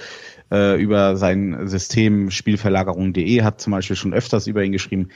äh, 0.51 0.81
über 0.81 1.15
sein 1.15 1.67
System 1.67 2.31
Spielverlagerung.de, 2.31 3.43
hat 3.43 3.61
zum 3.61 3.71
Beispiel 3.71 3.95
schon 3.95 4.13
öfters 4.13 4.47
über 4.47 4.63
ihn 4.63 4.71
geschrieben. 4.71 5.09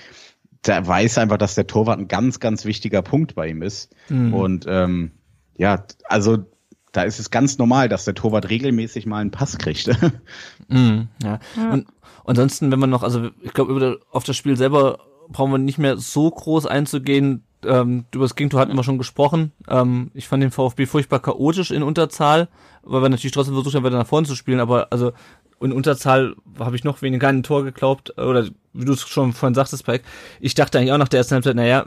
Der 0.65 0.85
weiß 0.85 1.17
einfach, 1.17 1.37
dass 1.37 1.55
der 1.55 1.67
Torwart 1.67 1.99
ein 1.99 2.07
ganz, 2.07 2.39
ganz 2.39 2.65
wichtiger 2.65 3.01
Punkt 3.01 3.35
bei 3.35 3.47
ihm 3.47 3.61
ist. 3.61 3.93
Mhm. 4.09 4.33
Und 4.33 4.65
ähm, 4.67 5.11
ja, 5.57 5.85
also 6.05 6.45
da 6.93 7.01
ist 7.01 7.19
es 7.19 7.31
ganz 7.31 7.57
normal, 7.57 7.89
dass 7.89 8.05
der 8.05 8.13
Torwart 8.13 8.49
regelmäßig 8.49 9.05
mal 9.05 9.19
einen 9.19 9.31
Pass 9.31 9.57
kriegt. 9.57 9.87
mm, 10.69 11.01
ja. 11.23 11.39
ja. 11.57 11.71
Und 11.71 11.87
ansonsten, 12.25 12.71
wenn 12.71 12.79
man 12.79 12.91
noch, 12.91 13.03
also 13.03 13.29
ich 13.41 13.53
glaube, 13.53 13.99
auf 14.11 14.23
das 14.23 14.37
Spiel 14.37 14.55
selber 14.55 14.99
brauchen 15.27 15.51
wir 15.51 15.57
nicht 15.57 15.79
mehr 15.79 15.97
so 15.97 16.29
groß 16.29 16.67
einzugehen. 16.67 17.43
Ähm, 17.65 18.05
über 18.13 18.25
das 18.25 18.35
Gegentor 18.35 18.59
hatten 18.59 18.75
wir 18.75 18.83
schon 18.83 18.97
gesprochen. 18.97 19.53
Ähm, 19.67 20.11
ich 20.13 20.27
fand 20.27 20.43
den 20.43 20.51
VfB 20.51 20.85
furchtbar 20.85 21.19
chaotisch 21.19 21.71
in 21.71 21.81
Unterzahl, 21.81 22.47
weil 22.83 23.01
wir 23.01 23.09
natürlich 23.09 23.31
trotzdem 23.31 23.55
versucht 23.55 23.75
haben, 23.75 23.83
weiter 23.83 23.97
nach 23.97 24.07
vorne 24.07 24.27
zu 24.27 24.35
spielen, 24.35 24.59
aber 24.59 24.87
also 24.91 25.13
in 25.61 25.71
Unterzahl 25.71 26.35
habe 26.59 26.75
ich 26.75 26.83
noch 26.83 27.01
weniger 27.01 27.29
ein 27.29 27.41
Tor 27.41 27.63
geglaubt, 27.63 28.17
oder 28.17 28.49
wie 28.73 28.83
du 28.83 28.91
es 28.91 29.07
schon 29.07 29.31
vorhin 29.31 29.55
sagtest, 29.55 29.85
Pike, 29.85 30.03
ich 30.41 30.55
dachte 30.55 30.77
eigentlich 30.77 30.91
auch 30.91 30.97
nach 30.97 31.07
der 31.07 31.19
ersten 31.19 31.35
Halbzeit, 31.35 31.55
naja, 31.55 31.85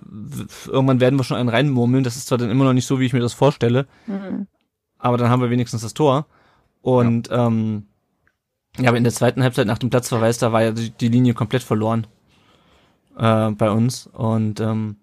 irgendwann 0.67 1.01
werden 1.01 1.19
wir 1.19 1.25
schon 1.25 1.37
einen 1.37 1.51
reinmurmeln, 1.51 2.03
das 2.03 2.17
ist 2.17 2.29
zwar 2.29 2.39
dann 2.39 2.51
immer 2.51 2.65
noch 2.65 2.73
nicht 2.73 2.87
so, 2.87 2.99
wie 2.99 3.05
ich 3.05 3.13
mir 3.13 3.21
das 3.21 3.35
vorstelle, 3.35 3.87
mhm 4.07 4.47
aber 5.07 5.19
dann 5.19 5.31
haben 5.31 5.43
wir 5.43 5.51
wenigstens 5.51 5.83
das 5.83 5.95
Tor. 5.95 6.27
Und 6.83 7.29
ja. 7.29 7.47
ähm, 7.47 7.87
ja, 8.79 8.89
aber 8.89 8.99
in 8.99 9.05
der 9.05 9.13
zweiten 9.13 9.43
Halbzeit 9.43 9.67
nach 9.67 9.79
dem 9.79 9.91
Platzverweis, 9.91 10.39
da 10.39 10.53
war 10.53 10.63
ja 10.63 10.73
die, 10.73 10.91
die 10.91 11.09
Linie 11.09 11.35
komplett 11.35 11.63
verloren 11.63 12.07
äh, 13.19 13.51
bei 13.51 13.71
uns. 13.71 14.07
Und 14.09 14.61
ähm, 14.61 14.97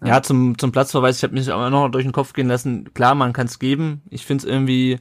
ja. 0.00 0.08
ja, 0.08 0.22
zum, 0.22 0.58
zum 0.58 0.72
Platzverweis, 0.72 1.16
ich 1.18 1.22
habe 1.22 1.34
mich 1.34 1.50
auch 1.50 1.70
noch 1.70 1.88
durch 1.88 2.04
den 2.04 2.12
Kopf 2.12 2.32
gehen 2.34 2.48
lassen, 2.48 2.92
klar, 2.94 3.14
man 3.14 3.32
kann 3.32 3.46
es 3.46 3.58
geben. 3.58 4.02
Ich 4.10 4.26
finde 4.26 4.44
es 4.44 4.50
irgendwie 4.50 5.00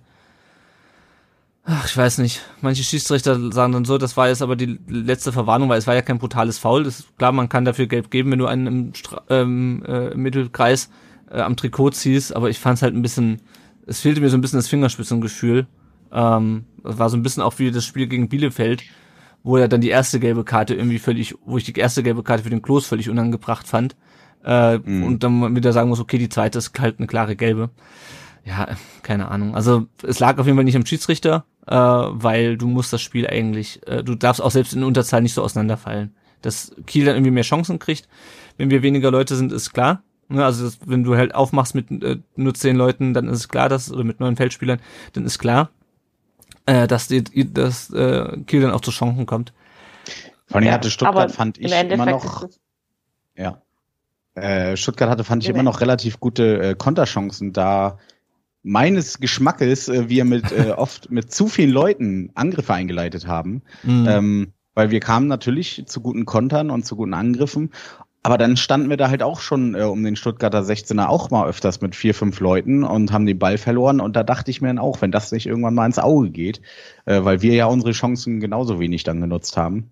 Ach, 1.66 1.86
ich 1.86 1.96
weiß 1.96 2.18
nicht. 2.18 2.42
Manche 2.62 2.84
Schiedsrichter 2.84 3.52
sagen 3.54 3.72
dann 3.72 3.86
so, 3.86 3.98
das 3.98 4.18
war 4.18 4.28
jetzt 4.28 4.42
aber 4.42 4.58
die 4.58 4.80
letzte 4.88 5.32
Verwarnung, 5.32 5.70
weil 5.70 5.80
es 5.80 5.88
war 5.88 5.96
ja 5.96 6.02
kein 6.02 6.20
brutales 6.20 6.58
Foul. 6.58 6.84
Das 6.84 7.06
klar, 7.18 7.32
man 7.32 7.48
kann 7.48 7.64
dafür 7.64 7.88
gelb 7.88 8.12
geben, 8.12 8.32
wenn 8.32 8.40
du 8.40 8.48
einen 8.48 8.68
im, 8.68 8.94
Stra 8.94 9.22
ähm, 9.30 9.82
äh, 9.88 10.10
im 10.10 10.22
Mittelkreis 10.22 10.90
äh, 11.32 11.40
am 11.40 11.56
Trikot 11.56 11.92
ziehst, 11.92 12.36
aber 12.36 12.50
ich 12.50 12.60
fand 12.60 12.78
es 12.78 12.82
halt 12.82 12.94
ein 12.94 13.02
bisschen, 13.02 13.42
es 13.86 14.02
fehlte 14.02 14.22
mir 14.22 14.30
so 14.30 14.38
ein 14.38 14.42
bisschen 14.42 14.60
das 14.60 14.68
Fingerspitzengefühl. 14.68 15.68
Ähm, 16.12 16.66
das 16.84 17.00
war 17.00 17.10
so 17.10 17.18
ein 17.18 17.24
bisschen 17.24 17.44
auch 17.44 17.60
wie 17.60 17.72
das 17.72 17.86
Spiel 17.86 18.08
gegen 18.08 18.30
Bielefeld, 18.30 18.84
wo 19.44 19.58
er 19.58 19.68
dann 19.68 19.82
die 19.82 19.90
erste 19.90 20.20
gelbe 20.20 20.44
Karte 20.44 20.76
irgendwie 20.76 21.00
völlig, 21.00 21.36
wo 21.46 21.58
ich 21.58 21.64
die 21.64 21.74
erste 21.74 22.04
gelbe 22.04 22.24
Karte 22.24 22.44
für 22.44 22.50
den 22.50 22.62
Klos 22.62 22.86
völlig 22.86 23.10
unangebracht 23.10 23.68
fand. 23.68 23.96
Äh, 24.44 24.78
mhm. 24.78 25.04
Und 25.04 25.24
dann 25.24 25.56
wieder 25.56 25.74
sagen 25.74 25.90
muss, 25.90 26.00
okay, 26.00 26.18
die 26.18 26.30
zweite 26.30 26.58
ist 26.58 26.78
halt 26.80 27.00
eine 27.00 27.08
klare 27.08 27.36
gelbe. 27.36 27.70
Ja, 28.46 28.68
keine 29.04 29.30
Ahnung. 29.30 29.56
Also 29.56 29.88
es 30.02 30.20
lag 30.20 30.38
auf 30.38 30.46
jeden 30.46 30.58
Fall 30.58 30.66
nicht 30.66 30.76
am 30.76 30.86
Schiedsrichter, 30.86 31.46
äh, 31.66 31.76
weil 31.76 32.58
du 32.58 32.68
musst 32.68 32.92
das 32.92 33.02
Spiel 33.02 33.26
eigentlich, 33.26 33.86
äh, 33.88 34.04
du 34.04 34.16
darfst 34.16 34.42
auch 34.42 34.52
selbst 34.52 34.74
in 34.74 34.84
Unterzahl 34.84 35.22
nicht 35.22 35.34
so 35.34 35.42
auseinanderfallen. 35.42 36.14
Dass 36.42 36.76
Kiel 36.86 37.06
dann 37.06 37.16
irgendwie 37.16 37.32
mehr 37.32 37.44
Chancen 37.44 37.80
kriegt, 37.80 38.10
wenn 38.58 38.70
wir 38.70 38.82
weniger 38.84 39.12
Leute 39.12 39.38
sind, 39.38 39.54
ist 39.54 39.72
klar. 39.72 40.04
Ne, 40.30 40.44
also 40.44 40.66
das, 40.66 40.80
wenn 40.86 41.04
du 41.04 41.16
halt 41.16 41.36
aufmachst 41.36 41.76
mit 41.76 41.92
äh, 41.92 42.20
nur 42.36 42.54
zehn 42.54 42.76
Leuten, 42.76 43.14
dann 43.14 43.28
ist 43.28 43.40
es 43.40 43.50
klar, 43.50 43.70
dass 43.70 43.92
oder 43.92 44.04
mit 44.04 44.20
neun 44.20 44.36
Feldspielern, 44.36 44.80
dann 45.14 45.26
ist 45.26 45.40
klar, 45.40 45.70
äh, 46.66 46.88
dass 46.88 47.08
die, 47.08 47.24
dass 47.54 47.90
äh, 47.92 48.38
Kiel 48.48 48.62
dann 48.62 48.72
auch 48.72 48.82
zu 48.82 48.92
Chancen 48.92 49.26
kommt. 49.26 49.54
Vor 50.48 50.58
allem 50.58 50.68
ja, 50.68 50.74
hatte 50.74 50.90
Stuttgart 50.90 51.32
fand 51.32 51.58
ich 51.58 51.72
immer 51.72 52.06
noch. 52.06 52.48
Ja. 53.36 53.62
Äh, 54.36 54.78
Stuttgart 54.78 55.10
hatte 55.10 55.24
fand 55.24 55.44
ich 55.44 55.50
immer 55.50 55.64
noch 55.64 55.82
relativ 55.82 56.20
gute 56.20 56.62
äh, 56.62 56.76
Konterchancen, 56.76 57.54
da 57.54 58.00
meines 58.64 59.20
Geschmackes 59.20 59.90
äh, 59.90 60.10
wir 60.10 60.26
mit 60.26 60.52
äh, 60.52 60.72
oft 60.78 61.12
mit 61.12 61.32
zu 61.32 61.48
vielen 61.48 61.70
Leuten 61.70 62.32
Angriffe 62.34 62.74
eingeleitet 62.74 63.28
haben. 63.28 63.62
Mhm. 63.84 64.08
Ähm, 64.08 64.54
weil 64.74 64.90
wir 64.90 65.02
kamen 65.02 65.28
natürlich 65.28 65.84
zu 65.86 66.02
guten 66.02 66.26
Kontern 66.26 66.72
und 66.72 66.84
zu 66.84 66.96
guten 66.96 67.14
Angriffen. 67.14 67.72
Aber 68.26 68.38
dann 68.38 68.56
standen 68.56 68.90
wir 68.90 68.96
da 68.96 69.10
halt 69.10 69.22
auch 69.22 69.42
schon 69.42 69.76
äh, 69.76 69.84
um 69.84 70.02
den 70.02 70.16
Stuttgarter 70.16 70.62
16er 70.62 71.08
auch 71.08 71.30
mal 71.30 71.48
öfters 71.48 71.82
mit 71.82 71.94
vier, 71.94 72.16
fünf 72.16 72.40
Leuten 72.40 72.86
und 72.86 73.12
haben 73.12 73.26
den 73.26 73.38
Ball 73.38 73.58
verloren. 73.58 74.00
Und 74.00 74.16
da 74.16 74.24
dachte 74.24 74.50
ich 74.50 74.62
mir 74.62 74.70
dann 74.70 74.80
auch, 74.80 75.02
wenn 75.02 75.12
das 75.12 75.34
nicht 75.34 75.46
irgendwann 75.46 75.76
mal 75.76 75.86
ins 75.86 76.00
Auge 76.00 76.30
geht, 76.30 76.62
äh, 77.06 77.24
weil 77.24 77.42
wir 77.42 77.54
ja 77.54 77.66
unsere 77.66 77.92
Chancen 77.92 78.40
genauso 78.40 78.80
wenig 78.80 79.04
dann 79.04 79.20
genutzt 79.20 79.58
haben. 79.58 79.92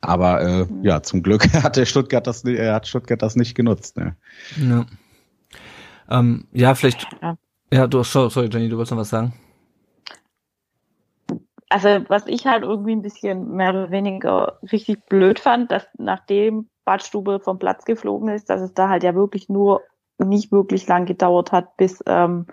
Aber 0.00 0.40
äh, 0.42 0.64
mhm. 0.64 0.84
ja, 0.84 1.00
zum 1.02 1.22
Glück 1.22 1.52
hat 1.62 1.76
der 1.76 1.86
Stuttgart 1.86 2.26
das, 2.26 2.44
äh, 2.44 2.72
hat 2.72 2.88
Stuttgart 2.88 3.22
das 3.22 3.36
nicht 3.36 3.54
genutzt. 3.54 3.96
Ne? 3.96 4.16
Ja. 4.56 4.86
Ähm, 6.10 6.48
ja, 6.52 6.74
vielleicht. 6.74 7.06
Ja. 7.22 7.36
Ja, 7.70 7.86
du, 7.86 8.02
sorry, 8.02 8.48
Jenny, 8.50 8.68
du 8.68 8.76
wolltest 8.76 8.92
noch 8.92 8.98
was 8.98 9.10
sagen. 9.10 9.34
Also, 11.68 11.88
was 12.08 12.26
ich 12.26 12.46
halt 12.46 12.62
irgendwie 12.62 12.92
ein 12.92 13.02
bisschen 13.02 13.54
mehr 13.54 13.70
oder 13.70 13.90
weniger 13.90 14.58
richtig 14.72 15.04
blöd 15.04 15.38
fand, 15.38 15.70
dass 15.70 15.86
nachdem 15.98 16.68
Badstube 16.88 17.38
vom 17.38 17.58
Platz 17.58 17.84
geflogen 17.84 18.30
ist, 18.30 18.48
dass 18.48 18.62
es 18.62 18.72
da 18.72 18.88
halt 18.88 19.02
ja 19.02 19.14
wirklich 19.14 19.50
nur 19.50 19.82
nicht 20.16 20.50
wirklich 20.50 20.88
lang 20.88 21.04
gedauert 21.04 21.52
hat, 21.52 21.76
bis 21.76 22.02
ähm, 22.06 22.46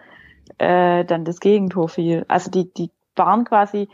äh, 0.58 1.06
dann 1.06 1.24
das 1.24 1.40
Gegentor 1.40 1.88
fiel. 1.88 2.26
Also 2.28 2.52
die, 2.52 2.70
die 2.74 2.92
waren 3.16 3.46
quasi, 3.46 3.88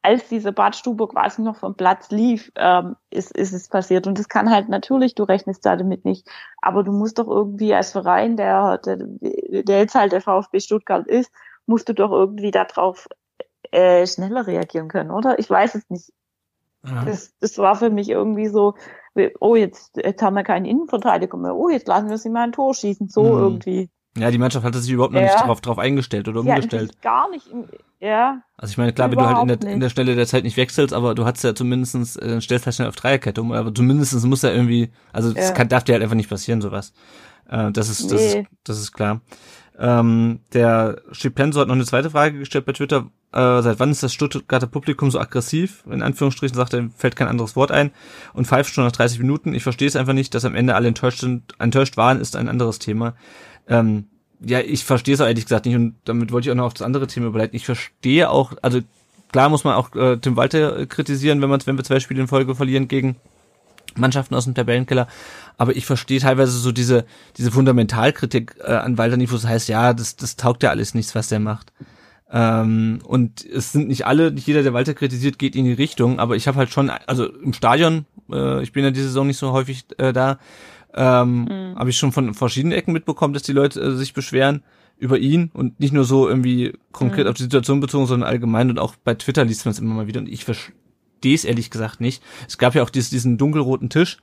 als 0.00 0.30
diese 0.30 0.52
Badstube 0.52 1.08
quasi 1.08 1.42
noch 1.42 1.56
vom 1.56 1.74
Platz 1.74 2.10
lief, 2.10 2.50
ähm, 2.56 2.96
ist, 3.10 3.36
ist 3.36 3.52
es 3.52 3.68
passiert. 3.68 4.06
Und 4.06 4.18
das 4.18 4.30
kann 4.30 4.50
halt 4.50 4.70
natürlich, 4.70 5.14
du 5.14 5.24
rechnest 5.24 5.66
da 5.66 5.76
damit 5.76 6.06
nicht, 6.06 6.26
aber 6.62 6.82
du 6.82 6.92
musst 6.92 7.18
doch 7.18 7.28
irgendwie 7.28 7.74
als 7.74 7.92
Verein, 7.92 8.38
der, 8.38 8.78
der, 8.78 8.96
der 8.96 9.78
jetzt 9.78 9.94
halt 9.94 10.12
der 10.12 10.22
VfB 10.22 10.60
Stuttgart 10.60 11.06
ist, 11.06 11.30
musst 11.66 11.86
du 11.90 11.92
doch 11.92 12.12
irgendwie 12.12 12.50
darauf 12.50 13.08
äh, 13.72 14.06
schneller 14.06 14.46
reagieren 14.46 14.88
können, 14.88 15.10
oder? 15.10 15.38
Ich 15.38 15.50
weiß 15.50 15.74
es 15.74 15.90
nicht. 15.90 16.14
Ja. 16.82 17.04
Das, 17.04 17.34
das 17.40 17.58
war 17.58 17.76
für 17.76 17.90
mich 17.90 18.08
irgendwie 18.08 18.46
so, 18.46 18.74
oh, 19.40 19.56
jetzt, 19.56 19.96
jetzt 19.96 20.22
haben 20.22 20.34
wir 20.34 20.44
keinen 20.44 20.64
Innenverteidiger 20.64 21.36
mehr, 21.36 21.54
oh, 21.54 21.68
jetzt 21.68 21.88
lassen 21.88 22.08
wir 22.08 22.18
sie 22.18 22.30
mal 22.30 22.44
ein 22.44 22.52
Tor 22.52 22.74
schießen, 22.74 23.08
so 23.08 23.22
mhm. 23.22 23.38
irgendwie. 23.38 23.90
Ja, 24.16 24.30
die 24.30 24.38
Mannschaft 24.38 24.64
hatte 24.64 24.78
sich 24.78 24.92
überhaupt 24.92 25.12
noch 25.12 25.20
ja. 25.20 25.26
nicht 25.26 25.44
drauf, 25.44 25.60
drauf 25.60 25.78
eingestellt 25.78 26.26
oder 26.28 26.40
umgestellt. 26.40 26.92
Ja, 26.94 27.10
gar 27.10 27.30
nicht, 27.30 27.46
ja. 28.00 28.40
Also 28.56 28.72
ich 28.72 28.78
meine, 28.78 28.92
klar, 28.92 29.10
wenn 29.10 29.18
du 29.18 29.26
halt 29.26 29.42
in 29.42 29.60
der, 29.60 29.72
in 29.72 29.80
der 29.80 29.90
Stelle 29.90 30.14
der 30.14 30.26
Zeit 30.26 30.44
nicht 30.44 30.56
wechselst, 30.56 30.94
aber 30.94 31.14
du 31.14 31.24
hast 31.24 31.42
ja 31.44 31.54
zumindestens 31.54 32.16
äh, 32.16 32.40
stellst 32.40 32.66
halt 32.66 32.76
schnell 32.76 32.88
auf 32.88 32.96
Dreierkette 32.96 33.40
um, 33.40 33.52
aber 33.52 33.74
zumindestens 33.74 34.24
muss 34.24 34.42
ja 34.42 34.52
irgendwie, 34.52 34.90
also 35.12 35.32
das 35.32 35.52
kann, 35.52 35.68
darf 35.68 35.84
dir 35.84 35.92
halt 35.92 36.02
einfach 36.02 36.16
nicht 36.16 36.30
passieren, 36.30 36.60
sowas. 36.60 36.92
Äh, 37.48 37.72
das 37.72 37.88
ist, 37.88 38.10
das 38.10 38.20
nee. 38.20 38.40
ist, 38.40 38.48
das 38.64 38.78
ist 38.78 38.92
klar. 38.92 39.20
Ähm, 39.78 40.40
der 40.54 41.02
Schipenso 41.12 41.60
hat 41.60 41.68
noch 41.68 41.74
eine 41.74 41.84
zweite 41.84 42.10
Frage 42.10 42.38
gestellt 42.38 42.64
bei 42.64 42.72
Twitter. 42.72 43.10
Äh, 43.32 43.60
seit 43.62 43.78
wann 43.78 43.90
ist 43.90 44.02
das 44.02 44.14
Stuttgarter 44.14 44.66
Publikum 44.66 45.10
so 45.10 45.20
aggressiv? 45.20 45.84
In 45.90 46.02
Anführungsstrichen 46.02 46.56
sagt 46.56 46.72
er, 46.72 46.88
fällt 46.96 47.16
kein 47.16 47.28
anderes 47.28 47.56
Wort 47.56 47.70
ein. 47.70 47.90
Und 48.32 48.46
pfeift 48.46 48.72
schon 48.72 48.84
nach 48.84 48.92
30 48.92 49.18
Minuten. 49.18 49.54
Ich 49.54 49.62
verstehe 49.62 49.88
es 49.88 49.96
einfach 49.96 50.14
nicht, 50.14 50.34
dass 50.34 50.44
am 50.44 50.54
Ende 50.54 50.74
alle 50.74 50.88
enttäuscht 50.88 51.20
sind. 51.20 51.54
Enttäuscht 51.58 51.96
waren, 51.96 52.20
ist 52.20 52.36
ein 52.36 52.48
anderes 52.48 52.78
Thema. 52.78 53.14
Ähm, 53.68 54.06
ja, 54.40 54.60
ich 54.60 54.84
verstehe 54.84 55.14
es 55.14 55.20
ehrlich 55.20 55.44
gesagt 55.44 55.66
nicht 55.66 55.76
und 55.76 55.96
damit 56.04 56.32
wollte 56.32 56.48
ich 56.48 56.52
auch 56.52 56.56
noch 56.56 56.66
auf 56.66 56.74
das 56.74 56.82
andere 56.82 57.06
Thema 57.06 57.26
überleiten. 57.26 57.56
Ich 57.56 57.64
verstehe 57.64 58.30
auch, 58.30 58.52
also 58.62 58.80
klar 59.32 59.48
muss 59.48 59.64
man 59.64 59.74
auch 59.74 59.94
äh, 59.94 60.18
Tim 60.18 60.36
Walter 60.36 60.86
kritisieren, 60.86 61.40
wenn 61.40 61.48
man 61.48 61.60
wenn 61.64 61.76
wir 61.76 61.84
zwei 61.84 62.00
Spiele 62.00 62.20
in 62.20 62.28
Folge 62.28 62.54
verlieren 62.54 62.88
gegen 62.88 63.16
Mannschaften 63.98 64.34
aus 64.34 64.44
dem 64.44 64.54
Tabellenkeller. 64.54 65.08
Aber 65.56 65.76
ich 65.76 65.86
verstehe 65.86 66.20
teilweise 66.20 66.52
so 66.58 66.72
diese, 66.72 67.04
diese 67.36 67.50
Fundamentalkritik 67.50 68.56
äh, 68.62 68.72
an 68.72 68.98
Walter 68.98 69.16
Nifus. 69.16 69.42
Das 69.42 69.50
heißt, 69.50 69.68
ja, 69.68 69.94
das, 69.94 70.16
das 70.16 70.36
taugt 70.36 70.62
ja 70.62 70.70
alles 70.70 70.94
nichts, 70.94 71.14
was 71.14 71.28
der 71.28 71.40
macht. 71.40 71.72
Ähm, 72.30 72.98
und 73.04 73.44
es 73.44 73.72
sind 73.72 73.88
nicht 73.88 74.06
alle, 74.06 74.32
nicht 74.32 74.46
jeder, 74.46 74.62
der 74.62 74.74
Walter 74.74 74.94
kritisiert, 74.94 75.38
geht 75.38 75.54
in 75.54 75.64
die 75.64 75.72
Richtung, 75.72 76.18
aber 76.18 76.34
ich 76.34 76.48
habe 76.48 76.58
halt 76.58 76.70
schon, 76.70 76.90
also 76.90 77.26
im 77.26 77.52
Stadion, 77.52 78.04
äh, 78.32 78.62
ich 78.62 78.72
bin 78.72 78.82
ja 78.82 78.90
diese 78.90 79.06
Saison 79.06 79.28
nicht 79.28 79.38
so 79.38 79.52
häufig 79.52 79.84
äh, 79.98 80.12
da, 80.12 80.38
ähm, 80.94 81.44
mhm. 81.44 81.78
habe 81.78 81.90
ich 81.90 81.96
schon 81.96 82.10
von 82.10 82.34
verschiedenen 82.34 82.76
Ecken 82.76 82.92
mitbekommen, 82.92 83.32
dass 83.32 83.44
die 83.44 83.52
Leute 83.52 83.80
äh, 83.80 83.92
sich 83.92 84.12
beschweren 84.12 84.64
über 84.98 85.18
ihn 85.18 85.50
und 85.52 85.78
nicht 85.78 85.92
nur 85.92 86.04
so 86.04 86.28
irgendwie 86.28 86.72
konkret 86.90 87.26
mhm. 87.26 87.30
auf 87.30 87.36
die 87.36 87.44
Situation 87.44 87.80
bezogen, 87.80 88.06
sondern 88.06 88.28
allgemein 88.28 88.70
und 88.70 88.80
auch 88.80 88.96
bei 88.96 89.14
Twitter 89.14 89.44
liest 89.44 89.64
man 89.64 89.72
es 89.72 89.78
immer 89.78 89.94
mal 89.94 90.06
wieder 90.08 90.20
und 90.20 90.28
ich 90.28 90.44
verstehe 90.44 90.74
es 91.24 91.44
ehrlich 91.44 91.70
gesagt 91.70 92.00
nicht. 92.00 92.22
Es 92.46 92.58
gab 92.58 92.74
ja 92.74 92.82
auch 92.82 92.90
dieses, 92.90 93.10
diesen 93.10 93.38
dunkelroten 93.38 93.90
Tisch, 93.90 94.18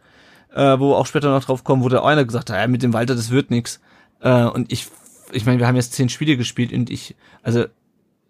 äh, 0.54 0.80
wo 0.80 0.94
auch 0.94 1.06
später 1.06 1.32
noch 1.32 1.44
drauf 1.44 1.64
kommen, 1.64 1.84
wo 1.84 1.90
der 1.90 2.04
einer 2.04 2.26
gesagt 2.26 2.50
hat, 2.50 2.58
ja, 2.58 2.68
mit 2.68 2.84
dem 2.84 2.94
Walter, 2.94 3.16
das 3.16 3.30
wird 3.30 3.52
nix. 3.52 3.80
Äh, 4.22 4.46
und 4.46 4.72
ich, 4.72 4.88
ich 5.32 5.46
meine, 5.46 5.60
wir 5.60 5.68
haben 5.68 5.76
jetzt 5.76 5.94
zehn 5.94 6.10
Spiele 6.10 6.38
gespielt 6.38 6.72
und 6.72 6.90
ich, 6.90 7.16
also 7.42 7.66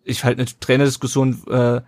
ich 0.04 0.24
halte 0.24 0.42
eine 0.42 0.60
Trainerdiskussion 0.60 1.44
äh, 1.50 1.82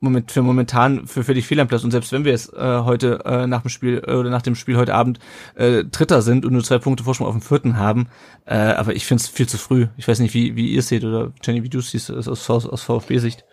moment, 0.00 0.32
für 0.32 0.42
momentan 0.42 1.06
für 1.06 1.22
völlig 1.24 1.46
fehl 1.46 1.60
am 1.60 1.68
Platz. 1.68 1.84
Und 1.84 1.90
selbst 1.90 2.12
wenn 2.12 2.24
wir 2.24 2.32
jetzt 2.32 2.52
äh, 2.54 2.80
heute 2.80 3.22
äh, 3.24 3.46
nach 3.46 3.62
dem 3.62 3.68
Spiel 3.68 4.02
äh, 4.06 4.14
oder 4.14 4.30
nach 4.30 4.42
dem 4.42 4.54
Spiel 4.54 4.76
heute 4.76 4.94
Abend 4.94 5.18
äh, 5.54 5.84
Dritter 5.84 6.22
sind 6.22 6.44
und 6.44 6.52
nur 6.52 6.64
zwei 6.64 6.78
Punkte 6.78 7.04
Vorsprung 7.04 7.26
auf 7.26 7.34
dem 7.34 7.42
vierten 7.42 7.76
haben, 7.76 8.08
äh, 8.46 8.54
aber 8.54 8.94
ich 8.94 9.06
finde 9.06 9.22
es 9.22 9.28
viel 9.28 9.48
zu 9.48 9.58
früh. 9.58 9.86
Ich 9.96 10.08
weiß 10.08 10.18
nicht, 10.20 10.34
wie, 10.34 10.56
wie 10.56 10.72
ihr 10.72 10.82
seht 10.82 11.04
oder 11.04 11.32
Jenny, 11.42 11.62
wie 11.62 11.68
du 11.68 11.80
siehst 11.80 12.10
aus, 12.10 12.28
aus, 12.28 12.66
aus 12.66 12.82
VfB-Sicht. 12.82 13.44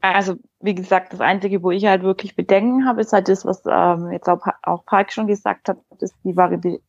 Also 0.00 0.36
wie 0.60 0.74
gesagt, 0.74 1.12
das 1.12 1.20
Einzige, 1.20 1.62
wo 1.62 1.70
ich 1.70 1.86
halt 1.86 2.02
wirklich 2.02 2.36
Bedenken 2.36 2.86
habe, 2.86 3.00
ist 3.00 3.12
halt 3.12 3.28
das, 3.28 3.44
was 3.44 3.62
ähm, 3.66 4.10
jetzt 4.12 4.28
auch, 4.28 4.46
auch 4.62 4.84
Park 4.84 5.12
schon 5.12 5.26
gesagt 5.26 5.68
hat, 5.68 5.78
ist 6.00 6.14
die 6.24 6.36
Variabilität 6.36 6.82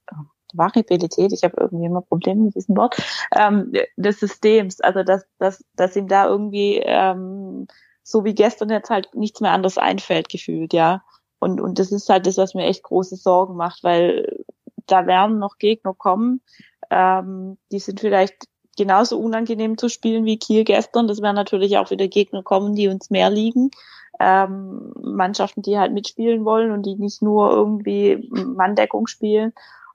Variabilität, 0.54 1.32
ich 1.32 1.44
habe 1.44 1.56
irgendwie 1.60 1.86
immer 1.86 2.02
Probleme 2.02 2.44
mit 2.44 2.56
diesem 2.56 2.76
Wort, 2.76 3.02
ähm, 3.36 3.72
des 3.96 4.20
Systems. 4.20 4.82
Also 4.82 5.04
dass, 5.04 5.26
dass, 5.40 5.64
dass 5.76 5.96
ihm 5.96 6.08
da 6.08 6.28
irgendwie 6.28 6.82
ähm, 6.84 7.68
so 8.04 8.26
wie 8.26 8.34
gestern 8.34 8.70
jetzt 8.70 8.90
halt 8.90 9.14
nichts 9.16 9.42
mehr 9.42 9.52
anderes 9.52 9.78
einfällt, 9.78 10.30
gefühlt, 10.30 10.74
ja. 10.74 11.04
Und, 11.40 11.60
und 11.60 11.80
das 11.80 11.92
ist 11.92 12.10
halt 12.10 12.28
das, 12.28 12.38
was 12.38 12.54
mir 12.54 12.66
echt 12.66 12.84
große 12.84 13.16
Sorgen 13.16 13.56
macht, 13.56 13.84
weil 13.84 14.44
da 14.88 15.08
werden 15.08 15.40
noch 15.40 15.58
Gegner 15.58 15.94
kommen, 15.94 16.42
ähm, 16.90 17.58
die 17.72 17.80
sind 17.80 18.00
vielleicht 18.00 18.46
genauso 18.78 19.20
unangenehm 19.20 19.78
zu 19.78 19.90
spielen 19.90 20.26
wie 20.26 20.38
Kiel 20.38 20.64
gestern. 20.64 21.08
Das 21.08 21.22
werden 21.22 21.36
natürlich 21.36 21.78
auch 21.78 21.92
wieder 21.92 22.08
Gegner 22.08 22.44
kommen, 22.44 22.76
die 22.76 22.88
uns 22.88 23.10
mehr 23.10 23.30
liegen. 23.30 23.72
Ähm, 24.20 24.94
Mannschaften, 25.02 25.62
die 25.62 25.80
halt 25.80 25.94
mitspielen 25.94 26.46
wollen 26.46 26.72
und 26.72 26.86
die 26.86 26.96
nicht 26.96 27.22
nur 27.22 27.52
irgendwie 27.52 28.30
Manndeckung 28.32 29.08
spielen. 29.08 29.54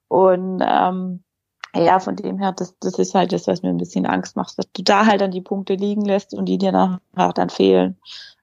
Und 0.08 0.62
ähm, 0.66 1.22
ja, 1.74 1.98
von 1.98 2.16
dem 2.16 2.38
her, 2.38 2.52
das, 2.52 2.76
das 2.78 2.98
ist 2.98 3.14
halt 3.14 3.32
das, 3.32 3.46
was 3.46 3.62
mir 3.62 3.68
ein 3.68 3.76
bisschen 3.76 4.06
Angst 4.06 4.36
macht, 4.36 4.58
dass 4.58 4.70
du 4.72 4.82
da 4.82 5.06
halt 5.06 5.20
dann 5.20 5.30
die 5.30 5.42
Punkte 5.42 5.74
liegen 5.74 6.04
lässt 6.04 6.34
und 6.34 6.46
die 6.46 6.58
dir 6.58 6.72
nachher 6.72 7.32
dann 7.34 7.50
fehlen, 7.50 7.98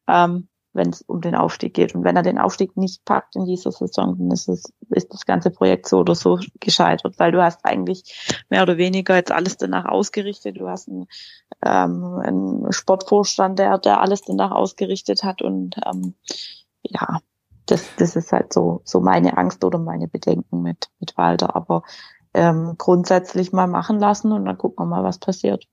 ähm, 0.07 0.47
wenn 0.73 0.89
es 0.89 1.01
um 1.01 1.21
den 1.21 1.35
Aufstieg 1.35 1.73
geht. 1.73 1.95
Und 1.95 2.03
wenn 2.03 2.15
er 2.15 2.23
den 2.23 2.39
Aufstieg 2.39 2.75
nicht 2.75 3.05
packt 3.05 3.35
in 3.35 3.45
dieser 3.45 3.71
Saison, 3.71 4.17
dann 4.17 4.31
ist, 4.31 4.47
es, 4.47 4.73
ist 4.89 5.13
das 5.13 5.25
ganze 5.25 5.51
Projekt 5.51 5.87
so 5.87 5.99
oder 5.99 6.15
so 6.15 6.39
gescheitert, 6.59 7.19
weil 7.19 7.31
du 7.31 7.41
hast 7.41 7.63
eigentlich 7.63 8.43
mehr 8.49 8.63
oder 8.63 8.77
weniger 8.77 9.15
jetzt 9.15 9.31
alles 9.31 9.57
danach 9.57 9.85
ausgerichtet. 9.85 10.59
Du 10.59 10.67
hast 10.67 10.89
einen, 10.89 11.07
ähm, 11.63 12.19
einen 12.23 12.71
Sportvorstand, 12.71 13.59
der, 13.59 13.77
der 13.77 14.01
alles 14.01 14.21
danach 14.21 14.51
ausgerichtet 14.51 15.23
hat 15.23 15.41
und 15.41 15.75
ähm, 15.85 16.15
ja, 16.81 17.19
das, 17.65 17.95
das 17.97 18.15
ist 18.15 18.31
halt 18.31 18.51
so, 18.51 18.81
so 18.83 18.99
meine 18.99 19.37
Angst 19.37 19.63
oder 19.63 19.79
meine 19.79 20.07
Bedenken 20.07 20.61
mit, 20.61 20.89
mit 20.99 21.17
Walter. 21.17 21.55
Aber 21.55 21.83
ähm, 22.33 22.75
grundsätzlich 22.77 23.51
mal 23.51 23.67
machen 23.67 23.99
lassen 23.99 24.31
und 24.31 24.45
dann 24.45 24.57
gucken 24.57 24.85
wir 24.85 24.89
mal, 24.89 25.03
was 25.03 25.19
passiert. 25.19 25.65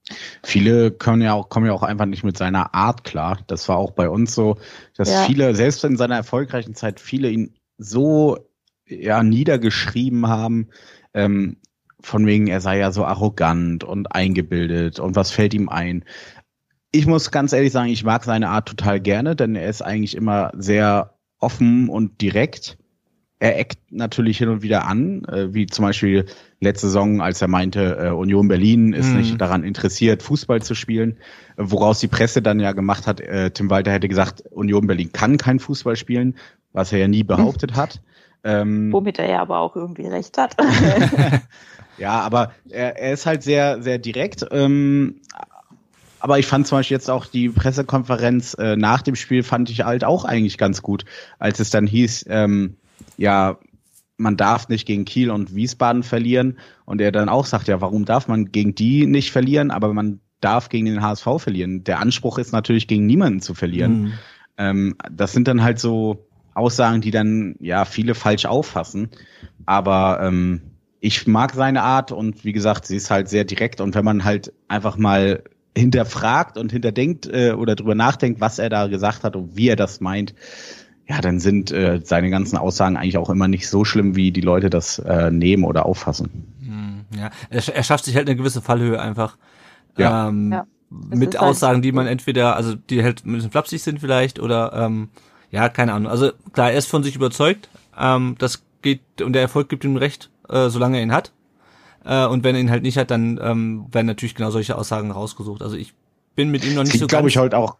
Viele 0.42 0.90
können 0.90 1.22
ja 1.22 1.32
auch, 1.34 1.48
kommen 1.48 1.66
ja 1.66 1.72
auch 1.72 1.82
einfach 1.82 2.06
nicht 2.06 2.24
mit 2.24 2.36
seiner 2.36 2.74
Art 2.74 3.04
klar. 3.04 3.38
Das 3.46 3.68
war 3.68 3.78
auch 3.78 3.92
bei 3.92 4.08
uns 4.08 4.34
so, 4.34 4.56
dass 4.96 5.08
Ja. 5.08 5.24
viele, 5.24 5.54
selbst 5.54 5.84
in 5.84 5.96
seiner 5.96 6.16
erfolgreichen 6.16 6.74
Zeit, 6.74 7.00
viele 7.00 7.30
ihn 7.30 7.54
so 7.78 8.38
ja 8.86 9.22
niedergeschrieben 9.22 10.26
haben, 10.26 10.68
ähm, 11.14 11.56
von 12.02 12.26
wegen, 12.26 12.46
er 12.46 12.60
sei 12.60 12.78
ja 12.78 12.92
so 12.92 13.04
arrogant 13.04 13.84
und 13.84 14.14
eingebildet 14.14 15.00
und 15.00 15.16
was 15.16 15.30
fällt 15.30 15.54
ihm 15.54 15.68
ein. 15.68 16.04
Ich 16.92 17.06
muss 17.06 17.30
ganz 17.30 17.52
ehrlich 17.52 17.72
sagen, 17.72 17.90
ich 17.90 18.04
mag 18.04 18.24
seine 18.24 18.48
Art 18.48 18.68
total 18.68 19.00
gerne, 19.00 19.36
denn 19.36 19.54
er 19.54 19.68
ist 19.68 19.82
eigentlich 19.82 20.16
immer 20.16 20.50
sehr 20.56 21.14
offen 21.38 21.88
und 21.88 22.20
direkt. 22.20 22.78
Er 23.40 23.58
eckt 23.58 23.78
natürlich 23.90 24.36
hin 24.36 24.50
und 24.50 24.62
wieder 24.62 24.86
an, 24.86 25.24
äh, 25.24 25.52
wie 25.54 25.64
zum 25.66 25.86
Beispiel 25.86 26.26
letzte 26.60 26.88
Saison, 26.88 27.22
als 27.22 27.40
er 27.40 27.48
meinte, 27.48 27.96
äh, 27.98 28.10
Union 28.10 28.48
Berlin 28.48 28.92
ist 28.92 29.12
Mhm. 29.12 29.16
nicht 29.16 29.40
daran 29.40 29.64
interessiert, 29.64 30.22
Fußball 30.22 30.60
zu 30.60 30.74
spielen, 30.74 31.16
äh, 31.56 31.62
woraus 31.64 32.00
die 32.00 32.08
Presse 32.08 32.42
dann 32.42 32.60
ja 32.60 32.72
gemacht 32.72 33.06
hat, 33.06 33.20
äh, 33.20 33.50
Tim 33.50 33.70
Walter 33.70 33.92
hätte 33.92 34.08
gesagt, 34.08 34.44
Union 34.50 34.86
Berlin 34.86 35.10
kann 35.12 35.38
kein 35.38 35.58
Fußball 35.58 35.96
spielen, 35.96 36.36
was 36.74 36.92
er 36.92 36.98
ja 36.98 37.08
nie 37.08 37.24
behauptet 37.24 37.74
hat. 37.76 38.02
Ähm, 38.44 38.92
Womit 38.92 39.18
er 39.18 39.28
ja 39.30 39.40
aber 39.40 39.58
auch 39.58 39.74
irgendwie 39.74 40.06
recht 40.06 40.36
hat. 40.38 40.56
ja, 41.98 42.20
aber 42.20 42.52
er, 42.68 42.98
er 42.98 43.12
ist 43.12 43.24
halt 43.26 43.42
sehr, 43.42 43.82
sehr 43.82 43.98
direkt. 43.98 44.46
Ähm, 44.50 45.16
aber 46.18 46.38
ich 46.38 46.46
fand 46.46 46.66
zum 46.66 46.78
Beispiel 46.78 46.94
jetzt 46.94 47.08
auch 47.10 47.24
die 47.24 47.48
Pressekonferenz 47.48 48.54
äh, 48.58 48.76
nach 48.76 49.00
dem 49.00 49.16
Spiel 49.16 49.42
fand 49.42 49.70
ich 49.70 49.84
halt 49.84 50.04
auch 50.04 50.26
eigentlich 50.26 50.58
ganz 50.58 50.82
gut, 50.82 51.06
als 51.38 51.58
es 51.60 51.70
dann 51.70 51.86
hieß, 51.86 52.26
ähm, 52.28 52.76
ja, 53.20 53.58
man 54.16 54.38
darf 54.38 54.68
nicht 54.68 54.86
gegen 54.86 55.04
Kiel 55.04 55.30
und 55.30 55.54
Wiesbaden 55.54 56.02
verlieren 56.02 56.58
und 56.86 57.02
er 57.02 57.12
dann 57.12 57.28
auch 57.28 57.44
sagt, 57.44 57.68
ja, 57.68 57.80
warum 57.82 58.06
darf 58.06 58.28
man 58.28 58.50
gegen 58.50 58.74
die 58.74 59.06
nicht 59.06 59.30
verlieren, 59.30 59.70
aber 59.70 59.92
man 59.92 60.20
darf 60.40 60.70
gegen 60.70 60.86
den 60.86 61.02
HSV 61.02 61.26
verlieren. 61.36 61.84
Der 61.84 62.00
Anspruch 62.00 62.38
ist 62.38 62.52
natürlich 62.52 62.88
gegen 62.88 63.04
niemanden 63.04 63.40
zu 63.40 63.54
verlieren. 63.54 64.02
Mhm. 64.02 64.12
Ähm, 64.56 64.96
das 65.10 65.32
sind 65.32 65.48
dann 65.48 65.62
halt 65.62 65.78
so 65.78 66.26
Aussagen, 66.54 67.02
die 67.02 67.10
dann 67.10 67.56
ja 67.60 67.84
viele 67.84 68.14
falsch 68.14 68.46
auffassen. 68.46 69.10
Aber 69.66 70.20
ähm, 70.22 70.62
ich 71.00 71.26
mag 71.26 71.52
seine 71.52 71.82
Art 71.82 72.10
und 72.10 72.42
wie 72.42 72.52
gesagt, 72.52 72.86
sie 72.86 72.96
ist 72.96 73.10
halt 73.10 73.28
sehr 73.28 73.44
direkt 73.44 73.82
und 73.82 73.94
wenn 73.94 74.04
man 74.04 74.24
halt 74.24 74.54
einfach 74.66 74.96
mal 74.96 75.44
hinterfragt 75.76 76.56
und 76.56 76.72
hinterdenkt 76.72 77.26
äh, 77.26 77.52
oder 77.52 77.76
drüber 77.76 77.94
nachdenkt, 77.94 78.40
was 78.40 78.58
er 78.58 78.70
da 78.70 78.86
gesagt 78.86 79.24
hat 79.24 79.36
und 79.36 79.56
wie 79.56 79.68
er 79.68 79.76
das 79.76 80.00
meint, 80.00 80.34
ja, 81.10 81.20
dann 81.20 81.40
sind 81.40 81.72
äh, 81.72 82.00
seine 82.04 82.30
ganzen 82.30 82.56
Aussagen 82.56 82.96
eigentlich 82.96 83.18
auch 83.18 83.30
immer 83.30 83.48
nicht 83.48 83.68
so 83.68 83.84
schlimm, 83.84 84.14
wie 84.14 84.30
die 84.30 84.40
Leute 84.42 84.70
das 84.70 85.00
äh, 85.00 85.32
nehmen 85.32 85.64
oder 85.64 85.84
auffassen. 85.84 86.54
Mhm. 86.60 87.04
Ja, 87.18 87.30
er, 87.50 87.74
er 87.74 87.82
schafft 87.82 88.04
sich 88.04 88.14
halt 88.14 88.28
eine 88.28 88.36
gewisse 88.36 88.62
Fallhöhe 88.62 89.00
einfach. 89.00 89.36
Ja. 89.98 90.28
Ähm, 90.28 90.52
Ja. 90.52 90.66
Mit 90.88 91.34
halt- 91.38 91.50
Aussagen, 91.50 91.82
die 91.82 91.92
man 91.92 92.06
entweder, 92.06 92.56
also 92.56 92.74
die 92.74 93.02
halt 93.02 93.24
ein 93.24 93.32
bisschen 93.32 93.50
flapsig 93.50 93.82
sind 93.82 94.00
vielleicht 94.00 94.40
oder 94.40 94.72
ähm, 94.72 95.08
ja, 95.50 95.68
keine 95.68 95.92
Ahnung. 95.94 96.10
Also 96.10 96.30
klar, 96.52 96.70
er 96.72 96.78
ist 96.78 96.88
von 96.88 97.02
sich 97.02 97.14
überzeugt. 97.16 97.68
Ähm, 97.98 98.34
das 98.38 98.62
geht 98.82 99.00
und 99.22 99.32
der 99.34 99.42
Erfolg 99.42 99.68
gibt 99.68 99.84
ihm 99.84 99.96
recht, 99.96 100.30
äh, 100.48 100.68
solange 100.68 100.96
er 100.98 101.02
ihn 101.02 101.12
hat. 101.12 101.32
Äh, 102.04 102.26
und 102.26 102.42
wenn 102.44 102.54
er 102.56 102.60
ihn 102.60 102.70
halt 102.70 102.82
nicht 102.82 102.98
hat, 102.98 103.10
dann 103.10 103.38
ähm, 103.42 103.86
werden 103.92 104.06
natürlich 104.06 104.34
genau 104.36 104.50
solche 104.50 104.76
Aussagen 104.76 105.10
rausgesucht. 105.10 105.62
Also 105.62 105.76
ich 105.76 105.92
bin 106.34 106.50
mit 106.50 106.64
ihm 106.64 106.74
noch 106.74 106.82
Das 106.82 106.88
nicht 106.92 106.98
so 106.98 107.04
liegt, 107.04 107.10
glaube 107.10 107.28
ich, 107.28 107.36
halt 107.36 107.54
auch 107.54 107.76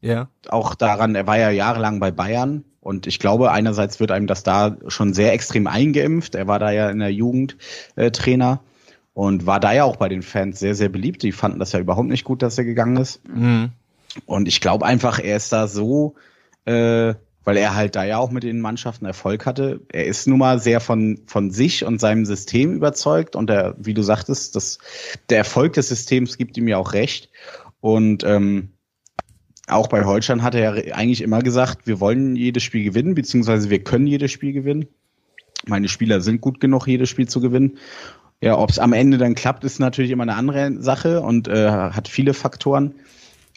ja. 0.00 0.28
auch 0.48 0.74
daran, 0.74 1.14
er 1.14 1.26
war 1.26 1.38
ja 1.38 1.50
jahrelang 1.50 1.98
bei 2.00 2.10
Bayern 2.10 2.64
und 2.84 3.06
ich 3.06 3.18
glaube, 3.18 3.50
einerseits 3.50 3.98
wird 3.98 4.10
einem 4.10 4.26
das 4.26 4.42
da 4.42 4.76
schon 4.88 5.14
sehr 5.14 5.32
extrem 5.32 5.66
eingeimpft. 5.66 6.34
Er 6.34 6.46
war 6.46 6.58
da 6.58 6.70
ja 6.70 6.90
in 6.90 6.98
der 6.98 7.10
Jugend 7.10 7.56
äh, 7.96 8.10
Trainer 8.10 8.60
und 9.14 9.46
war 9.46 9.58
da 9.58 9.72
ja 9.72 9.84
auch 9.84 9.96
bei 9.96 10.10
den 10.10 10.20
Fans 10.20 10.58
sehr, 10.58 10.74
sehr 10.74 10.90
beliebt. 10.90 11.22
Die 11.22 11.32
fanden 11.32 11.58
das 11.58 11.72
ja 11.72 11.80
überhaupt 11.80 12.10
nicht 12.10 12.24
gut, 12.24 12.42
dass 12.42 12.58
er 12.58 12.64
gegangen 12.64 12.98
ist. 12.98 13.26
Mhm. 13.26 13.70
Und 14.26 14.48
ich 14.48 14.60
glaube 14.60 14.84
einfach, 14.84 15.18
er 15.18 15.38
ist 15.38 15.50
da 15.50 15.66
so, 15.66 16.14
äh, 16.66 17.14
weil 17.44 17.56
er 17.56 17.74
halt 17.74 17.96
da 17.96 18.04
ja 18.04 18.18
auch 18.18 18.30
mit 18.30 18.42
den 18.42 18.60
Mannschaften 18.60 19.06
Erfolg 19.06 19.46
hatte. 19.46 19.80
Er 19.90 20.04
ist 20.04 20.26
nun 20.26 20.38
mal 20.38 20.58
sehr 20.58 20.80
von, 20.80 21.22
von 21.24 21.50
sich 21.50 21.86
und 21.86 22.02
seinem 22.02 22.26
System 22.26 22.74
überzeugt 22.74 23.34
und 23.34 23.48
der, 23.48 23.76
wie 23.78 23.94
du 23.94 24.02
sagtest, 24.02 24.56
das, 24.56 24.78
der 25.30 25.38
Erfolg 25.38 25.72
des 25.72 25.88
Systems 25.88 26.36
gibt 26.36 26.58
ihm 26.58 26.68
ja 26.68 26.76
auch 26.76 26.92
recht. 26.92 27.30
Und 27.80 28.24
ähm, 28.24 28.73
auch 29.66 29.88
bei 29.88 30.04
Holstein 30.04 30.42
hat 30.42 30.54
er 30.54 30.76
ja 30.84 30.94
eigentlich 30.94 31.22
immer 31.22 31.40
gesagt, 31.40 31.86
wir 31.86 32.00
wollen 32.00 32.36
jedes 32.36 32.62
Spiel 32.62 32.84
gewinnen, 32.84 33.14
beziehungsweise 33.14 33.70
wir 33.70 33.82
können 33.82 34.06
jedes 34.06 34.30
Spiel 34.30 34.52
gewinnen. 34.52 34.86
Meine 35.66 35.88
Spieler 35.88 36.20
sind 36.20 36.40
gut 36.40 36.60
genug, 36.60 36.86
jedes 36.86 37.08
Spiel 37.08 37.28
zu 37.28 37.40
gewinnen. 37.40 37.78
Ja, 38.42 38.58
ob 38.58 38.68
es 38.68 38.78
am 38.78 38.92
Ende 38.92 39.16
dann 39.16 39.34
klappt, 39.34 39.64
ist 39.64 39.78
natürlich 39.78 40.10
immer 40.10 40.24
eine 40.24 40.34
andere 40.34 40.82
Sache 40.82 41.22
und 41.22 41.48
äh, 41.48 41.70
hat 41.70 42.08
viele 42.08 42.34
Faktoren. 42.34 42.94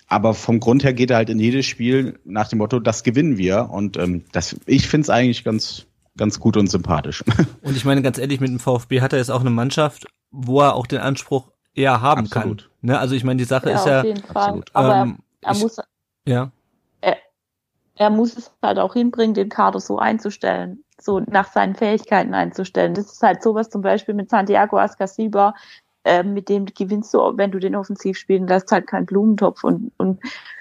Aber 0.07 0.33
vom 0.33 0.61
Grund 0.61 0.85
her 0.85 0.93
geht 0.93 1.09
er 1.09 1.17
halt 1.17 1.29
in 1.29 1.39
jedes 1.39 1.65
Spiel 1.65 2.17
nach 2.23 2.47
dem 2.47 2.59
Motto, 2.59 2.79
das 2.79 3.03
gewinnen 3.03 3.37
wir. 3.37 3.69
Und 3.69 3.97
ähm, 3.97 4.23
das, 4.31 4.55
ich 4.65 4.87
finde 4.87 5.03
es 5.03 5.09
eigentlich 5.09 5.43
ganz, 5.43 5.87
ganz 6.15 6.39
gut 6.39 6.55
und 6.55 6.67
sympathisch. 6.67 7.25
Und 7.61 7.75
ich 7.75 7.83
meine 7.83 8.01
ganz 8.01 8.17
ehrlich, 8.17 8.39
mit 8.39 8.49
dem 8.49 8.59
VfB 8.59 9.01
hat 9.01 9.11
er 9.11 9.19
jetzt 9.19 9.31
auch 9.31 9.41
eine 9.41 9.49
Mannschaft, 9.49 10.07
wo 10.31 10.61
er 10.61 10.75
auch 10.75 10.87
den 10.87 10.99
Anspruch 10.99 11.51
eher 11.75 11.99
haben 11.99 12.27
Absolut. 12.27 12.61
kann. 12.61 12.69
Ne? 12.81 12.97
Also 12.97 13.15
ich 13.15 13.25
meine, 13.25 13.37
die 13.39 13.43
Sache 13.43 13.69
ja, 13.69 13.75
ist 13.75 13.81
auf 13.81 13.87
ja, 13.87 14.03
jeden 14.05 14.23
Fall. 14.23 14.43
absolut. 14.43 14.69
Aber 14.73 14.95
ähm, 14.95 15.17
er, 15.41 15.49
er 15.49 15.55
ich- 15.55 15.61
muss 15.61 15.77
ja, 16.27 16.51
er 17.97 18.09
muss 18.09 18.37
es 18.37 18.51
halt 18.61 18.79
auch 18.79 18.93
hinbringen, 18.93 19.33
den 19.33 19.49
Kader 19.49 19.79
so 19.79 19.97
einzustellen, 19.97 20.83
so 20.99 21.19
nach 21.19 21.51
seinen 21.51 21.75
Fähigkeiten 21.75 22.33
einzustellen. 22.33 22.93
Das 22.93 23.11
ist 23.11 23.23
halt 23.23 23.41
sowas 23.41 23.69
zum 23.69 23.81
Beispiel 23.81 24.13
mit 24.13 24.29
Santiago 24.29 24.77
Ascasiba, 24.77 25.55
äh, 26.03 26.23
mit 26.23 26.47
dem 26.47 26.65
gewinnst 26.65 27.13
du, 27.13 27.19
wenn 27.35 27.51
du 27.51 27.59
den 27.59 27.75
offensiv 27.75 28.17
spielen 28.17 28.47
lässt, 28.47 28.71
halt 28.71 28.87
kein 28.87 29.05
Blumentopf. 29.05 29.63
Und, 29.63 29.91
und 29.97 30.19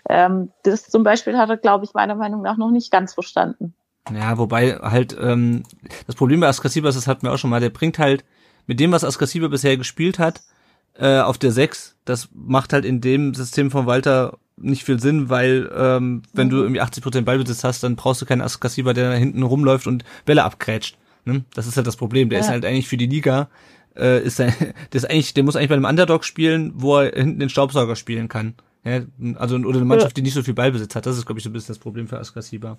ähm, 0.09 0.51
das 0.63 0.89
zum 0.89 1.03
Beispiel 1.03 1.37
hat 1.37 1.51
er, 1.51 1.57
glaube 1.57 1.85
ich, 1.85 1.95
meiner 1.95 2.15
Meinung 2.15 2.43
nach 2.43 2.57
noch 2.57 2.71
nicht 2.71 2.91
ganz 2.91 3.15
verstanden. 3.15 3.75
Ja, 4.13 4.39
wobei 4.39 4.73
halt 4.77 5.17
ähm, 5.21 5.65
das 6.07 6.17
Problem 6.17 6.41
bei 6.41 6.49
Askasiba 6.49 6.89
ist, 6.89 6.97
das 6.97 7.07
hatten 7.07 7.23
wir 7.23 7.33
auch 7.33 7.39
schon 7.39 7.51
mal, 7.51 7.61
der 7.61 7.71
bringt 7.71 7.99
halt 7.99 8.25
mit 8.67 8.81
dem, 8.81 8.93
was 8.93 9.05
Askasiba 9.05 9.49
bisher 9.49 9.77
gespielt 9.77 10.19
hat, 10.19 10.43
äh, 10.95 11.21
auf 11.21 11.39
der 11.39 11.53
6, 11.53 11.97
das 12.05 12.29
macht 12.33 12.73
halt 12.73 12.85
in 12.85 13.01
dem 13.01 13.35
System 13.35 13.71
von 13.71 13.87
Walter 13.87 14.39
nicht 14.57 14.85
viel 14.85 14.99
Sinn, 15.01 15.29
weil 15.29 15.71
ähm, 15.77 16.23
wenn 16.33 16.49
du 16.51 16.59
irgendwie 16.59 16.81
80% 16.83 17.23
Ballbesitz 17.23 17.63
hast, 17.65 17.83
dann 17.83 17.97
brauchst 17.97 18.23
du 18.23 18.27
keinen 18.27 18.41
Askasiba, 18.41 18.93
der 18.93 19.11
da 19.11 19.17
hinten 19.17 19.43
rumläuft 19.43 19.87
und 19.87 20.05
Bälle 20.25 20.45
abgrätscht. 20.45 20.97
Ne? 21.25 21.45
Das 21.55 21.67
ist 21.67 21.77
halt 21.77 21.87
das 21.87 21.97
Problem. 21.97 22.31
Der 22.31 22.39
Ja. 22.39 22.45
ist 22.45 22.51
halt 22.51 22.65
eigentlich 22.65 22.89
für 22.89 22.97
die 22.97 23.07
Liga, 23.07 23.49
äh, 23.97 24.23
ist 24.23 24.39
der, 24.39 24.47
der 24.93 24.95
ist 24.95 25.11
eigentlich, 25.11 25.35
der 25.35 25.45
muss 25.45 25.57
eigentlich 25.57 25.69
bei 25.69 25.75
einem 25.75 25.85
Underdog 25.85 26.25
spielen, 26.25 26.73
wo 26.77 26.99
er 26.99 27.13
hinten 27.15 27.41
den 27.41 27.49
Staubsauger 27.49 27.97
spielen 27.97 28.29
kann. 28.29 28.55
Ja, 28.85 29.01
also 29.35 29.57
oder 29.57 29.77
eine 29.79 29.85
Mannschaft, 29.85 30.17
die 30.17 30.23
nicht 30.23 30.35
so 30.35 30.45
viel 30.45 30.55
Ballbesitz 30.55 30.95
hat. 30.95 31.07
Das 31.07 31.19
ist, 31.19 31.27
glaube 31.27 31.41
ich, 31.41 31.45
so 31.45 31.51
ein 31.51 31.53
bisschen 31.53 31.75
das 31.75 31.81
Problem 31.81 32.07
für 32.07 32.19
Askasiba. 32.21 32.79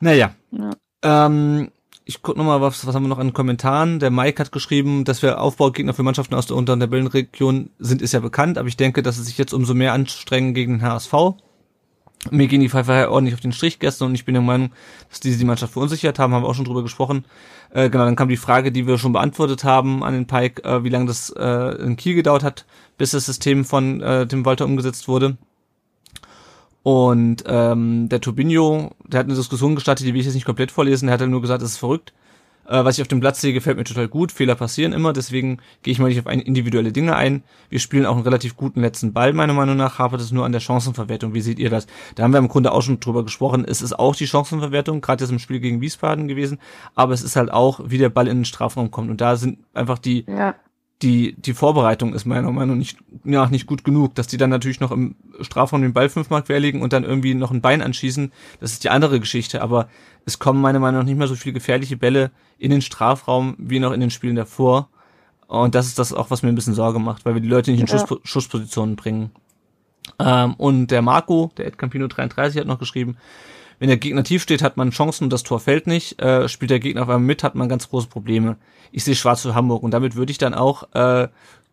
Naja. 0.00 0.34
Ja. 0.50 0.70
Ähm, 1.26 1.70
ich 2.04 2.22
guck 2.22 2.36
noch 2.36 2.44
mal, 2.44 2.60
was, 2.60 2.86
was 2.86 2.94
haben 2.94 3.04
wir 3.04 3.08
noch 3.08 3.18
an 3.18 3.32
Kommentaren. 3.32 3.98
Der 4.00 4.10
Mike 4.10 4.40
hat 4.40 4.52
geschrieben, 4.52 5.04
dass 5.04 5.22
wir 5.22 5.40
Aufbaugegner 5.40 5.94
für 5.94 6.02
Mannschaften 6.02 6.34
aus 6.34 6.46
der 6.46 6.56
unteren 6.56 6.80
Tabellenregion 6.80 7.70
sind, 7.78 8.02
ist 8.02 8.12
ja 8.12 8.20
bekannt, 8.20 8.58
aber 8.58 8.68
ich 8.68 8.76
denke, 8.76 9.02
dass 9.02 9.18
es 9.18 9.26
sich 9.26 9.38
jetzt 9.38 9.54
umso 9.54 9.74
mehr 9.74 9.92
anstrengen 9.92 10.54
gegen 10.54 10.78
den 10.78 10.82
HSV. 10.82 11.12
Mir 12.30 12.46
gehen 12.46 12.60
die 12.60 12.68
Pfeifer 12.68 13.10
ordentlich 13.10 13.34
auf 13.34 13.40
den 13.40 13.52
Strich 13.52 13.80
gestern 13.80 14.08
und 14.08 14.14
ich 14.14 14.24
bin 14.24 14.34
der 14.34 14.42
Meinung, 14.42 14.70
dass 15.10 15.18
diese 15.18 15.38
die 15.38 15.44
Mannschaft 15.44 15.72
verunsichert 15.72 16.18
haben, 16.18 16.32
haben 16.32 16.44
wir 16.44 16.48
auch 16.48 16.54
schon 16.54 16.64
drüber 16.64 16.82
gesprochen. 16.82 17.24
Äh, 17.70 17.90
genau, 17.90 18.04
dann 18.04 18.14
kam 18.14 18.28
die 18.28 18.36
Frage, 18.36 18.70
die 18.70 18.86
wir 18.86 18.98
schon 18.98 19.12
beantwortet 19.12 19.64
haben 19.64 20.04
an 20.04 20.14
den 20.14 20.26
Pike, 20.26 20.64
äh, 20.64 20.84
wie 20.84 20.88
lange 20.88 21.06
das 21.06 21.30
äh, 21.30 21.82
in 21.82 21.96
Kiel 21.96 22.14
gedauert 22.14 22.44
hat, 22.44 22.64
bis 22.96 23.10
das 23.10 23.26
System 23.26 23.64
von 23.64 24.00
äh, 24.00 24.26
Tim 24.26 24.44
Walter 24.44 24.66
umgesetzt 24.66 25.08
wurde. 25.08 25.36
Und 26.82 27.44
ähm, 27.46 28.08
der 28.08 28.20
Turbinho, 28.20 28.90
der 29.06 29.20
hat 29.20 29.26
eine 29.26 29.36
Diskussion 29.36 29.74
gestartet, 29.74 30.06
die 30.06 30.14
will 30.14 30.20
ich 30.20 30.26
jetzt 30.26 30.34
nicht 30.34 30.46
komplett 30.46 30.72
vorlesen, 30.72 31.06
der 31.06 31.14
hat 31.14 31.20
dann 31.20 31.30
nur 31.30 31.40
gesagt, 31.42 31.62
das 31.62 31.72
ist 31.72 31.78
verrückt. 31.78 32.12
Äh, 32.66 32.84
was 32.84 32.96
ich 32.96 33.02
auf 33.02 33.08
dem 33.08 33.20
Platz 33.20 33.40
sehe, 33.40 33.52
gefällt 33.52 33.76
mir 33.76 33.84
total 33.84 34.08
gut. 34.08 34.32
Fehler 34.32 34.54
passieren 34.54 34.92
immer, 34.92 35.12
deswegen 35.12 35.58
gehe 35.82 35.92
ich 35.92 35.98
mal 35.98 36.08
nicht 36.08 36.20
auf 36.20 36.32
individuelle 36.32 36.92
Dinge 36.92 37.16
ein. 37.16 37.42
Wir 37.70 37.80
spielen 37.80 38.06
auch 38.06 38.14
einen 38.14 38.22
relativ 38.22 38.56
guten 38.56 38.80
letzten 38.80 39.12
Ball, 39.12 39.32
meiner 39.32 39.52
Meinung 39.52 39.76
nach, 39.76 39.98
hapert 39.98 40.20
es 40.20 40.32
nur 40.32 40.44
an 40.44 40.52
der 40.52 40.60
Chancenverwertung. 40.60 41.34
Wie 41.34 41.40
seht 41.40 41.58
ihr 41.58 41.70
das? 41.70 41.86
Da 42.14 42.22
haben 42.22 42.32
wir 42.32 42.38
im 42.38 42.48
Grunde 42.48 42.72
auch 42.72 42.82
schon 42.82 43.00
drüber 43.00 43.24
gesprochen. 43.24 43.64
Es 43.66 43.82
ist 43.82 43.98
auch 43.98 44.14
die 44.14 44.26
Chancenverwertung, 44.26 45.00
gerade 45.00 45.22
jetzt 45.22 45.30
im 45.30 45.38
Spiel 45.38 45.60
gegen 45.60 45.80
Wiesbaden 45.80 46.28
gewesen, 46.28 46.58
aber 46.94 47.12
es 47.14 47.22
ist 47.22 47.36
halt 47.36 47.52
auch, 47.52 47.80
wie 47.84 47.98
der 47.98 48.10
Ball 48.10 48.28
in 48.28 48.38
den 48.38 48.44
Strafraum 48.44 48.90
kommt. 48.90 49.10
Und 49.10 49.20
da 49.20 49.36
sind 49.36 49.58
einfach 49.74 49.98
die, 49.98 50.24
Ja. 50.28 50.54
Die, 51.02 51.34
die 51.34 51.54
Vorbereitung 51.54 52.14
ist 52.14 52.24
meiner 52.24 52.50
Meinung 52.52 52.78
nicht, 52.78 52.98
nach 53.24 53.50
nicht 53.50 53.66
gut 53.66 53.84
genug, 53.84 54.14
dass 54.14 54.28
die 54.28 54.36
dann 54.36 54.50
natürlich 54.50 54.80
noch 54.80 54.92
im 54.92 55.16
Strafraum 55.40 55.82
den 55.82 55.92
Ball 55.92 56.08
fünfmal 56.08 56.42
querlegen 56.42 56.80
und 56.80 56.92
dann 56.92 57.04
irgendwie 57.04 57.34
noch 57.34 57.50
ein 57.50 57.60
Bein 57.60 57.82
anschießen. 57.82 58.32
Das 58.60 58.72
ist 58.72 58.84
die 58.84 58.90
andere 58.90 59.18
Geschichte, 59.20 59.62
aber 59.62 59.88
es 60.24 60.38
kommen 60.38 60.60
meiner 60.60 60.78
Meinung 60.78 61.00
nach 61.00 61.06
nicht 61.06 61.18
mehr 61.18 61.26
so 61.26 61.34
viele 61.34 61.54
gefährliche 61.54 61.96
Bälle 61.96 62.30
in 62.58 62.70
den 62.70 62.82
Strafraum 62.82 63.56
wie 63.58 63.80
noch 63.80 63.92
in 63.92 64.00
den 64.00 64.10
Spielen 64.10 64.36
davor. 64.36 64.88
Und 65.48 65.74
das 65.74 65.86
ist 65.86 65.98
das 65.98 66.12
auch, 66.12 66.30
was 66.30 66.42
mir 66.42 66.48
ein 66.48 66.54
bisschen 66.54 66.74
Sorge 66.74 66.98
macht, 66.98 67.24
weil 67.24 67.34
wir 67.34 67.42
die 67.42 67.48
Leute 67.48 67.72
nicht 67.72 67.80
in 67.80 67.86
Ja. 67.86 67.98
Schuss, 67.98 68.20
Schusspositionen 68.22 68.96
bringen. 68.96 69.32
Ähm, 70.18 70.54
und 70.54 70.86
der 70.88 71.02
Marco, 71.02 71.50
der 71.56 71.66
Ed 71.66 71.78
Campino 71.78 72.06
33 72.06 72.60
hat 72.60 72.66
noch 72.66 72.78
geschrieben, 72.78 73.16
wenn 73.82 73.88
der 73.88 73.98
Gegner 73.98 74.22
tief 74.22 74.44
steht, 74.44 74.62
hat 74.62 74.76
man 74.76 74.92
Chancen 74.92 75.24
und 75.24 75.32
das 75.32 75.42
Tor 75.42 75.58
fällt 75.58 75.88
nicht. 75.88 76.22
Äh, 76.22 76.48
spielt 76.48 76.70
der 76.70 76.78
Gegner 76.78 77.02
auf 77.02 77.08
einmal 77.08 77.26
mit, 77.26 77.42
hat 77.42 77.56
man 77.56 77.68
ganz 77.68 77.88
große 77.88 78.06
Probleme. 78.06 78.56
Ich 78.92 79.02
sehe 79.02 79.16
schwarz 79.16 79.42
für 79.42 79.56
Hamburg 79.56 79.82
und 79.82 79.90
damit 79.90 80.14
würde 80.14 80.30
ich 80.30 80.38
dann 80.38 80.54
auch 80.54 80.84
äh, 80.94 81.26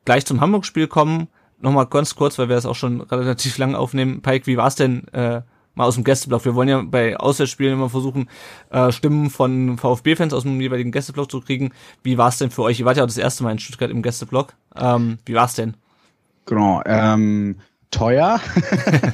gleich 0.06 0.26
zum 0.26 0.42
Hamburg-Spiel 0.42 0.88
kommen. 0.88 1.28
Nochmal 1.62 1.86
ganz 1.86 2.16
kurz, 2.16 2.40
weil 2.40 2.50
wir 2.50 2.56
das 2.56 2.66
auch 2.66 2.74
schon 2.74 3.02
relativ 3.02 3.60
lang 3.60 3.76
aufnehmen. 3.76 4.24
Pike, 4.24 4.48
wie 4.48 4.58
war's 4.58 4.74
denn 4.74 5.08
äh, 5.10 5.44
mal 5.76 5.86
aus 5.86 5.94
dem 5.94 6.04
Gästeblock? 6.04 6.46
Wir 6.46 6.56
wollen 6.56 6.68
ja 6.68 6.82
bei 6.82 7.16
Auswärtsspielen 7.16 7.74
immer 7.74 7.92
versuchen, 7.92 8.28
äh, 8.72 8.92
Stimmen 8.92 9.30
von 9.30 9.78
VfB-Fans 9.78 10.34
aus 10.34 10.42
dem 10.42 10.60
jeweiligen 10.60 10.92
Gästeblock 10.92 11.30
zu 11.30 11.42
kriegen. 11.42 11.74
Wie 12.02 12.18
war's 12.18 12.40
denn 12.40 12.50
für 12.50 12.64
euch? 12.64 12.80
Ihr 12.80 12.88
wart 12.88 12.98
ja 12.98 13.04
auch 13.04 13.08
das 13.08 13.20
erste 13.20 13.44
Mal 13.44 13.52
in 13.52 13.60
Stuttgart 13.60 13.92
im 13.92 14.02
Gästeblock. 14.02 14.56
Ähm, 14.76 15.20
wie 15.28 15.36
war's 15.36 15.54
denn? 15.54 15.76
Genau, 16.48 16.82
ähm, 16.88 17.58
teuer. 17.92 18.40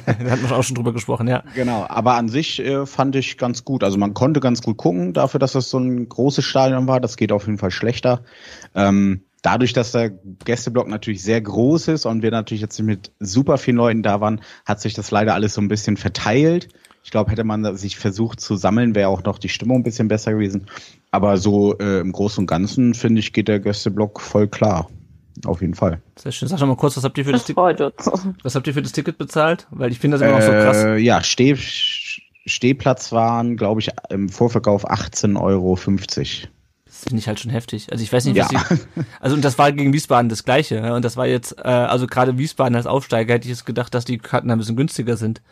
da 0.04 0.30
hatten 0.30 0.48
wir 0.48 0.56
auch 0.56 0.62
schon 0.62 0.74
drüber 0.74 0.92
gesprochen, 0.92 1.28
ja. 1.28 1.42
Genau, 1.54 1.86
aber 1.88 2.14
an 2.14 2.28
sich 2.28 2.60
äh, 2.60 2.86
fand 2.86 3.16
ich 3.16 3.38
ganz 3.38 3.64
gut. 3.64 3.82
Also 3.82 3.98
man 3.98 4.14
konnte 4.14 4.40
ganz 4.40 4.62
gut 4.62 4.76
gucken, 4.76 5.12
dafür, 5.12 5.40
dass 5.40 5.52
das 5.52 5.70
so 5.70 5.78
ein 5.78 6.08
großes 6.08 6.44
Stadion 6.44 6.86
war. 6.86 7.00
Das 7.00 7.16
geht 7.16 7.32
auf 7.32 7.46
jeden 7.46 7.58
Fall 7.58 7.70
schlechter. 7.70 8.22
Ähm, 8.74 9.22
dadurch, 9.42 9.72
dass 9.72 9.92
der 9.92 10.10
Gästeblock 10.10 10.88
natürlich 10.88 11.22
sehr 11.22 11.40
groß 11.40 11.88
ist 11.88 12.06
und 12.06 12.22
wir 12.22 12.30
natürlich 12.30 12.62
jetzt 12.62 12.80
mit 12.82 13.12
super 13.20 13.58
vielen 13.58 13.76
Leuten 13.76 14.02
da 14.02 14.20
waren, 14.20 14.40
hat 14.64 14.80
sich 14.80 14.94
das 14.94 15.10
leider 15.10 15.34
alles 15.34 15.54
so 15.54 15.60
ein 15.60 15.68
bisschen 15.68 15.96
verteilt. 15.96 16.68
Ich 17.04 17.12
glaube, 17.12 17.30
hätte 17.30 17.44
man 17.44 17.76
sich 17.76 17.96
versucht 17.96 18.40
zu 18.40 18.56
sammeln, 18.56 18.96
wäre 18.96 19.08
auch 19.08 19.22
noch 19.22 19.38
die 19.38 19.48
Stimmung 19.48 19.78
ein 19.78 19.82
bisschen 19.84 20.08
besser 20.08 20.32
gewesen. 20.32 20.66
Aber 21.12 21.36
so 21.36 21.78
äh, 21.78 22.00
im 22.00 22.10
Großen 22.10 22.42
und 22.42 22.46
Ganzen, 22.48 22.94
finde 22.94 23.20
ich, 23.20 23.32
geht 23.32 23.46
der 23.46 23.60
Gästeblock 23.60 24.20
voll 24.20 24.48
klar. 24.48 24.88
Auf 25.44 25.60
jeden 25.60 25.74
Fall. 25.74 26.00
Sehr 26.16 26.32
schön. 26.32 26.48
Sag 26.48 26.58
doch 26.60 26.66
mal 26.66 26.76
kurz, 26.76 26.96
was 26.96 27.04
habt 27.04 27.18
ihr 27.18 27.24
für 27.24 27.32
das, 27.32 27.42
Das 27.44 27.46
Ticket? 27.46 27.92
Was 28.42 28.54
habt 28.54 28.66
ihr 28.66 28.74
für 28.74 28.82
das 28.82 28.92
Ticket 28.92 29.18
bezahlt? 29.18 29.66
Weil 29.70 29.92
ich 29.92 29.98
finde 29.98 30.18
das 30.18 30.26
immer 30.26 30.38
noch 30.38 30.44
so 30.46 30.50
krass. 30.52 30.76
Äh, 30.78 30.96
ja, 30.98 31.22
Steh, 31.22 31.56
Stehplatz 32.46 33.12
waren, 33.12 33.56
glaube 33.56 33.80
ich, 33.80 33.90
im 34.10 34.28
Vorverkauf 34.28 34.88
18,50 34.88 35.40
Euro. 35.40 35.76
Das 36.86 37.02
finde 37.04 37.18
ich 37.18 37.28
halt 37.28 37.40
schon 37.40 37.50
heftig. 37.50 37.92
Also 37.92 38.02
ich 38.02 38.12
weiß 38.12 38.24
nicht, 38.24 38.36
Ja. 38.36 38.48
was 38.50 38.68
die, 38.68 38.76
also 39.20 39.36
und 39.36 39.44
das 39.44 39.58
war 39.58 39.70
gegen 39.72 39.92
Wiesbaden 39.92 40.28
das 40.28 40.44
Gleiche. 40.44 40.94
Und 40.94 41.04
das 41.04 41.16
war 41.16 41.26
jetzt, 41.26 41.58
äh, 41.58 41.62
also 41.68 42.06
gerade 42.06 42.38
Wiesbaden 42.38 42.74
als 42.76 42.86
Aufsteiger 42.86 43.34
hätte 43.34 43.44
ich 43.46 43.50
jetzt 43.50 43.66
gedacht, 43.66 43.92
dass 43.94 44.04
die 44.04 44.18
Karten 44.18 44.50
ein 44.50 44.58
bisschen 44.58 44.76
günstiger 44.76 45.16
sind. 45.16 45.42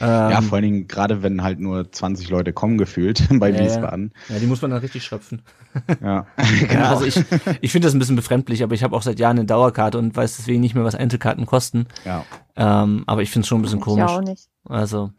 Ähm, 0.00 0.30
Ja, 0.30 0.40
vor 0.42 0.56
allen 0.56 0.62
Dingen 0.64 0.88
gerade 0.88 1.22
wenn 1.22 1.42
halt 1.42 1.60
nur 1.60 1.90
20 1.90 2.30
Leute 2.30 2.52
kommen 2.52 2.78
gefühlt 2.78 3.26
bei 3.40 3.50
ja, 3.50 3.58
Wiesbaden. 3.58 4.12
Ja, 4.28 4.38
die 4.38 4.46
muss 4.46 4.62
man 4.62 4.70
dann 4.70 4.80
richtig 4.80 5.04
schöpfen. 5.04 5.42
Ja, 6.02 6.26
Ja, 6.72 6.90
also 6.90 7.04
ich, 7.04 7.22
ich 7.60 7.70
finde 7.72 7.86
das 7.86 7.94
ein 7.94 7.98
bisschen 7.98 8.16
befremdlich, 8.16 8.62
aber 8.62 8.74
ich 8.74 8.82
habe 8.82 8.96
auch 8.96 9.02
seit 9.02 9.18
Jahren 9.20 9.38
eine 9.38 9.46
Dauerkarte 9.46 9.98
und 9.98 10.16
weiß 10.16 10.36
deswegen 10.38 10.60
nicht 10.60 10.74
mehr, 10.74 10.84
was 10.84 10.94
Einzelkarten 10.94 11.46
kosten. 11.46 11.86
ja. 12.04 12.24
Ähm, 12.60 13.04
aber 13.06 13.22
ich 13.22 13.30
finde 13.30 13.42
es 13.44 13.48
schon 13.48 13.60
ein 13.60 13.62
bisschen 13.62 13.78
Ich 13.78 13.84
komisch. 13.84 14.10
auch 14.10 14.20
nicht. 14.20 14.48
Also, 14.68 15.10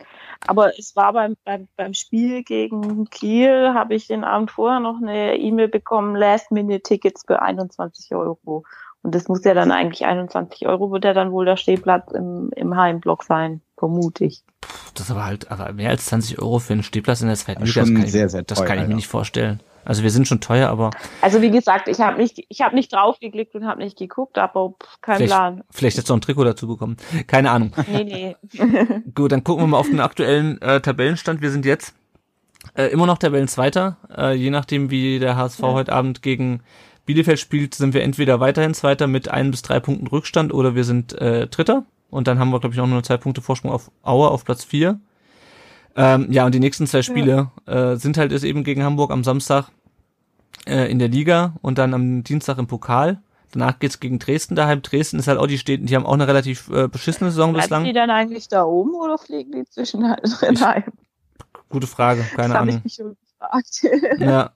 Aber 0.48 0.78
es 0.78 0.94
war 0.98 1.14
beim, 1.14 1.38
beim, 1.46 1.70
beim 1.78 1.94
Spiel 1.94 2.44
gegen 2.44 3.06
Kiel, 3.10 3.72
habe 3.74 3.96
ich 3.96 4.08
den 4.08 4.26
Abend 4.26 4.52
vorher 4.52 4.82
noch 4.82 4.98
eine 5.02 5.38
E-Mail 5.38 5.70
bekommen, 5.70 6.18
Last-Minute-Tickets 6.18 7.24
für 7.26 7.42
21 7.42 8.14
Euro. 8.14 8.64
Und 9.04 9.16
das 9.16 9.30
muss 9.30 9.46
ja 9.46 9.54
dann 9.54 9.72
eigentlich 9.72 10.06
21 10.06 10.68
Euro, 10.68 10.92
wird 10.92 11.06
ja 11.06 11.14
dann 11.14 11.32
wohl 11.32 11.46
der 11.46 11.56
Stehplatz 11.56 12.12
im, 12.12 12.50
im 12.58 12.76
Heimblock 12.76 13.24
sein, 13.24 13.62
vermute 13.80 14.26
ich. 14.26 14.44
das 14.94 15.06
ist 15.06 15.12
aber 15.12 15.26
halt, 15.26 15.50
aber 15.50 15.72
mehr 15.74 15.90
als 15.90 16.06
20 16.06 16.40
Euro 16.40 16.60
für 16.60 16.74
einen 16.74 16.84
Stehplatz 16.84 17.22
in 17.22 17.28
der 17.28 17.38
zweiten 17.38 17.64
Liga, 17.64 17.82
das 17.82 17.90
kann, 17.90 18.04
ich, 18.04 18.12
sehr, 18.12 18.30
sehr 18.30 18.44
das 18.44 18.60
teuer, 18.60 18.68
kann 18.68 18.78
ich 18.78 18.84
mir 18.84 18.90
ja. 18.92 18.96
nicht 18.96 19.08
vorstellen. 19.08 19.62
Also 19.86 20.04
wir 20.04 20.12
sind 20.12 20.28
schon 20.28 20.42
teuer, 20.42 20.70
aber 20.70 20.92
Also 21.22 21.42
wie 21.42 21.50
gesagt, 21.50 21.88
ich 21.88 22.00
habe 22.00 22.18
nicht, 22.18 22.46
ich 22.50 22.62
habe 22.62 22.76
nicht 22.76 22.94
draufgeklickt 22.94 23.56
und 23.56 23.66
habe 23.66 23.82
nicht 23.82 23.98
geguckt, 23.98 24.38
aber 24.38 24.72
pff, 24.72 25.02
kein 25.02 25.18
vielleicht, 25.18 25.32
Plan. 25.32 25.64
vielleicht 25.72 25.98
jetzt 25.98 26.10
noch 26.10 26.18
ein 26.18 26.22
Trikot 26.22 26.44
dazu 26.44 26.68
bekommen. 26.68 26.98
Keine 27.28 27.50
Ahnung. 27.50 27.72
Nee, 27.88 28.04
nee. 28.04 29.02
Gut, 29.16 29.32
dann 29.32 29.44
gucken 29.44 29.64
wir 29.64 29.68
mal 29.68 29.78
auf 29.78 29.90
den 29.90 30.02
aktuellen 30.02 30.62
äh, 30.62 30.82
Tabellenstand. 30.82 31.42
Wir 31.42 31.50
sind 31.50 31.66
jetzt 31.66 31.96
äh, 32.76 32.88
immer 32.88 33.06
noch 33.06 33.18
Tabellenzweiter. 33.18 33.98
Äh, 34.16 34.36
je 34.36 34.50
nachdem, 34.50 34.92
wie 34.92 35.18
der 35.20 35.38
HSV 35.38 35.62
heute 35.62 35.94
Abend 35.94 36.22
gegen 36.22 36.62
Bielefeld 37.06 37.40
spielt, 37.40 37.74
sind 37.74 37.94
wir 37.94 38.04
entweder 38.04 38.40
weiterhin 38.40 38.74
Zweiter 38.74 39.08
mit 39.08 39.30
ein 39.30 39.50
bis 39.50 39.62
drei 39.62 39.80
Punkten 39.80 40.08
Rückstand 40.08 40.54
oder 40.54 40.76
wir 40.76 40.84
sind 40.84 41.14
äh, 41.14 41.48
Dritter. 41.48 41.86
Und 42.10 42.28
dann 42.28 42.40
haben 42.40 42.50
wir, 42.50 42.60
glaube 42.60 42.74
ich, 42.76 42.82
auch 42.82 42.88
nur 42.88 43.04
zwei 43.04 43.18
Punkte 43.18 43.42
Vorsprung 43.42 43.72
auf 43.72 43.92
Aue 44.04 44.30
auf 44.30 44.46
Platz 44.46 44.64
vier. 44.64 45.00
Ähm, 45.96 46.32
ja, 46.32 46.46
und 46.46 46.56
die 46.56 46.60
nächsten 46.60 46.88
zwei 46.88 47.02
Spiele 47.02 47.52
äh, 47.66 47.96
sind 47.96 48.18
halt 48.18 48.32
ist 48.32 48.44
eben 48.44 48.64
gegen 48.64 48.84
Hamburg 48.84 49.12
am 49.12 49.24
Samstag 49.24 49.70
äh, 50.66 50.90
in 50.90 51.00
der 51.00 51.08
Liga 51.08 51.56
und 51.62 51.78
dann 51.78 51.94
am 51.94 52.24
Dienstag 52.24 52.58
im 52.58 52.68
Pokal. 52.68 53.22
Danach 53.52 53.80
geht's 53.80 54.00
gegen 54.00 54.20
Dresden 54.20 54.56
daheim. 54.56 54.82
Dresden 54.82 55.18
ist 55.18 55.28
halt 55.28 55.40
auch 55.40 55.48
die 55.48 55.58
Städte, 55.58 55.84
die 55.84 55.96
haben 55.96 56.06
auch 56.06 56.14
eine 56.14 56.28
relativ 56.28 56.70
äh, 56.70 56.88
beschissene 56.88 57.32
Saison 57.32 57.52
Bleiben 57.54 57.64
bislang. 57.64 57.84
die 57.84 57.94
dann 57.94 58.12
eigentlich 58.12 58.48
da 58.48 58.64
oben 58.64 58.94
oder 58.94 59.18
fliegen 59.18 59.52
die 59.52 59.66
zwischen 59.66 60.02
Nein, 60.02 60.84
Gute 61.70 61.88
Frage, 61.88 62.24
keine 62.36 62.54
das 62.54 62.62
Ahnung. 62.62 62.78
ich 62.78 62.84
mich 62.84 62.94
schon 62.94 63.18
gefragt. 63.40 64.20
Ja. 64.20 64.52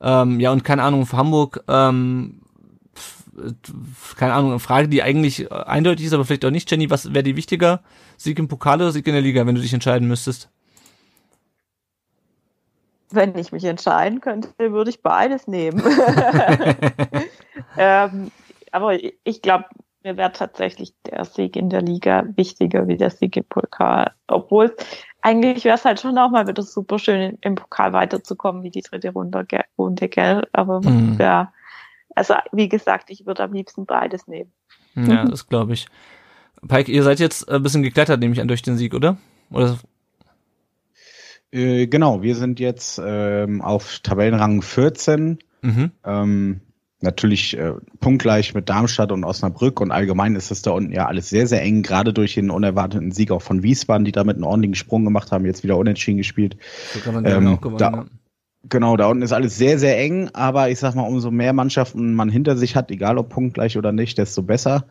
Ähm, 0.00 0.40
ja, 0.40 0.52
und 0.52 0.64
keine 0.64 0.82
Ahnung, 0.82 1.06
für 1.06 1.16
Hamburg, 1.16 1.62
ähm, 1.68 2.40
keine 4.16 4.34
Ahnung, 4.34 4.50
eine 4.50 4.60
Frage, 4.60 4.88
die 4.88 5.02
eigentlich 5.02 5.50
äh, 5.50 5.54
eindeutig 5.54 6.06
ist, 6.06 6.12
aber 6.12 6.24
vielleicht 6.24 6.44
auch 6.44 6.50
nicht, 6.50 6.70
Jenny, 6.70 6.90
was 6.90 7.12
wäre 7.12 7.22
die 7.22 7.36
wichtiger? 7.36 7.80
Sieg 8.16 8.38
im 8.38 8.48
Pokal 8.48 8.80
oder 8.80 8.92
Sieg 8.92 9.06
in 9.06 9.14
der 9.14 9.22
Liga, 9.22 9.46
wenn 9.46 9.54
du 9.54 9.60
dich 9.60 9.74
entscheiden 9.74 10.08
müsstest? 10.08 10.50
Wenn 13.10 13.36
ich 13.38 13.52
mich 13.52 13.64
entscheiden 13.64 14.20
könnte, 14.20 14.48
würde 14.58 14.90
ich 14.90 15.02
beides 15.02 15.46
nehmen. 15.46 15.82
ähm, 17.78 18.30
aber 18.72 18.98
ich 19.24 19.42
glaube, 19.42 19.66
mir 20.04 20.16
wäre 20.16 20.32
tatsächlich 20.32 20.94
der 21.06 21.24
Sieg 21.24 21.56
in 21.56 21.70
der 21.70 21.80
Liga 21.82 22.24
wichtiger 22.36 22.86
wie 22.86 22.96
der 22.96 23.10
Sieg 23.10 23.36
im 23.36 23.44
Pokal. 23.44 24.12
Obwohl 24.26 24.76
eigentlich 25.22 25.64
wäre 25.64 25.76
es 25.76 25.84
halt 25.84 25.98
schon 26.00 26.18
auch 26.18 26.30
mal 26.30 26.46
wieder 26.46 26.62
super 26.62 26.98
schön, 26.98 27.38
im 27.40 27.54
Pokal 27.54 27.94
weiterzukommen, 27.94 28.62
wie 28.62 28.70
die 28.70 28.82
dritte 28.82 29.10
Runde, 29.10 29.46
Runde 29.78 30.08
gell? 30.08 30.46
Aber 30.52 30.82
Mhm. 30.82 31.16
ja, 31.18 31.53
also 32.14 32.34
wie 32.52 32.68
gesagt, 32.68 33.10
ich 33.10 33.26
würde 33.26 33.42
am 33.42 33.52
liebsten 33.52 33.86
beides 33.86 34.26
nehmen. 34.26 34.52
Ja, 34.94 35.24
das 35.24 35.48
glaube 35.48 35.72
ich. 35.74 35.86
Pike, 36.66 36.90
ihr 36.90 37.02
seid 37.02 37.20
jetzt 37.20 37.48
ein 37.50 37.62
bisschen 37.62 37.82
geklettert, 37.82 38.20
nehme 38.20 38.32
ich 38.34 38.40
an, 38.40 38.48
durch 38.48 38.62
den 38.62 38.76
Sieg, 38.76 38.94
oder? 38.94 39.16
Oder 39.50 39.78
Äh, 41.52 41.86
genau, 41.86 42.22
wir 42.22 42.34
sind 42.34 42.58
jetzt 42.60 43.00
ähm, 43.04 43.60
auf 43.62 44.00
Tabellenrang 44.02 44.62
14. 44.62 45.38
mhm. 45.62 45.90
Ähm, 46.04 46.60
natürlich 47.00 47.56
äh, 47.58 47.74
punktgleich 48.00 48.54
mit 48.54 48.68
Darmstadt 48.70 49.12
und 49.12 49.24
Osnabrück 49.24 49.80
und 49.80 49.90
allgemein 49.92 50.36
ist 50.36 50.50
es 50.50 50.62
da 50.62 50.70
unten 50.70 50.90
ja 50.92 51.06
alles 51.06 51.28
sehr, 51.28 51.46
sehr 51.46 51.60
eng, 51.62 51.82
gerade 51.82 52.12
durch 52.14 52.34
den 52.34 52.50
unerwarteten 52.50 53.12
Sieg 53.12 53.30
auch 53.30 53.42
von 53.42 53.62
Wiesbaden, 53.62 54.06
die 54.06 54.12
damit 54.12 54.36
einen 54.36 54.44
ordentlichen 54.44 54.74
Sprung 54.74 55.04
gemacht 55.04 55.30
haben, 55.30 55.44
jetzt 55.44 55.62
wieder 55.64 55.76
unentschieden 55.76 56.16
gespielt. 56.18 56.56
So 56.94 57.00
kann 57.00 57.14
man 57.14 57.26
Ähm, 57.26 57.46
auch 57.48 57.60
gewonnen. 57.60 57.78
da- 57.78 57.90
ja. 57.90 58.04
Genau, 58.68 58.96
da 58.96 59.06
unten 59.06 59.22
ist 59.22 59.32
alles 59.32 59.58
sehr, 59.58 59.78
sehr 59.78 59.98
eng, 59.98 60.30
aber 60.32 60.70
ich 60.70 60.78
sag 60.78 60.94
mal, 60.94 61.02
umso 61.02 61.30
mehr 61.30 61.52
Mannschaften 61.52 62.14
man 62.14 62.30
hinter 62.30 62.56
sich 62.56 62.76
hat, 62.76 62.90
egal 62.90 63.18
ob 63.18 63.28
punktgleich 63.28 63.76
oder 63.76 63.92
nicht, 63.92 64.16
desto 64.18 64.42
besser. 64.42 64.84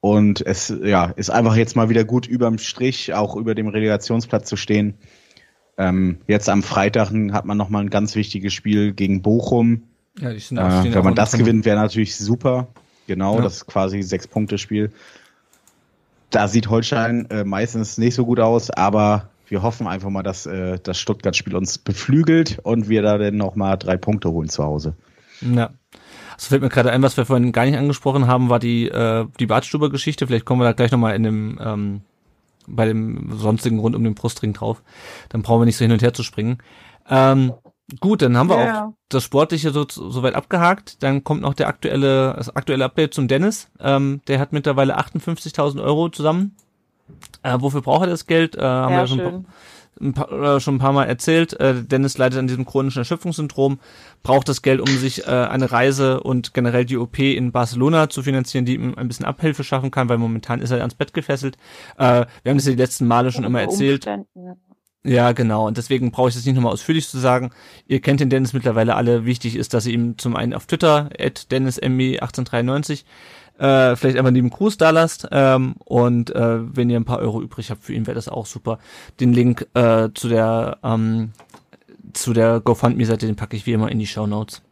Und 0.00 0.40
es 0.46 0.74
ja, 0.82 1.06
ist 1.16 1.30
einfach 1.30 1.56
jetzt 1.56 1.76
mal 1.76 1.90
wieder 1.90 2.04
gut 2.04 2.26
überm 2.26 2.56
Strich, 2.58 3.12
auch 3.12 3.36
über 3.36 3.54
dem 3.54 3.68
Relegationsplatz 3.68 4.48
zu 4.48 4.56
stehen. 4.56 4.94
Ähm, 5.76 6.18
jetzt 6.26 6.48
am 6.48 6.62
Freitag 6.62 7.10
hat 7.32 7.44
man 7.44 7.58
nochmal 7.58 7.82
ein 7.84 7.90
ganz 7.90 8.14
wichtiges 8.14 8.54
Spiel 8.54 8.92
gegen 8.92 9.20
Bochum. 9.22 9.82
ja, 10.18 10.32
die 10.32 10.38
sind 10.38 10.56
Äh, 10.58 10.80
stehen 10.80 10.92
wenn 10.94 11.00
auch 11.00 11.04
man 11.04 11.14
das 11.14 11.32
gewinnt, 11.32 11.64
wäre 11.66 11.76
natürlich 11.78 12.16
super. 12.16 12.68
Genau, 13.06 13.36
Ja. 13.36 13.42
das 13.42 13.56
ist 13.56 13.66
quasi 13.66 13.98
ein 13.98 14.02
Sechs-Punkte-Spiel. 14.02 14.92
Da 16.30 16.48
sieht 16.48 16.70
Holstein 16.70 17.28
äh, 17.30 17.44
meistens 17.44 17.98
nicht 17.98 18.14
so 18.14 18.24
gut 18.24 18.40
aus, 18.40 18.70
aber 18.70 19.28
wir 19.50 19.62
hoffen 19.62 19.86
einfach 19.86 20.10
mal, 20.10 20.22
dass 20.22 20.46
äh, 20.46 20.78
das 20.82 20.98
Stuttgart-Spiel 20.98 21.56
uns 21.56 21.78
beflügelt 21.78 22.60
und 22.62 22.88
wir 22.88 23.02
da 23.02 23.18
dann 23.18 23.36
nochmal 23.36 23.76
drei 23.76 23.96
Punkte 23.96 24.30
holen 24.30 24.48
zu 24.48 24.64
Hause. 24.64 24.94
Ja. 25.40 25.70
Also 26.34 26.48
fällt 26.48 26.62
mir 26.62 26.68
gerade 26.68 26.90
ein, 26.92 27.02
was 27.02 27.16
wir 27.16 27.26
vorhin 27.26 27.52
gar 27.52 27.64
nicht 27.66 27.76
angesprochen 27.76 28.26
haben, 28.26 28.48
war 28.48 28.58
die, 28.60 28.88
äh, 28.88 29.26
die 29.38 29.46
Badstuber-Geschichte. 29.46 30.26
Vielleicht 30.26 30.44
kommen 30.46 30.60
wir 30.60 30.64
da 30.66 30.72
gleich 30.72 30.90
nochmal 30.90 31.14
in 31.16 31.22
dem, 31.22 31.58
ähm, 31.62 32.00
bei 32.66 32.86
dem 32.86 33.32
sonstigen 33.36 33.78
rund 33.80 33.96
um 33.96 34.04
den 34.04 34.14
Brustring 34.14 34.52
drauf. 34.52 34.82
Dann 35.28 35.42
brauchen 35.42 35.60
wir 35.62 35.66
nicht 35.66 35.76
so 35.76 35.84
hin 35.84 35.92
und 35.92 36.02
her 36.02 36.14
zu 36.14 36.22
springen. 36.22 36.58
Ähm, 37.08 37.52
gut, 38.00 38.22
dann 38.22 38.36
haben 38.36 38.48
wir 38.48 38.64
Ja. 38.64 38.84
auch 38.86 38.92
das 39.08 39.24
Sportliche 39.24 39.72
so, 39.72 39.84
soweit 39.88 40.34
abgehakt. 40.34 41.02
Dann 41.02 41.24
kommt 41.24 41.42
noch 41.42 41.54
der 41.54 41.66
aktuelle, 41.68 42.34
das 42.36 42.54
aktuelle 42.54 42.84
Update 42.84 43.12
zum 43.14 43.26
Dennis. 43.26 43.68
Ähm, 43.80 44.20
der 44.28 44.38
hat 44.38 44.52
mittlerweile 44.52 44.96
58.000 44.98 45.82
Euro 45.82 46.08
zusammen. 46.08 46.54
Äh, 47.42 47.56
wofür 47.60 47.82
braucht 47.82 48.02
er 48.06 48.10
das 48.10 48.26
Geld? 48.26 48.56
Äh, 48.56 48.60
haben 48.62 48.90
wir 48.90 48.96
Ja, 48.96 49.00
ja 49.02 49.06
schon 49.06 49.18
schön. 49.18 49.46
ein 50.00 50.12
paar, 50.14 50.30
äh, 50.56 50.60
schon 50.60 50.76
ein 50.76 50.78
paar 50.78 50.92
Mal 50.92 51.04
erzählt. 51.04 51.58
Äh, 51.60 51.82
Dennis 51.84 52.16
leidet 52.18 52.38
an 52.38 52.46
diesem 52.46 52.64
chronischen 52.66 53.00
Erschöpfungssyndrom, 53.00 53.78
braucht 54.22 54.48
das 54.48 54.62
Geld, 54.62 54.80
um 54.80 54.88
sich 54.88 55.26
äh, 55.26 55.30
eine 55.30 55.72
Reise 55.72 56.20
und 56.22 56.54
generell 56.54 56.84
die 56.84 56.96
OP 56.96 57.18
in 57.18 57.52
Barcelona 57.52 58.08
zu 58.08 58.22
finanzieren, 58.22 58.64
die 58.64 58.74
ihm 58.74 58.94
ein 58.96 59.08
bisschen 59.08 59.26
Abhilfe 59.26 59.64
schaffen 59.64 59.90
kann, 59.90 60.08
weil 60.08 60.18
momentan 60.18 60.60
ist 60.60 60.70
er 60.70 60.78
ans 60.78 60.94
Bett 60.94 61.12
gefesselt. 61.14 61.56
Äh, 61.98 62.24
wir 62.42 62.50
haben 62.50 62.56
das 62.58 62.66
ja 62.66 62.72
die 62.72 62.78
letzten 62.78 63.06
Male 63.06 63.32
schon 63.32 63.44
immer 63.44 63.60
erzählt. 63.60 64.06
Ja, 65.02 65.32
genau. 65.32 65.66
Und 65.66 65.78
deswegen 65.78 66.10
brauche 66.10 66.28
ich 66.28 66.34
das 66.34 66.44
nicht 66.44 66.54
nochmal 66.56 66.74
ausführlich 66.74 67.08
zu 67.08 67.18
sagen. 67.18 67.52
Ihr 67.86 68.02
kennt 68.02 68.20
den 68.20 68.28
Dennis 68.28 68.52
mittlerweile 68.52 68.96
alle. 68.96 69.24
Wichtig 69.24 69.56
ist, 69.56 69.72
dass 69.72 69.86
ihr 69.86 69.94
ihm 69.94 70.18
zum 70.18 70.36
einen 70.36 70.52
auf 70.52 70.66
Twitter, 70.66 71.08
at 71.18 71.46
DennisMB1893, 71.50 73.04
äh, 73.60 73.94
vielleicht 73.94 74.18
einfach 74.18 74.30
neben 74.30 74.50
Gruß 74.50 74.78
da 74.78 74.90
lasst. 74.90 75.28
Ähm, 75.30 75.74
und 75.84 76.34
äh, 76.34 76.76
wenn 76.76 76.90
ihr 76.90 76.98
ein 76.98 77.04
paar 77.04 77.18
Euro 77.18 77.42
übrig 77.42 77.70
habt 77.70 77.84
für 77.84 77.92
ihn, 77.92 78.06
wäre 78.06 78.14
das 78.14 78.28
auch 78.28 78.46
super. 78.46 78.78
Den 79.20 79.32
Link 79.32 79.68
äh, 79.74 80.08
zu 80.14 80.28
der 80.28 80.78
ähm, 80.82 81.32
zu 82.12 82.32
der 82.32 82.60
GoFundMe-Seite, 82.60 83.26
den 83.26 83.36
packe 83.36 83.56
ich 83.56 83.66
wie 83.66 83.72
immer 83.72 83.90
in 83.90 83.98
die 83.98 84.06
Show 84.06 84.26
Notes. 84.26 84.62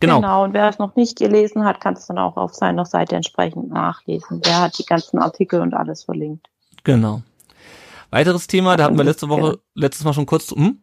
Genau. 0.00 0.16
genau, 0.16 0.44
und 0.44 0.52
wer 0.52 0.68
es 0.68 0.78
noch 0.78 0.96
nicht 0.96 1.16
gelesen 1.16 1.64
hat, 1.64 1.80
kann 1.80 1.94
es 1.94 2.06
dann 2.06 2.18
auch 2.18 2.36
auf 2.36 2.54
seiner 2.54 2.84
Seite 2.84 3.16
entsprechend 3.16 3.70
nachlesen. 3.70 4.40
Der 4.40 4.62
hat 4.62 4.78
die 4.78 4.84
ganzen 4.84 5.18
Artikel 5.18 5.60
und 5.60 5.72
alles 5.72 6.04
verlinkt. 6.04 6.48
Genau. 6.82 7.22
Weiteres 8.10 8.46
Thema, 8.46 8.76
da 8.76 8.84
hatten 8.84 8.98
wir 8.98 9.04
letzte 9.04 9.28
Woche, 9.28 9.60
letztes 9.74 10.04
Mal 10.04 10.12
schon 10.12 10.26
kurz, 10.26 10.50
hm? 10.50 10.78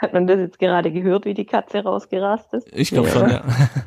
Hat 0.00 0.14
man 0.14 0.26
das 0.26 0.38
jetzt 0.38 0.58
gerade 0.58 0.90
gehört, 0.90 1.26
wie 1.26 1.34
die 1.34 1.44
Katze 1.44 1.82
rausgerast 1.82 2.54
ist? 2.54 2.66
Ich 2.72 2.90
glaube 2.90 3.08
ja. 3.08 3.14
schon, 3.14 3.30
ja. 3.30 3.42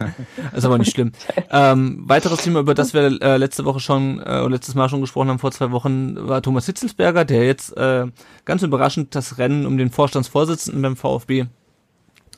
ist 0.55 0.63
aber 0.63 0.77
nicht 0.77 0.91
schlimm. 0.91 1.11
ähm, 1.51 2.03
weiteres 2.05 2.43
Thema, 2.43 2.59
über 2.59 2.75
das 2.75 2.93
wir 2.93 3.19
äh, 3.19 3.37
letzte 3.37 3.65
Woche 3.65 3.79
schon, 3.79 4.21
äh, 4.21 4.47
letztes 4.47 4.75
Mal 4.75 4.89
schon 4.89 5.01
gesprochen 5.01 5.29
haben, 5.29 5.39
vor 5.39 5.51
zwei 5.51 5.71
Wochen, 5.71 6.15
war 6.27 6.43
Thomas 6.43 6.67
Hitzelsberger, 6.67 7.25
der 7.25 7.45
jetzt 7.45 7.75
äh, 7.77 8.05
ganz 8.45 8.61
überraschend 8.61 9.15
das 9.15 9.39
Rennen 9.39 9.65
um 9.65 9.79
den 9.79 9.89
Vorstandsvorsitzenden 9.89 10.83
beim 10.83 10.95
VfB 10.95 11.45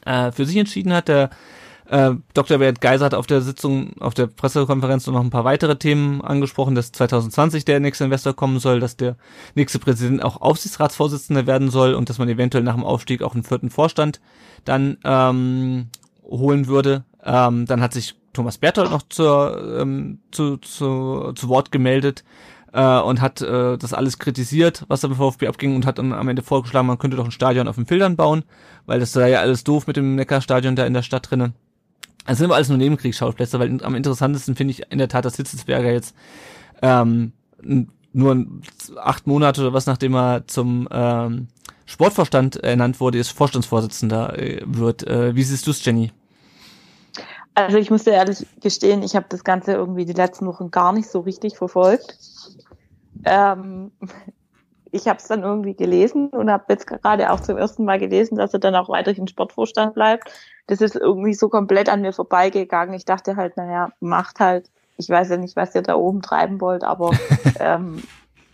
äh, 0.06 0.32
für 0.32 0.46
sich 0.46 0.56
entschieden 0.56 0.94
hat. 0.94 1.10
Der 1.10 1.30
äh, 1.88 2.12
Dr. 2.34 2.58
Bert 2.58 2.82
Geiser 2.82 3.06
hat 3.06 3.14
auf 3.14 3.28
der 3.28 3.42
Sitzung, 3.42 3.94
auf 4.00 4.14
der 4.14 4.28
Pressekonferenz 4.28 5.06
noch 5.08 5.22
ein 5.22 5.30
paar 5.30 5.44
weitere 5.44 5.76
Themen 5.78 6.22
angesprochen, 6.22 6.76
dass 6.76 6.92
2020 6.92 7.66
der 7.66 7.80
nächste 7.80 8.06
Investor 8.06 8.34
kommen 8.34 8.60
soll, 8.60 8.80
dass 8.80 8.98
der 8.98 9.18
nächste 9.54 9.80
Präsident 9.80 10.24
auch 10.24 10.42
Aufsichtsratsvorsitzender 10.42 11.46
werden 11.46 11.70
soll 11.70 11.94
und 11.94 12.10
dass 12.10 12.18
man 12.18 12.30
eventuell 12.30 12.64
nach 12.64 12.76
dem 12.76 12.84
Aufstieg 12.84 13.22
auch 13.22 13.36
einen 13.36 13.44
vierten 13.44 13.70
Vorstand 13.70 14.20
dann 14.64 14.98
ähm, 15.04 15.90
holen 16.24 16.68
würde. 16.68 17.06
Ähm, 17.24 17.66
dann 17.66 17.82
hat 17.82 17.94
sich 17.94 18.16
Thomas 18.34 18.58
Berthold 18.58 18.92
noch 18.92 19.04
zur, 19.08 19.80
ähm, 19.80 20.20
zu, 20.32 20.58
zu, 20.58 21.34
zu 21.36 21.50
Wort 21.50 21.72
gemeldet 21.72 22.24
äh, 22.74 23.00
und 23.00 23.22
hat 23.22 23.42
äh, 23.42 23.78
das 23.78 23.94
alles 23.94 24.20
kritisiert, 24.20 24.86
was 24.88 25.02
da 25.02 25.08
beim 25.08 25.18
VfB 25.18 25.48
abging 25.48 25.76
und 25.76 25.86
hat 25.86 26.00
dann 26.00 26.14
am 26.14 26.28
Ende 26.28 26.42
vorgeschlagen, 26.42 26.88
man 26.88 26.98
könnte 26.98 27.18
doch 27.18 27.26
ein 27.26 27.32
Stadion 27.32 27.68
auf 27.68 27.76
den 27.76 27.86
Filtern 27.86 28.16
bauen, 28.16 28.44
weil 28.86 29.00
das 29.00 29.14
sei 29.14 29.30
ja 29.30 29.40
alles 29.40 29.64
doof 29.64 29.88
mit 29.88 29.98
dem 29.98 30.16
Neckarstadion 30.16 30.76
da 30.76 30.86
in 30.86 30.94
der 30.94 31.04
Stadt 31.04 31.30
drinnen. 31.30 31.54
Das 32.26 32.38
sind 32.38 32.46
aber 32.46 32.56
alles 32.56 32.70
nur 32.70 32.78
Nebenkriegsschauplätze, 32.78 33.60
weil 33.60 33.84
am 33.84 33.96
interessantesten 33.96 34.56
finde 34.56 34.72
ich 34.72 34.92
in 34.92 34.98
der 34.98 35.08
Tat, 35.08 35.26
dass 35.26 35.36
Hitzelsberger 35.36 35.92
jetzt 35.92 36.16
ähm, 36.82 37.34
nur 38.14 38.46
acht 38.98 39.28
Monate 39.28 39.62
oder 39.62 39.74
was, 39.74 39.86
nachdem 39.86 40.16
er 40.16 40.48
zum 40.48 40.88
ähm, 40.92 41.48
Sportvorstand 41.86 42.58
ernannt 42.58 43.00
wurde, 43.00 43.20
ist 43.20 43.30
Vorstandsvorsitzender 43.30 44.40
äh, 44.40 44.62
wird. 44.66 45.06
Äh, 45.06 45.36
wie 45.36 45.44
siehst 45.44 45.68
du 45.68 45.72
es, 45.72 45.84
Jenny? 45.86 46.12
Also 47.54 47.78
ich 47.78 47.90
muss 47.90 48.04
dir 48.04 48.12
ehrlich 48.12 48.46
gestehen, 48.62 49.02
ich 49.04 49.16
habe 49.16 49.28
das 49.30 49.44
Ganze 49.44 49.74
irgendwie 49.74 50.06
die 50.06 50.14
letzten 50.14 50.46
Wochen 50.46 50.72
gar 50.72 50.92
nicht 50.92 51.10
so 51.10 51.22
richtig 51.22 51.56
verfolgt. 51.56 52.18
Ähm, 53.24 53.92
ich 54.92 55.08
habe 55.08 55.20
es 55.20 55.28
dann 55.28 55.44
irgendwie 55.44 55.76
gelesen 55.76 56.30
und 56.30 56.52
habe 56.52 56.66
jetzt 56.70 56.88
gerade 56.88 57.32
auch 57.32 57.40
zum 57.40 57.58
ersten 57.58 57.86
Mal 57.86 58.00
gelesen, 58.00 58.38
dass 58.38 58.54
er 58.54 58.60
dann 58.60 58.76
auch 58.76 58.90
weiterhin 58.90 59.28
Sportvorstand 59.28 59.94
bleibt. 59.94 60.32
Das 60.68 60.82
ist 60.82 60.96
irgendwie 60.96 61.34
so 61.34 61.50
komplett 61.50 61.90
an 61.90 62.02
mir 62.02 62.14
vorbeigegangen. 62.14 62.96
Ich 62.96 63.06
dachte 63.06 63.36
halt, 63.36 63.58
naja, 63.58 63.90
macht 64.00 64.40
halt. 64.40 64.70
Ich 64.98 65.10
weiß 65.10 65.30
ja 65.30 65.38
nicht, 65.38 65.56
was 65.56 65.76
ihr 65.76 65.82
da 65.82 65.96
oben 65.96 66.22
treiben 66.22 66.62
wollt, 66.62 66.84
aber 66.84 67.12
ähm, 67.60 68.02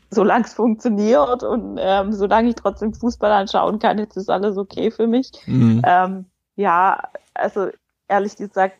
solange 0.09 0.45
es 0.45 0.53
funktioniert 0.53 1.43
und 1.43 1.77
ähm, 1.79 2.11
solange 2.11 2.49
ich 2.49 2.55
trotzdem 2.55 2.93
Fußball 2.93 3.31
anschauen 3.31 3.79
kann, 3.79 3.99
ist 3.99 4.17
das 4.17 4.29
alles 4.29 4.57
okay 4.57 4.91
für 4.91 5.07
mich. 5.07 5.31
Mhm. 5.45 5.81
Ähm, 5.85 6.25
ja, 6.55 7.09
also 7.33 7.69
ehrlich 8.07 8.35
gesagt, 8.35 8.77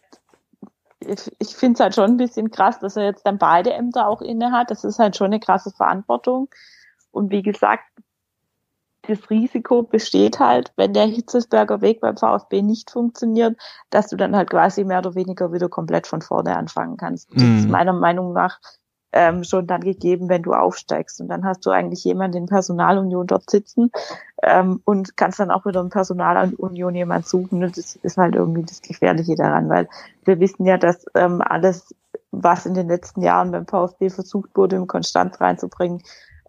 ich, 1.00 1.32
ich 1.40 1.56
finde 1.56 1.76
es 1.76 1.80
halt 1.80 1.96
schon 1.96 2.12
ein 2.12 2.18
bisschen 2.18 2.52
krass, 2.52 2.80
dass 2.80 2.98
er 2.98 3.06
jetzt 3.06 3.26
dann 3.26 3.38
beide 3.38 3.74
Ämter 3.74 4.08
auch 4.08 4.22
inne 4.22 4.52
hat. 4.52 4.70
Das 4.72 4.84
ist 4.84 5.00
halt 5.00 5.16
schon 5.16 5.28
eine 5.28 5.40
krasse 5.40 5.72
Verantwortung. 5.72 6.50
Und 7.12 7.32
wie 7.32 7.42
gesagt, 7.42 7.84
das 9.08 9.30
Risiko 9.30 9.84
besteht 9.84 10.40
halt, 10.40 10.72
wenn 10.76 10.94
der 10.94 11.06
Hitzelsberger 11.06 11.82
Weg 11.82 12.02
beim 12.02 12.18
VfB 12.18 12.62
nicht 12.62 12.92
funktioniert, 12.92 13.58
dass 13.90 14.08
du 14.08 14.16
dann 14.16 14.36
halt 14.36 14.50
quasi 14.50 14.84
mehr 14.84 15.00
oder 15.00 15.16
weniger 15.16 15.52
wieder 15.52 15.70
komplett 15.70 16.08
von 16.08 16.22
vorne 16.22 16.56
anfangen 16.56 16.98
kannst. 16.98 17.32
Das 17.34 17.42
ist 17.42 17.66
mhm. 17.66 17.72
meiner 17.72 17.94
Meinung 17.94 18.34
nach 18.34 18.60
ähm, 19.14 19.44
schon 19.44 19.68
dann 19.68 19.82
gegeben, 19.82 20.30
wenn 20.30 20.44
du 20.44 20.54
aufsteigst. 20.54 21.20
Und 21.20 21.28
dann 21.28 21.44
hast 21.44 21.66
du 21.66 21.70
eigentlich 21.72 22.04
jemanden 22.04 22.38
in 22.38 22.46
Personalunion 22.46 23.28
dort 23.28 23.50
sitzen 23.50 23.92
ähm, 24.42 24.82
und 24.86 25.18
kannst 25.18 25.40
dann 25.40 25.52
auch 25.52 25.66
wieder 25.66 25.82
in 25.82 25.90
Personalunion 25.90 26.96
jemand 26.96 27.28
suchen. 27.28 27.64
Und 27.64 27.78
das 27.78 27.96
ist 27.96 28.18
halt 28.18 28.36
irgendwie 28.36 28.64
das 28.64 28.82
Gefährliche 28.82 29.36
daran, 29.36 29.70
weil 29.70 29.90
wir 30.26 30.40
wissen 30.40 30.66
ja, 30.66 30.78
dass 30.78 31.06
ähm, 31.16 31.42
alles, 31.42 31.94
was 32.32 32.66
in 32.66 32.74
den 32.74 32.88
letzten 32.88 33.22
Jahren 33.22 33.52
beim 33.52 33.68
VfB 33.68 34.10
versucht 34.10 34.52
wurde, 34.56 34.78
im 34.78 34.88
Konstanz 34.88 35.42
reinzubringen, 35.42 36.02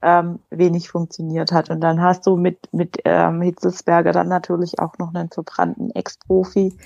ähm, 0.03 0.40
wenig 0.50 0.90
funktioniert 0.90 1.53
hat. 1.53 1.70
Und 1.70 1.80
dann 1.80 2.00
hast 2.00 2.26
du 2.26 2.36
mit, 2.36 2.68
mit 2.72 2.98
ähm, 3.05 3.40
Hitzelsberger 3.40 4.12
dann 4.12 4.28
natürlich 4.28 4.78
auch 4.78 4.98
noch 4.98 5.14
einen 5.14 5.30
verbrannten 5.30 5.90
Ex-Profi, 5.90 6.76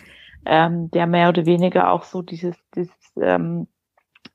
ähm, 0.44 0.90
der 0.90 1.06
mehr 1.06 1.30
oder 1.30 1.46
weniger 1.46 1.90
auch 1.90 2.04
so 2.04 2.22
dieses, 2.22 2.56
dieses 2.74 2.94
ähm, 3.20 3.66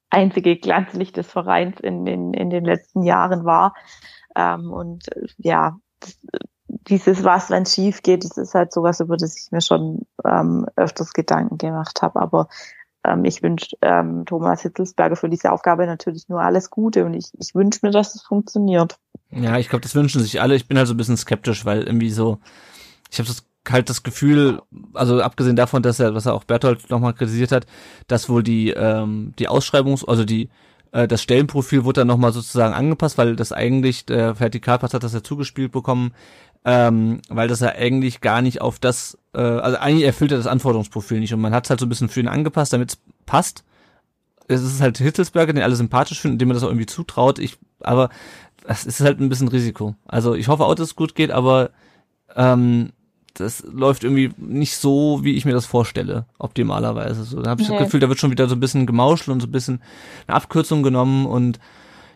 einzige 0.10 0.58
Glanzlicht 0.58 1.16
des 1.18 1.28
Vereins 1.28 1.80
in, 1.80 2.06
in, 2.08 2.34
in 2.34 2.50
den 2.50 2.66
letzten 2.66 3.04
Jahren 3.04 3.46
war. 3.46 3.76
Ähm, 4.36 4.72
und 4.74 5.16
äh, 5.16 5.28
ja, 5.38 5.78
das, 6.00 6.20
dieses 6.68 7.24
was, 7.24 7.50
wenn 7.50 7.66
schief 7.66 8.02
geht, 8.02 8.24
das 8.24 8.38
ist 8.38 8.56
halt 8.56 8.72
sowas, 8.74 9.00
über 9.00 9.18
das 9.18 9.38
ich 9.38 9.52
mir 9.52 9.62
schon 9.62 10.06
ähm, 10.26 10.66
öfters 10.76 11.14
Gedanken 11.14 11.58
gemacht 11.58 12.02
habe. 12.02 12.20
Aber 12.22 12.48
ähm, 13.06 13.26
ich 13.26 13.42
wünsche 13.42 13.76
ähm, 13.82 14.26
Thomas 14.26 14.62
Hitzelsberger 14.62 15.16
für 15.16 15.30
diese 15.30 15.52
Aufgabe 15.52 15.86
natürlich 15.86 16.30
nur 16.30 16.42
alles 16.42 16.70
Gute 16.70 17.06
und 17.06 17.14
ich, 17.14 17.32
ich 17.40 17.56
wünsche 17.56 17.80
mir, 17.84 17.92
dass 17.92 18.16
es 18.16 18.22
funktioniert. 18.22 18.98
Ja, 19.32 19.58
ich 19.58 19.70
glaube, 19.70 19.82
das 19.82 19.96
wünschen 19.96 20.22
sich 20.22 20.42
alle. 20.42 20.56
Ich 20.56 20.68
bin 20.68 20.78
halt 20.78 20.88
so 20.88 20.94
ein 20.94 20.98
bisschen 20.98 21.18
skeptisch, 21.18 21.66
weil 21.66 21.84
irgendwie 21.84 22.12
so, 22.12 22.40
ich 23.10 23.20
habe 23.20 23.30
halt 23.70 23.90
das 23.90 24.04
Gefühl, 24.04 24.62
also 24.94 25.22
abgesehen 25.22 25.56
davon, 25.56 25.84
dass 25.84 26.00
er, 26.00 26.16
was 26.16 26.26
er 26.26 26.34
auch 26.34 26.44
Berthold 26.44 26.90
nochmal 26.90 27.14
kritisiert 27.14 27.52
hat, 27.52 27.66
dass 28.08 28.30
wohl 28.30 28.44
die 28.44 28.72
ähm, 28.72 29.34
die 29.40 29.48
Ausschreibungs, 29.48 30.04
also 30.06 30.26
die 30.26 30.50
äh, 30.92 31.08
das 31.08 31.22
Stellenprofil 31.22 31.86
wurde 31.86 32.02
dann 32.02 32.08
nochmal 32.08 32.34
sozusagen 32.34 32.74
angepasst, 32.74 33.18
weil 33.18 33.36
das 33.36 33.52
eigentlich 33.52 34.06
der 34.06 34.40
Vertikalpass 34.40 34.94
hat 34.94 35.04
das 35.04 35.14
ja 35.14 35.24
zugespielt 35.24 35.72
bekommen, 35.72 36.14
ähm, 36.64 37.22
weil 37.30 37.48
das 37.48 37.60
ja 37.60 37.70
eigentlich 37.70 38.22
gar 38.22 38.42
nicht 38.42 38.62
auf 38.62 38.80
das, 38.80 39.18
äh, 39.34 39.42
also 39.42 39.78
eigentlich 39.78 40.06
erfüllt 40.06 40.32
er 40.32 40.38
das 40.38 40.48
Anforderungsprofil 40.48 41.20
nicht 41.20 41.34
und 41.34 41.42
man 41.42 41.54
hat 41.54 41.66
es 41.66 41.70
halt 41.70 41.80
so 41.80 41.86
ein 41.86 41.90
bisschen 41.90 42.10
für 42.10 42.20
ihn 42.20 42.28
angepasst, 42.28 42.74
damit 42.74 42.92
es 42.92 42.98
passt. 43.26 43.64
Es 44.48 44.62
ist 44.62 44.82
halt 44.82 44.98
Hitzelsberger, 44.98 45.54
den 45.54 45.64
alle 45.64 45.76
sympathisch 45.76 46.20
finden, 46.20 46.38
dem 46.38 46.50
man 46.50 46.56
das 46.56 46.64
auch 46.64 46.70
irgendwie 46.70 46.86
zutraut. 46.86 47.40
Ich, 47.40 47.58
aber 47.80 48.10
es 48.66 48.86
ist 48.86 49.02
halt 49.02 49.20
ein 49.20 49.30
bisschen 49.30 49.48
Risiko. 49.48 49.96
Also 50.06 50.36
ich 50.36 50.50
hoffe 50.50 50.66
auch, 50.66 50.76
dass 50.76 50.90
es 50.90 50.96
gut 50.96 51.16
geht, 51.16 51.32
aber 51.32 51.72
ähm, 52.36 52.92
das 53.34 53.64
läuft 53.64 54.04
irgendwie 54.04 54.32
nicht 54.38 54.76
so, 54.76 55.22
wie 55.24 55.36
ich 55.36 55.46
mir 55.46 55.54
das 55.54 55.66
vorstelle, 55.66 56.26
optimalerweise. 56.38 57.24
So, 57.24 57.42
da 57.42 57.52
habe 57.52 57.62
ich 57.62 57.70
nee. 57.70 57.76
das 57.76 57.86
Gefühl, 57.86 58.02
da 58.02 58.10
wird 58.10 58.20
schon 58.20 58.32
wieder 58.32 58.48
so 58.48 58.56
ein 58.56 58.60
bisschen 58.60 58.86
gemauschelt 58.86 59.30
und 59.30 59.40
so 59.40 59.48
ein 59.48 59.52
bisschen 59.52 59.82
eine 60.28 60.36
Abkürzung 60.36 60.84
genommen 60.84 61.26
und 61.26 61.60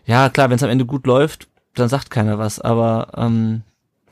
ja, 0.04 0.28
klar, 0.28 0.50
wenn 0.50 0.56
es 0.56 0.62
am 0.62 0.70
Ende 0.70 0.86
gut 0.86 1.06
läuft, 1.06 1.48
dann 1.74 1.88
sagt 1.88 2.10
keiner 2.10 2.38
was, 2.38 2.60
aber 2.60 3.08
ähm, 3.16 3.62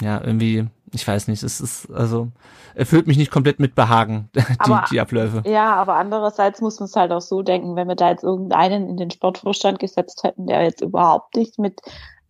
ja, 0.00 0.20
irgendwie, 0.20 0.66
ich 0.92 1.06
weiß 1.06 1.28
nicht, 1.28 1.42
es 1.42 1.60
ist, 1.60 1.90
also, 1.90 2.28
erfüllt 2.74 3.06
mich 3.06 3.16
nicht 3.16 3.30
komplett 3.30 3.60
mit 3.60 3.74
Behagen, 3.74 4.30
die, 4.34 4.40
aber, 4.58 4.84
die 4.90 5.00
Abläufe. 5.00 5.42
Ja, 5.46 5.74
aber 5.74 5.94
andererseits 5.94 6.60
muss 6.60 6.80
man 6.80 6.86
es 6.86 6.96
halt 6.96 7.12
auch 7.12 7.20
so 7.20 7.42
denken, 7.42 7.76
wenn 7.76 7.88
wir 7.88 7.96
da 7.96 8.10
jetzt 8.10 8.24
irgendeinen 8.24 8.88
in 8.88 8.96
den 8.96 9.10
Sportvorstand 9.10 9.78
gesetzt 9.78 10.24
hätten, 10.24 10.46
der 10.46 10.62
jetzt 10.62 10.80
überhaupt 10.80 11.36
nicht 11.36 11.58
mit 11.58 11.80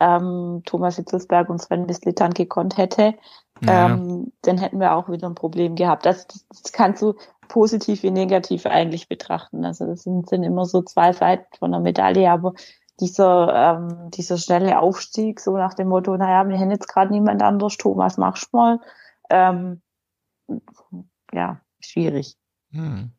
ähm, 0.01 0.63
Thomas 0.67 0.97
Hitzelsberg 0.97 1.49
und 1.49 1.61
Sven 1.61 1.87
Mislitan 1.87 2.35
gekonnt 2.35 2.77
hätte, 2.77 3.15
ja. 3.63 3.91
ähm, 3.91 4.33
dann 4.43 4.59
hätten 4.59 4.81
wir 4.81 4.95
auch 4.95 5.09
wieder 5.09 5.29
ein 5.29 5.35
Problem 5.35 5.77
gehabt. 5.77 6.05
Das, 6.05 6.27
das 6.27 6.73
kannst 6.73 7.03
du 7.03 7.15
positiv 7.49 8.03
wie 8.03 8.11
negativ 8.11 8.67
eigentlich 8.67 9.09
betrachten. 9.09 9.65
Also 9.65 9.87
das 9.87 10.03
sind, 10.03 10.29
sind 10.29 10.43
immer 10.43 10.65
so 10.65 10.83
zwei 10.83 11.13
Seiten 11.13 11.47
von 11.59 11.71
der 11.71 11.81
Medaille, 11.81 12.31
aber 12.31 12.55
dieser, 13.01 13.79
ähm, 13.79 14.11
dieser 14.11 14.39
schnelle 14.39 14.81
Aufstieg, 14.81 15.41
so 15.41 15.57
nach 15.57 15.75
dem 15.75 15.89
Motto, 15.89 16.17
naja, 16.17 16.49
wir 16.49 16.59
haben 16.59 16.71
jetzt 16.71 16.89
gerade 16.89 17.13
niemand 17.13 17.43
anders, 17.43 17.77
Thomas, 17.77 18.19
machst 18.19 18.53
mal, 18.53 18.81
ähm, 19.31 19.83
ja, 21.33 21.61
schwierig. 21.81 22.37
Hm. 22.71 23.11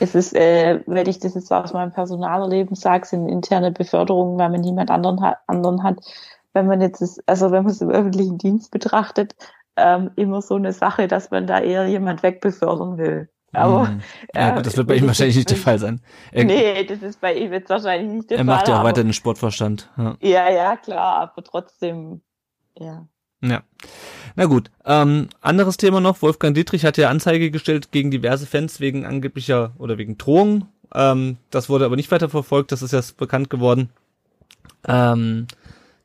Es 0.00 0.14
ist, 0.14 0.34
äh, 0.34 0.82
wenn 0.86 1.08
ich 1.08 1.18
das 1.18 1.34
jetzt 1.34 1.52
aus 1.52 1.72
meinem 1.72 1.92
Personalerleben 1.92 2.76
sage, 2.76 3.06
sind 3.06 3.28
interne 3.28 3.72
Beförderungen, 3.72 4.38
weil 4.38 4.50
man 4.50 4.60
niemand 4.60 4.90
anderen 4.90 5.20
hat, 5.20 5.38
anderen 5.46 5.82
hat. 5.82 5.98
Wenn 6.52 6.66
man 6.66 6.80
jetzt, 6.80 7.02
ist, 7.02 7.22
also 7.28 7.50
wenn 7.50 7.64
man 7.64 7.72
es 7.72 7.80
im 7.80 7.90
öffentlichen 7.90 8.38
Dienst 8.38 8.70
betrachtet, 8.70 9.34
ähm, 9.76 10.10
immer 10.16 10.40
so 10.40 10.54
eine 10.54 10.72
Sache, 10.72 11.08
dass 11.08 11.30
man 11.30 11.46
da 11.46 11.60
eher 11.60 11.86
jemand 11.86 12.22
wegbefördern 12.22 12.96
will. 12.98 13.28
Aber 13.52 13.88
hm. 13.88 14.00
ja, 14.34 14.54
gut, 14.54 14.66
das 14.66 14.76
wird 14.76 14.88
bei 14.88 14.96
ihm 14.96 15.06
wahrscheinlich 15.06 15.36
nicht 15.36 15.50
der 15.50 15.56
Fall 15.56 15.78
sein. 15.78 16.00
Er, 16.32 16.44
nee, 16.44 16.84
das 16.84 17.02
ist 17.02 17.20
bei 17.20 17.34
ihm 17.34 17.52
jetzt 17.52 17.70
wahrscheinlich 17.70 18.12
nicht 18.12 18.30
der 18.30 18.38
er 18.38 18.44
Fall. 18.44 18.52
Er 18.52 18.56
macht 18.56 18.68
ja 18.68 18.80
auch 18.80 18.84
weiter 18.84 19.02
den 19.02 19.14
Sportvorstand. 19.14 19.90
Ja. 19.96 20.16
ja, 20.20 20.50
ja, 20.50 20.76
klar, 20.76 21.16
aber 21.20 21.42
trotzdem, 21.42 22.20
ja. 22.78 23.06
Ja. 23.40 23.62
Na 24.36 24.46
gut. 24.46 24.70
Ähm, 24.84 25.28
anderes 25.40 25.76
Thema 25.76 26.00
noch. 26.00 26.22
Wolfgang 26.22 26.54
Dietrich 26.54 26.84
hat 26.84 26.96
ja 26.96 27.08
Anzeige 27.08 27.50
gestellt 27.50 27.92
gegen 27.92 28.10
diverse 28.10 28.46
Fans 28.46 28.80
wegen 28.80 29.06
angeblicher 29.06 29.72
oder 29.78 29.96
wegen 29.98 30.18
Drohungen 30.18 30.66
Ähm, 30.94 31.36
das 31.50 31.68
wurde 31.68 31.84
aber 31.84 31.96
nicht 31.96 32.10
weiter 32.10 32.28
verfolgt, 32.28 32.72
das 32.72 32.82
ist 32.82 32.92
jetzt 32.92 33.16
bekannt 33.16 33.50
geworden. 33.50 33.90
Ähm, 34.86 35.46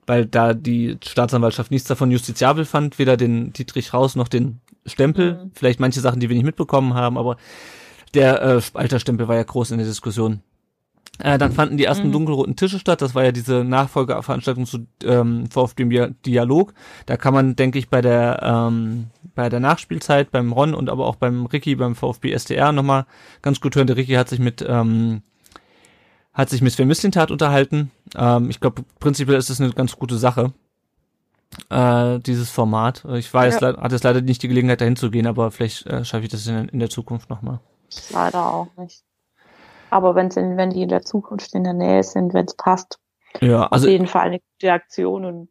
weil 0.05 0.25
da 0.25 0.53
die 0.53 0.97
Staatsanwaltschaft 1.03 1.71
nichts 1.71 1.87
davon 1.87 2.11
justiziabel 2.11 2.65
fand, 2.65 2.99
weder 2.99 3.17
den 3.17 3.53
Dietrich 3.53 3.93
Raus 3.93 4.15
noch 4.15 4.27
den 4.27 4.59
Stempel. 4.85 5.33
Mhm. 5.45 5.51
Vielleicht 5.53 5.79
manche 5.79 5.99
Sachen, 6.01 6.19
die 6.19 6.29
wir 6.29 6.35
nicht 6.35 6.45
mitbekommen 6.45 6.93
haben, 6.93 7.17
aber 7.17 7.37
der 8.13 8.41
äh, 8.41 8.61
Altersstempel 8.73 9.27
war 9.27 9.35
ja 9.35 9.43
groß 9.43 9.71
in 9.71 9.77
der 9.77 9.87
Diskussion. 9.87 10.41
Äh, 11.19 11.37
dann 11.37 11.51
fanden 11.51 11.77
die 11.77 11.83
ersten 11.85 12.07
Mhm. 12.07 12.11
dunkelroten 12.13 12.55
Tische 12.55 12.79
statt. 12.79 13.01
Das 13.03 13.13
war 13.13 13.23
ja 13.23 13.31
diese 13.31 13.63
Nachfolgeveranstaltung 13.63 14.65
zu 14.65 14.87
ähm, 15.03 15.45
VfB 15.51 15.83
Dia- 15.83 16.13
Dialog. 16.25 16.73
Da 17.05 17.17
kann 17.17 17.33
man, 17.35 17.55
denke 17.55 17.77
ich, 17.77 17.89
bei 17.89 18.01
der 18.01 18.39
ähm, 18.41 19.07
bei 19.35 19.49
der 19.49 19.59
Nachspielzeit 19.59 20.31
beim 20.31 20.51
Ron 20.51 20.73
und 20.73 20.89
aber 20.89 21.05
auch 21.05 21.15
beim 21.15 21.45
Ricky 21.45 21.75
beim 21.75 21.95
VfB 21.95 22.31
SDR 22.31 22.71
nochmal 22.71 23.05
ganz 23.43 23.61
gut 23.61 23.75
hören. 23.75 23.85
Der 23.87 23.95
Ricky 23.97 24.13
hat 24.13 24.29
sich 24.29 24.39
mit 24.39 24.65
ähm, 24.67 25.21
hat 26.33 26.49
sich 26.49 26.61
mit 26.63 26.73
Sven 26.73 26.87
Mislintat 26.87 27.29
unterhalten. 27.29 27.91
Ähm, 28.15 28.49
ich 28.49 28.59
glaube, 28.59 28.83
prinzipiell 28.99 29.37
ist 29.37 29.51
es 29.51 29.61
eine 29.61 29.71
ganz 29.71 29.95
gute 29.97 30.17
Sache. 30.17 30.51
Äh, 31.69 32.19
dieses 32.19 32.49
Format. 32.49 33.05
Ich 33.13 33.33
weiß, 33.33 33.59
Ja. 33.61 33.77
hatte 33.77 33.95
es 33.95 34.03
leider 34.03 34.21
nicht 34.21 34.43
die 34.43 34.47
Gelegenheit 34.47 34.81
dahin 34.81 34.95
zu 34.95 35.11
gehen, 35.11 35.27
aber 35.27 35.51
vielleicht 35.51 35.85
äh, 35.87 36.03
schaffe 36.05 36.23
ich 36.23 36.29
das 36.29 36.47
in, 36.47 36.67
in 36.69 36.79
der 36.79 36.89
Zukunft 36.89 37.29
nochmal. 37.29 37.59
Leider 38.09 38.53
auch 38.53 38.75
nicht. 38.77 39.03
Aber 39.89 40.15
wenn's 40.15 40.35
in, 40.37 40.57
wenn 40.57 40.71
die 40.71 40.81
in 40.83 40.89
der 40.89 41.03
Zukunft 41.03 41.53
in 41.53 41.63
der 41.63 41.73
Nähe 41.73 42.03
sind, 42.03 42.33
wenn 42.33 42.45
es 42.45 42.55
passt, 42.55 42.99
Ja, 43.41 43.67
also 43.67 43.85
auf 43.87 43.91
jeden 43.91 44.07
Fall 44.07 44.23
eine 44.23 44.39
gute 44.39 44.71
Aktion 44.71 45.25
und 45.25 45.49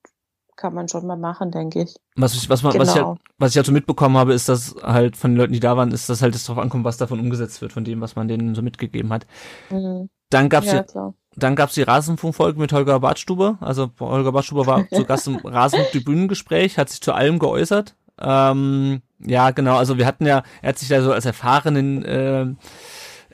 kann 0.56 0.74
man 0.74 0.88
schon 0.88 1.06
mal 1.06 1.16
machen, 1.16 1.50
denke 1.50 1.82
ich. 1.82 1.94
was 2.16 2.34
ich, 2.34 2.48
was 2.48 2.62
man, 2.62 2.78
was 2.78 2.88
ich 2.88 2.94
Genau. 2.94 3.08
halt, 3.10 3.18
was 3.38 3.50
ich 3.52 3.56
halt 3.56 3.66
so 3.66 3.72
mitbekommen 3.72 4.16
habe, 4.16 4.34
ist, 4.34 4.48
dass 4.48 4.74
halt 4.82 5.16
von 5.16 5.32
den 5.32 5.38
Leuten, 5.38 5.52
die 5.52 5.60
da 5.60 5.76
waren, 5.76 5.92
ist, 5.92 6.08
dass 6.08 6.22
halt 6.22 6.34
es 6.34 6.44
darauf 6.44 6.62
ankommt, 6.62 6.84
was 6.84 6.96
davon 6.98 7.20
umgesetzt 7.20 7.60
wird, 7.62 7.72
von 7.72 7.84
dem, 7.84 8.00
was 8.00 8.16
man 8.16 8.28
denen 8.28 8.54
so 8.54 8.62
mitgegeben 8.62 9.12
hat. 9.12 9.26
Mhm. 9.70 10.10
Dann 10.30 10.48
gab's 10.48 10.66
Ja, 10.66 10.82
die, 10.82 10.88
dann 11.36 11.56
gab's 11.56 11.74
die 11.74 11.82
Rasenfunkfolge 11.82 12.60
mit 12.60 12.72
Holger 12.72 13.00
Bartstuber. 13.00 13.58
Also 13.60 13.90
Holger 13.98 14.32
Bartstuber 14.32 14.66
war 14.66 14.88
zu 14.88 15.04
Gast 15.04 15.26
im 15.28 15.36
Rasentribünengespräch, 15.44 16.78
hat 16.78 16.90
sich 16.90 17.00
zu 17.00 17.12
allem 17.12 17.38
geäußert. 17.38 17.94
Ähm, 18.20 19.02
ja, 19.20 19.50
genau. 19.50 19.76
Also 19.76 19.98
wir 19.98 20.06
hatten 20.06 20.26
ja, 20.26 20.42
er 20.60 20.68
hat 20.70 20.78
sich 20.78 20.88
da 20.88 21.02
so 21.02 21.12
als 21.12 21.24
erfahrenen, 21.24 22.04
äh, 22.04 22.46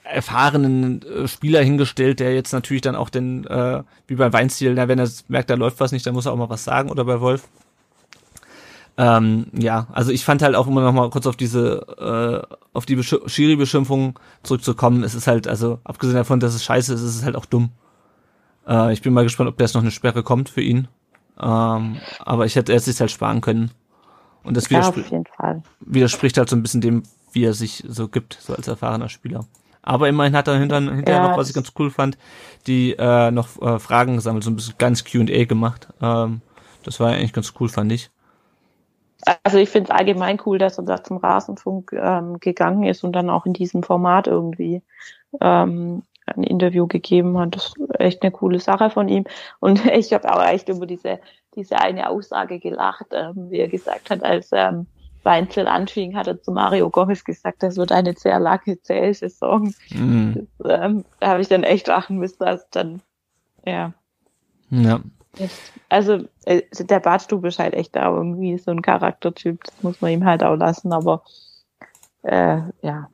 erfahrenen 0.05 1.03
äh, 1.03 1.29
Spieler 1.29 1.63
hingestellt, 1.63 2.21
der 2.21 2.35
jetzt 2.35 2.53
natürlich 2.53 2.83
dann 2.83 2.97
auch 2.97 3.11
den, 3.11 3.45
äh, 3.47 3.83
wie 4.07 4.15
bei 4.15 4.33
Weinziel, 4.33 4.75
na, 4.75 4.89
wenn 4.89 4.99
er 4.99 5.09
merkt, 5.29 5.51
da 5.51 5.55
läuft 5.55 5.81
was 5.81 5.93
nicht, 5.93 6.07
dann 6.07 6.15
muss 6.15 6.27
er 6.27 6.33
auch 6.33 6.37
mal 6.37 6.51
was 6.51 6.65
sagen 6.65 6.91
oder 6.91 7.05
bei 7.05 7.21
Wolf. 7.21 7.49
Ähm, 8.97 9.47
ja, 9.57 9.87
also 9.93 10.11
ich 10.11 10.25
fand 10.25 10.43
halt 10.43 10.57
auch 10.57 10.67
immer 10.67 10.83
noch 10.83 10.93
mal 10.93 11.09
kurz 11.11 11.27
auf 11.27 11.37
diese, 11.37 12.47
äh, 12.51 12.57
auf 12.73 12.85
die 12.85 12.97
Besch 12.97 13.15
Schiri-Beschimpfung 13.27 14.19
zurückzukommen. 14.43 15.05
Es 15.05 15.15
ist 15.15 15.29
halt, 15.29 15.47
also 15.47 15.79
abgesehen 15.85 16.17
davon, 16.17 16.41
dass 16.41 16.55
es 16.55 16.65
scheiße 16.65 16.95
ist, 16.95 17.03
ist 17.03 17.17
es 17.17 17.25
halt 17.25 17.37
auch 17.37 17.47
dumm. 17.47 17.71
Äh, 18.69 18.95
ich 18.95 19.03
bin 19.03 19.15
mal 19.15 19.25
gespannt, 19.25 19.51
ob 19.51 19.59
da 19.59 19.65
jetzt 19.65 19.75
noch 19.75 19.83
eine 19.83 19.93
Sperre 19.93 20.25
kommt 20.25 20.51
für 20.51 20.63
ihn. 20.63 20.89
Ähm, 21.41 22.03
aber 22.19 22.47
ich 22.47 22.57
hätte 22.57 22.75
es 22.75 22.87
sich 22.87 23.01
halt 23.01 23.13
sparen 23.13 23.43
können. 23.43 23.73
Und 24.45 24.57
das 24.57 24.71
Ja, 24.71 24.93
widerspr 24.93 25.03
widerspricht 25.81 26.39
halt 26.39 26.49
so 26.51 26.57
ein 26.57 26.63
bisschen 26.63 26.81
dem, 26.81 27.05
wie 27.33 27.45
er 27.45 27.55
sich 27.55 27.85
so 27.89 28.09
gibt, 28.09 28.39
so 28.41 28.55
als 28.55 28.69
erfahrener 28.69 29.09
Spieler. 29.09 29.47
Aber 29.83 30.09
immerhin 30.09 30.37
hat 30.37 30.49
er 30.49 30.59
hinter, 30.59 30.81
hinterher 30.81 31.21
Ja, 31.21 31.21
noch, 31.21 31.37
was 31.37 31.49
ich 31.49 31.55
ganz 31.55 31.73
cool 31.79 31.91
fand, 31.91 32.19
die 32.67 32.95
äh, 32.99 33.31
noch 33.31 33.61
äh, 33.63 33.79
Fragen 33.79 34.17
gesammelt, 34.17 34.45
so 34.45 34.51
ein 34.51 34.57
bisschen 34.57 34.75
ganz 34.79 35.05
Q&A 35.05 35.45
gemacht. 35.45 35.89
Ähm, 36.03 36.43
das 36.85 37.01
war 37.01 37.11
eigentlich 37.13 37.33
ganz 37.33 37.55
cool, 37.61 37.69
fand 37.69 37.93
ich. 37.93 38.11
Also 39.43 39.59
ich 39.59 39.69
finde 39.69 39.91
es 39.93 39.97
allgemein 39.99 40.41
cool, 40.47 40.59
dass 40.59 40.79
er 40.79 40.85
da 40.85 41.03
zum 41.03 41.17
Rasenfunk 41.19 41.93
ähm, 41.93 42.39
gegangen 42.41 42.85
ist 42.85 43.05
und 43.05 43.13
dann 43.13 43.31
auch 43.31 43.47
in 43.47 43.53
diesem 43.53 43.83
Format 43.83 44.27
irgendwie 44.29 44.83
ähm, 45.41 46.05
ein 46.37 46.43
Interview 46.43 46.87
gegeben 46.87 47.39
hat. 47.39 47.57
Das 47.57 47.67
ist 47.67 48.01
echt 48.01 48.23
eine 48.23 48.31
coole 48.31 48.61
Sache 48.61 48.91
von 48.91 49.09
ihm. 49.09 49.25
Und 49.61 49.85
ich 49.93 50.13
habe 50.13 50.33
auch 50.33 50.43
echt 50.45 50.69
über 50.69 50.87
diese, 50.87 51.21
diese 51.55 51.79
eine 51.79 52.09
Aussage 52.09 52.59
gelacht, 52.59 53.07
ähm, 53.13 53.51
wie 53.51 53.59
er 53.59 53.69
gesagt 53.69 54.11
hat, 54.11 54.23
als 54.23 54.51
ähm, 54.53 54.87
Weinzel 55.25 55.67
anfing, 55.67 56.17
hat 56.17 56.27
er 56.27 56.41
zu 56.41 56.53
Mario 56.53 56.91
Gomez 56.91 57.25
gesagt, 57.25 57.63
das 57.63 57.77
wird 57.77 57.93
eine 57.93 58.15
sehr 58.15 58.39
lange 58.39 58.81
zähe-Saison. 58.81 59.75
Mhm. 59.91 60.49
Das, 60.59 60.81
ähm, 60.81 61.05
da 61.21 61.29
habe 61.29 61.43
ich 61.43 61.49
dann 61.49 61.65
echt 61.65 61.87
lachen 61.87 62.19
müssen, 62.19 62.43
also 62.43 62.65
dann, 62.71 63.03
ja. 63.65 63.93
Ja. 64.71 65.01
Also 65.89 66.25
äh, 66.45 66.63
der 66.79 67.01
Badstube 67.01 67.49
ist 67.49 67.59
halt 67.59 67.75
echt 67.75 67.95
da 67.95 68.09
irgendwie 68.09 68.59
so 68.59 68.71
ein 68.71 68.83
Charaktertyp, 68.83 69.63
das 69.65 69.83
muss 69.83 70.01
man 70.01 70.11
ihm 70.13 70.25
halt 70.25 70.43
auch 70.43 70.57
lassen, 70.57 70.93
aber 70.93 71.23
äh, 72.23 72.59
ja, 72.83 73.11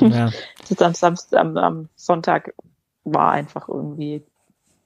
ja. 0.00 0.30
das 0.68 0.82
am 0.82 0.94
Samstag, 0.94 1.40
am, 1.40 1.56
am 1.56 1.88
Sonntag 1.96 2.54
war 3.04 3.32
einfach 3.32 3.68
irgendwie 3.68 4.24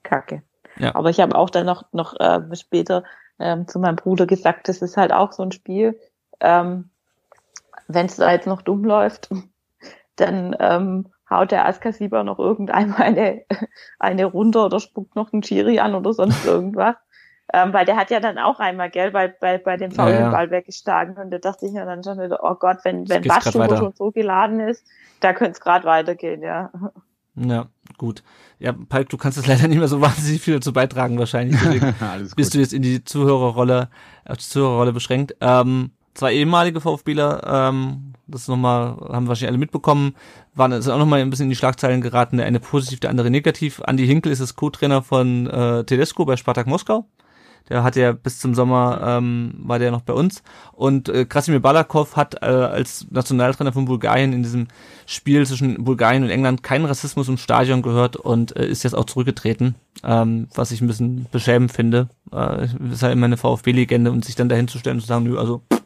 Kacke. 0.02 0.42
Ja. 0.76 0.94
Aber 0.94 1.10
ich 1.10 1.20
habe 1.20 1.36
auch 1.36 1.50
dann 1.50 1.66
noch 1.66 1.84
noch 1.92 2.18
äh, 2.18 2.40
später 2.54 3.04
ähm, 3.38 3.66
zu 3.68 3.78
meinem 3.78 3.96
Bruder 3.96 4.26
gesagt, 4.26 4.68
das 4.68 4.82
ist 4.82 4.96
halt 4.96 5.12
auch 5.12 5.32
so 5.32 5.42
ein 5.42 5.52
Spiel, 5.52 5.98
ähm, 6.40 6.90
wenn 7.86 8.06
es 8.06 8.16
da 8.16 8.30
jetzt 8.32 8.46
noch 8.46 8.62
dumm 8.62 8.84
läuft, 8.84 9.30
dann 10.16 10.56
ähm, 10.58 11.06
haut 11.28 11.50
der 11.50 11.66
Askasiber 11.66 12.24
noch 12.24 12.38
irgendeinmal 12.38 13.02
eine, 13.02 13.44
eine 13.98 14.24
runter 14.24 14.66
oder 14.66 14.80
spuckt 14.80 15.16
noch 15.16 15.32
einen 15.32 15.42
Chiri 15.42 15.78
an 15.80 15.94
oder 15.94 16.12
sonst 16.12 16.44
irgendwas. 16.44 16.96
Ähm, 17.52 17.72
weil 17.72 17.86
der 17.86 17.96
hat 17.96 18.10
ja 18.10 18.20
dann 18.20 18.38
auch 18.38 18.60
einmal, 18.60 18.90
gell, 18.90 19.10
bei, 19.10 19.28
bei, 19.28 19.56
bei 19.56 19.76
dem 19.78 19.90
Ja, 19.90 19.96
faulen 19.96 20.20
ja. 20.20 20.30
Ball 20.30 20.50
weggeschlagen 20.50 21.16
und 21.16 21.30
da 21.30 21.38
dachte 21.38 21.66
ich 21.66 21.72
mir 21.72 21.86
dann 21.86 22.04
schon 22.04 22.18
wieder, 22.18 22.40
oh 22.42 22.54
Gott, 22.54 22.78
wenn, 22.82 23.08
wenn 23.08 23.24
weiter. 23.24 23.78
schon 23.78 23.94
so 23.94 24.10
geladen 24.10 24.60
ist, 24.60 24.84
da 25.20 25.32
könnte 25.32 25.52
es 25.52 25.60
gerade 25.60 25.86
weitergehen, 25.86 26.42
ja. 26.42 26.70
Ja, 27.36 27.66
gut. 27.96 28.22
Ja, 28.58 28.72
Palk, 28.72 29.08
du 29.08 29.16
kannst 29.16 29.38
jetzt 29.38 29.46
leider 29.48 29.66
nicht 29.68 29.78
mehr 29.78 29.88
so 29.88 30.00
wahnsinnig 30.00 30.42
viel 30.42 30.54
dazu 30.54 30.72
beitragen 30.72 31.18
wahrscheinlich. 31.18 31.58
Alles 32.00 32.34
bist 32.34 32.54
du 32.54 32.58
jetzt 32.58 32.74
in 32.74 32.82
die 32.82 33.04
Zuhörerrolle, 33.04 33.88
auf 34.26 34.36
die 34.36 34.44
Zuhörerrolle 34.44 34.92
beschränkt. 34.92 35.34
Ähm, 35.40 35.92
zwei 36.14 36.34
ehemalige 36.34 36.80
VfBler, 36.80 37.42
ähm, 37.46 38.12
das 38.26 38.48
nochmal, 38.48 38.96
haben 39.08 39.28
wahrscheinlich 39.28 39.48
alle 39.48 39.58
mitbekommen, 39.58 40.14
waren 40.54 40.82
sind 40.82 40.92
auch 40.92 40.98
nochmal 40.98 41.20
ein 41.20 41.30
bisschen 41.30 41.44
in 41.44 41.50
die 41.50 41.56
Schlagzeilen 41.56 42.02
geraten, 42.02 42.36
der 42.36 42.46
eine 42.46 42.60
positiv, 42.60 43.00
der 43.00 43.08
andere 43.08 43.30
negativ. 43.30 43.80
Andi 43.80 44.06
Hinkel 44.06 44.32
ist 44.32 44.42
das 44.42 44.54
Co-Trainer 44.54 45.02
von 45.02 45.46
äh, 45.46 45.84
Tedesco 45.84 46.26
bei 46.26 46.36
Spartak 46.36 46.66
Moskau. 46.66 47.06
Der 47.68 47.82
hat 47.82 47.96
ja 47.96 48.12
bis 48.12 48.38
zum 48.38 48.54
Sommer 48.54 49.00
ähm, 49.04 49.54
war 49.58 49.78
der 49.78 49.90
noch 49.90 50.02
bei 50.02 50.12
uns 50.12 50.42
und 50.72 51.08
äh, 51.08 51.24
Krasimir 51.24 51.60
Balakov 51.60 52.16
hat 52.16 52.42
äh, 52.42 52.46
als 52.46 53.06
Nationaltrainer 53.10 53.72
von 53.72 53.84
Bulgarien 53.84 54.32
in 54.32 54.42
diesem 54.42 54.68
Spiel 55.06 55.46
zwischen 55.46 55.84
Bulgarien 55.84 56.22
und 56.22 56.30
England 56.30 56.62
keinen 56.62 56.84
Rassismus 56.84 57.28
im 57.28 57.36
Stadion 57.36 57.82
gehört 57.82 58.16
und 58.16 58.56
äh, 58.56 58.66
ist 58.66 58.84
jetzt 58.84 58.94
auch 58.94 59.04
zurückgetreten, 59.04 59.74
ähm, 60.04 60.48
was 60.54 60.70
ich 60.70 60.80
ein 60.80 60.86
bisschen 60.86 61.26
beschämend 61.30 61.72
finde. 61.72 62.08
Äh, 62.32 62.68
ist 62.92 63.02
halt 63.02 63.12
immer 63.12 63.26
eine 63.26 63.36
VfB-Legende 63.36 64.10
und 64.10 64.24
sich 64.24 64.34
dann 64.34 64.48
dahin 64.48 64.68
zu 64.68 64.78
stellen 64.78 64.96
und 64.96 65.00
zu 65.02 65.06
sagen, 65.06 65.24
nö, 65.24 65.38
also 65.38 65.62
pff, 65.72 65.82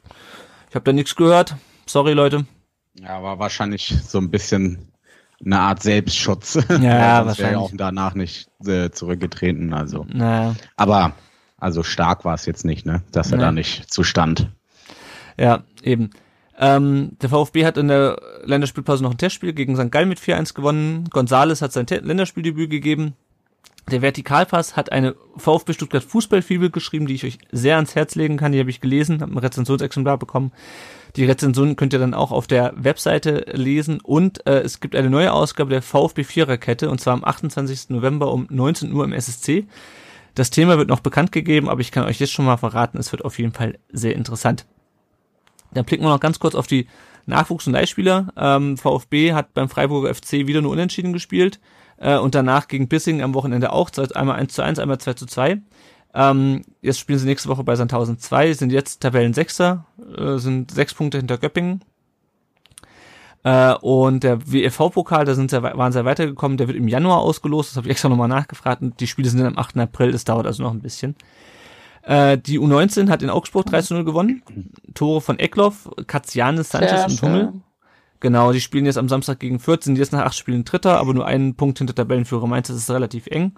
ich 0.69 0.75
habe 0.75 0.85
da 0.85 0.93
nichts 0.93 1.17
gehört. 1.17 1.57
Sorry 1.87 2.13
Leute. 2.13 2.47
Ja, 2.95 3.23
war 3.23 3.39
wahrscheinlich 3.39 3.95
so 4.07 4.19
ein 4.19 4.31
bisschen 4.31 4.93
eine 5.45 5.59
Art 5.59 5.83
Selbstschutz. 5.83 6.55
Ja, 6.55 6.63
sonst 6.69 6.81
wäre 6.81 7.27
wahrscheinlich. 7.27 7.57
auch 7.57 7.71
danach 7.75 8.15
nicht 8.15 8.49
äh, 8.67 8.91
zurückgetreten. 8.91 9.73
Also, 9.75 10.07
Naja. 10.09 10.55
aber 10.77 11.13
also 11.63 11.83
stark 11.83 12.25
war 12.25 12.35
es 12.35 12.47
jetzt 12.47 12.65
nicht, 12.65 12.85
ne, 12.87 13.03
dass 13.13 13.31
er 13.33 13.39
Nee. 13.39 13.45
da 13.45 13.53
nicht 13.53 13.93
zustand. 13.93 14.49
Ja, 15.39 15.63
eben. 15.83 16.11
Ähm, 16.59 17.17
der 17.23 17.31
VfB 17.31 17.65
hat 17.65 17.79
in 17.79 17.89
der 17.89 18.21
Länderspielpause 18.45 19.03
noch 19.03 19.13
ein 19.13 19.19
Testspiel 19.19 19.53
gegen 19.53 19.77
St. 19.77 19.91
Gallen 19.91 20.09
mit 20.09 20.21
4-1 20.21 20.55
gewonnen. 20.55 21.09
Gonzales 21.11 21.63
hat 21.63 21.73
sein 21.73 21.87
Länderspieldebüt 21.89 22.69
gegeben. 22.71 23.15
Der 23.91 24.01
Vertikalpass 24.03 24.77
hat 24.77 24.93
eine 24.93 25.17
VfB 25.37 25.73
Stuttgart 25.73 26.05
Fußballfibel 26.05 26.71
geschrieben, 26.71 27.07
die 27.07 27.15
ich 27.15 27.25
euch 27.25 27.39
sehr 27.51 27.77
ans 27.77 27.95
Herz 27.97 28.15
legen 28.15 28.37
kann. 28.37 28.53
Die 28.53 28.61
habe 28.61 28.71
ich 28.71 28.81
gelesen, 28.81 29.23
habe 29.23 29.33
ein 29.33 29.39
Rezensionsexemplar 29.39 30.19
bekommen. 30.19 30.53
Die 31.17 31.25
Rezension 31.25 31.75
könnt 31.75 31.93
ihr 31.93 31.99
dann 31.99 32.15
auch 32.15 32.31
auf 32.31 32.47
der 32.47 32.73
Webseite 32.77 33.45
lesen. 33.53 34.01
Und 34.01 34.47
äh, 34.47 34.61
es 34.61 34.79
gibt 34.79 34.95
eine 34.95 35.11
neue 35.11 35.33
Ausgabe 35.33 35.71
der 35.71 35.83
VfB 35.83 36.23
Viererkette 36.23 36.91
und 36.91 37.01
zwar 37.01 37.15
am 37.15 37.25
28. 37.25 37.91
November 37.91 38.33
um 38.33 38.47
19 38.51 38.93
Uhr 38.93 39.05
im 39.05 39.13
SSC. 39.13 39.67
Das 40.35 40.51
Thema 40.51 40.79
wird 40.79 40.89
noch 40.89 41.01
bekannt 41.01 41.33
gegeben, 41.33 41.69
aber 41.69 41.81
ich 41.81 41.93
kann 41.93 42.05
euch 42.05 42.19
jetzt 42.19 42.33
schon 42.33 42.47
mal 42.47 42.57
verraten, 42.57 42.99
es 42.99 43.13
wird 43.13 43.25
auf 43.25 43.39
jeden 43.39 43.53
Fall 43.53 43.79
sehr 43.91 44.15
interessant. 44.17 44.67
Dann 45.75 45.85
blicken 45.85 46.05
wir 46.05 46.11
noch 46.11 46.21
ganz 46.21 46.39
kurz 46.39 46.55
auf 46.55 46.67
die 46.67 46.87
Nachwuchs- 47.27 47.67
und 47.67 47.73
Leihspieler. 47.73 48.33
Ähm, 48.37 48.77
VfB 48.77 49.33
hat 49.33 49.55
beim 49.55 49.69
Freiburger 49.69 50.15
FC 50.15 50.47
wieder 50.47 50.63
nur 50.63 50.73
unentschieden 50.73 51.13
gespielt 51.13 51.61
äh, 51.99 52.17
und 52.17 52.35
danach 52.35 52.69
gegen 52.69 52.89
Bissingen 52.89 53.23
am 53.23 53.35
Wochenende 53.35 53.73
auch, 53.73 53.91
einmal 54.15 54.37
1 54.37 54.53
zu 54.53 54.63
1, 54.63 54.79
einmal 54.79 54.99
2 54.99 55.15
zu 55.15 55.27
2. 55.27 55.61
Ähm, 56.15 56.63
jetzt 56.83 56.99
spielen 56.99 57.19
sie 57.19 57.27
nächste 57.27 57.49
Woche 57.49 57.65
bei 57.65 57.75
Sandhausen 57.75 58.19
2, 58.19 58.53
sind 58.53 58.71
jetzt 58.71 59.01
Tabellensechster, 59.01 59.87
äh, 60.17 60.37
sind 60.37 60.71
sechs 60.71 60.93
Punkte 60.93 61.19
hinter 61.19 61.39
Göppingen. 61.39 61.83
Äh, 63.45 63.75
und 63.75 64.23
der 64.23 64.41
WFV-Pokal, 64.53 65.25
da 65.25 65.35
sind 65.35 65.51
sie, 65.51 65.63
waren 65.63 65.93
sie 65.93 66.05
weitergekommen, 66.05 66.59
der 66.59 66.69
wird 66.69 66.77
im 66.77 66.89
Januar 66.89 67.19
ausgelost, 67.19 67.71
das 67.71 67.77
habe 67.77 67.87
ich 67.87 67.93
extra 67.93 68.09
nochmal 68.09 68.29
nachgefragt. 68.29 68.83
Und 68.83 69.01
die 69.01 69.07
Spiele 69.07 69.29
sind 69.29 69.41
dann 69.41 69.55
am 69.55 69.59
8. 69.59 69.79
April, 69.79 70.13
das 70.13 70.25
dauert 70.25 70.47
also 70.47 70.63
noch 70.63 70.73
ein 70.73 70.81
bisschen. 70.81 71.17
Äh, 72.03 72.39
die 72.39 72.59
U19 72.59 73.09
hat 73.09 73.23
in 73.23 73.31
Augsburg 73.31 73.67
3 73.67 73.83
zu 73.83 73.95
0 73.95 74.05
gewonnen. 74.05 74.43
Tore 74.95 75.21
von 75.21 75.39
Eckloff, 75.39 75.89
Katzianis, 76.07 76.71
Sanchez 76.71 76.91
Sehr 76.91 77.07
und 77.07 77.23
Hummel. 77.23 77.41
schön. 77.45 77.63
Genau, 78.21 78.53
die 78.53 78.61
spielen 78.61 78.87
jetzt 78.87 78.99
am 78.99 79.09
Samstag 79.09 79.41
gegen 79.41 79.59
Fürth, 79.59 79.83
sind 79.83 79.99
jetzt 79.99 80.13
nach 80.13 80.25
acht 80.25 80.37
Spielen 80.37 80.65
Dritter, 80.65 80.99
aber 80.99 81.13
nur 81.13 81.27
einen 81.27 81.57
Punkt 81.57 81.79
hinter 81.79 81.95
Tabellenführer 81.95 82.47
Mainz, 82.47 82.69
das 82.69 82.77
ist 82.77 82.91
relativ 82.91 83.27
eng. 83.27 83.55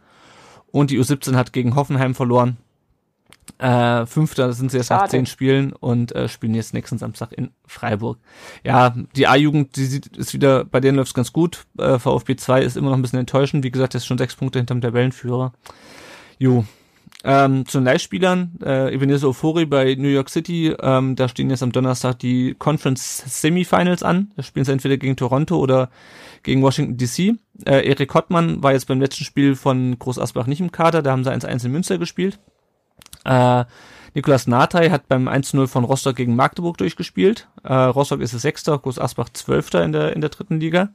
Und 0.72 0.90
die 0.90 0.98
U17 0.98 1.36
hat 1.36 1.52
gegen 1.52 1.76
Hoffenheim 1.76 2.14
verloren. 2.14 2.56
Äh, 3.58 4.06
Fünfter 4.06 4.52
sind 4.52 4.70
sie 4.70 4.78
jetzt 4.78 4.90
nach 4.90 5.00
Schade. 5.00 5.10
zehn 5.10 5.26
Spielen 5.26 5.72
und 5.72 6.12
äh, 6.12 6.28
spielen 6.28 6.54
jetzt 6.54 6.74
nächsten 6.74 6.98
Samstag 6.98 7.32
in 7.32 7.50
Freiburg. 7.66 8.18
Ja, 8.64 8.94
die 9.14 9.26
A-Jugend, 9.26 9.76
die 9.76 9.84
sieht, 9.84 10.16
ist 10.16 10.34
wieder, 10.34 10.64
bei 10.64 10.80
denen 10.80 10.96
läuft's 10.96 11.14
ganz 11.14 11.32
gut. 11.32 11.64
Äh, 11.78 11.98
VfB 11.98 12.36
2 12.36 12.62
ist 12.62 12.76
immer 12.76 12.90
noch 12.90 12.96
ein 12.96 13.02
bisschen 13.02 13.20
enttäuschend. 13.20 13.64
Wie 13.64 13.70
gesagt, 13.70 13.94
ist 13.94 14.06
schon 14.06 14.18
sechs 14.18 14.34
Punkte 14.34 14.58
hinterm 14.58 14.80
Tabellenführer. 14.80 15.52
Jo. 16.38 16.64
Ähm, 17.26 17.64
zu 17.64 17.78
den 17.78 17.86
Leihspielern, 17.86 18.58
äh, 18.62 18.92
Ebenezer 18.92 19.28
Ofori 19.28 19.64
bei 19.64 19.94
New 19.94 20.08
York 20.08 20.28
City, 20.28 20.74
ähm, 20.78 21.16
da 21.16 21.26
stehen 21.26 21.48
jetzt 21.48 21.62
am 21.62 21.72
Donnerstag 21.72 22.18
die 22.18 22.54
Conference 22.58 23.24
Semifinals 23.40 24.02
an. 24.02 24.30
Da 24.36 24.42
spielen 24.42 24.66
sie 24.66 24.72
entweder 24.72 24.98
gegen 24.98 25.16
Toronto 25.16 25.56
oder 25.56 25.88
gegen 26.42 26.60
Washington 26.60 26.98
DC. 26.98 27.38
Äh, 27.64 27.88
Erik 27.88 28.12
Hottmann 28.12 28.62
war 28.62 28.72
jetzt 28.72 28.88
beim 28.88 29.00
letzten 29.00 29.24
Spiel 29.24 29.54
von 29.54 29.98
Groß 29.98 30.18
Asbach 30.18 30.46
nicht 30.46 30.60
im 30.60 30.70
Kader, 30.70 31.00
da 31.00 31.12
haben 31.12 31.24
sie 31.24 31.32
1-1 31.32 31.64
in 31.64 31.72
Münster 31.72 31.96
gespielt. 31.96 32.38
Äh, 33.24 33.64
Nikolas 34.14 34.46
Nathai 34.46 34.90
hat 34.90 35.08
beim 35.08 35.28
1-0 35.28 35.66
von 35.66 35.84
Rostock 35.84 36.14
gegen 36.16 36.36
Magdeburg 36.36 36.78
durchgespielt. 36.78 37.48
Äh, 37.64 37.74
Rostock 37.74 38.20
ist 38.20 38.32
es 38.32 38.42
Sechster, 38.42 38.78
Groß 38.78 38.98
Asbach 38.98 39.28
Zwölfter 39.30 39.82
in 39.84 39.92
der, 39.92 40.14
in 40.14 40.20
der 40.20 40.30
dritten 40.30 40.60
Liga. 40.60 40.90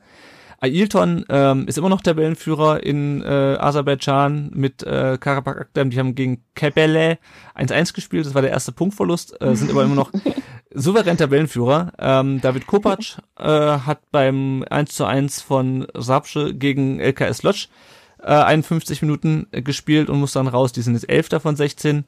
Ailton 0.62 1.26
ähm, 1.30 1.68
ist 1.68 1.78
immer 1.78 1.90
noch 1.90 2.02
Tabellenführer 2.02 2.84
in 2.84 3.22
äh, 3.22 3.58
Aserbaidschan 3.60 4.52
mit 4.54 4.84
äh, 4.84 5.18
Karabakh 5.20 5.62
Akdam. 5.62 5.90
Die 5.90 6.00
haben 6.00 6.16
gegen 6.16 6.44
Kebele 6.54 7.18
1-1 7.56 7.94
gespielt. 7.94 8.26
Das 8.26 8.36
war 8.36 8.42
der 8.42 8.52
erste 8.52 8.72
Punktverlust, 8.72 9.42
äh, 9.42 9.56
sind 9.56 9.72
aber 9.72 9.84
immer 9.84 9.96
noch 9.96 10.12
souverän 10.74 11.18
Tabellenführer. 11.18 11.94
Ähm, 11.98 12.42
David 12.42 12.68
Kopac 12.68 13.20
äh, 13.38 13.44
hat 13.46 14.00
beim 14.12 14.64
1-1 14.70 15.44
von 15.44 15.88
Sapsche 15.96 16.54
gegen 16.54 17.00
LKS 17.00 17.44
Lodz 17.44 17.70
äh, 18.22 18.28
51 18.28 19.02
Minuten 19.02 19.48
äh, 19.52 19.62
gespielt 19.62 20.10
und 20.10 20.20
muss 20.20 20.34
dann 20.34 20.48
raus. 20.48 20.72
Die 20.72 20.82
sind 20.82 20.94
jetzt 20.94 21.10
Elfter 21.10 21.40
von 21.40 21.56
16. 21.56 22.06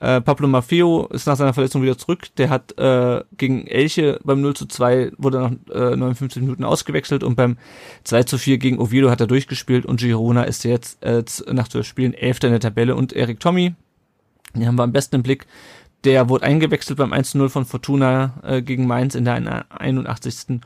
Äh, 0.00 0.20
Pablo 0.20 0.46
Maffeo 0.46 1.06
ist 1.06 1.26
nach 1.26 1.36
seiner 1.36 1.54
Verletzung 1.54 1.82
wieder 1.82 1.98
zurück. 1.98 2.26
Der 2.36 2.50
hat 2.50 2.78
äh, 2.78 3.22
gegen 3.36 3.66
Elche 3.66 4.20
beim 4.22 4.40
0 4.40 4.54
zu 4.54 4.66
2 4.66 5.12
wurde 5.18 5.38
nach 5.40 5.52
äh, 5.74 5.96
59 5.96 6.42
Minuten 6.42 6.64
ausgewechselt 6.64 7.24
und 7.24 7.34
beim 7.34 7.56
2 8.04 8.22
zu 8.22 8.38
4 8.38 8.58
gegen 8.58 8.78
Oviedo 8.78 9.10
hat 9.10 9.20
er 9.20 9.26
durchgespielt 9.26 9.86
und 9.86 10.00
Girona 10.00 10.44
ist 10.44 10.64
jetzt 10.64 11.02
äh, 11.02 11.24
nach 11.52 11.68
zwölf 11.68 11.86
Spielen 11.86 12.14
Elfter 12.14 12.46
in 12.46 12.52
der 12.52 12.60
Tabelle 12.60 12.94
und 12.94 13.12
Erik 13.12 13.40
Tommy, 13.40 13.74
den 14.54 14.66
haben 14.66 14.76
wir 14.76 14.84
am 14.84 14.92
besten 14.92 15.16
im 15.16 15.22
Blick, 15.24 15.46
der 16.04 16.28
wurde 16.28 16.44
eingewechselt 16.44 16.98
beim 16.98 17.12
1 17.12 17.32
zu 17.32 17.38
0 17.38 17.48
von 17.48 17.64
Fortuna 17.64 18.34
äh, 18.44 18.62
gegen 18.62 18.86
Mainz 18.86 19.16
in 19.16 19.24
der 19.24 19.66
81. 19.70 20.60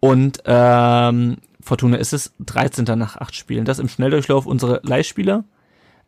Und 0.00 0.42
ähm, 0.44 1.38
Fortuna 1.68 1.98
ist 1.98 2.12
es 2.12 2.32
13. 2.40 2.84
nach 2.98 3.16
acht 3.16 3.34
Spielen. 3.34 3.64
Das 3.64 3.78
im 3.78 3.88
Schnelldurchlauf 3.88 4.46
unsere 4.46 4.80
Leihspieler. 4.82 5.44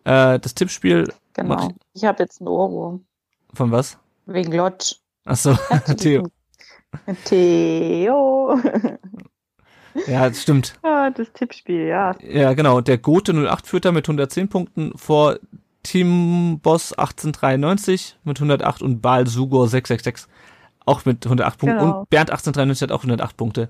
Äh, 0.04 0.38
das 0.40 0.54
Tippspiel 0.54 1.12
Genau. 1.34 1.54
Mach- 1.54 1.68
Ich 1.94 2.04
habe 2.04 2.22
jetzt 2.22 2.40
einen 2.40 2.48
Ohrwurm. 2.48 3.04
von 3.54 3.70
was? 3.70 3.98
Wegen 4.26 4.52
Lodge. 4.52 4.96
Ach 5.26 5.36
so, 5.36 5.54
Theo. 5.98 6.26
Theo. 7.24 8.58
Ja, 10.06 10.28
das 10.28 10.42
stimmt. 10.42 10.78
Ah, 10.82 11.11
das 11.11 11.32
Tippspiel, 11.32 11.86
ja. 11.86 12.14
Ja, 12.22 12.52
genau. 12.54 12.80
Der 12.80 12.98
Gote 12.98 13.32
08 13.32 13.66
führt 13.66 13.84
da 13.84 13.92
mit 13.92 14.06
110 14.08 14.48
Punkten 14.48 14.92
vor 14.96 15.38
Team 15.82 16.61
Boss 16.62 16.92
1893 16.92 18.18
mit 18.24 18.38
108 18.38 18.82
und 18.82 19.00
Baal 19.00 19.26
Sugor 19.26 19.68
666 19.68 20.26
auch 20.86 21.04
mit 21.04 21.24
108 21.26 21.58
Punkten. 21.58 21.78
Genau. 21.78 22.00
Und 22.00 22.11
Bernd 22.11 22.30
1893 22.30 22.82
hat 22.88 22.92
auch 22.92 23.02
108 23.04 23.36
Punkte. 23.36 23.68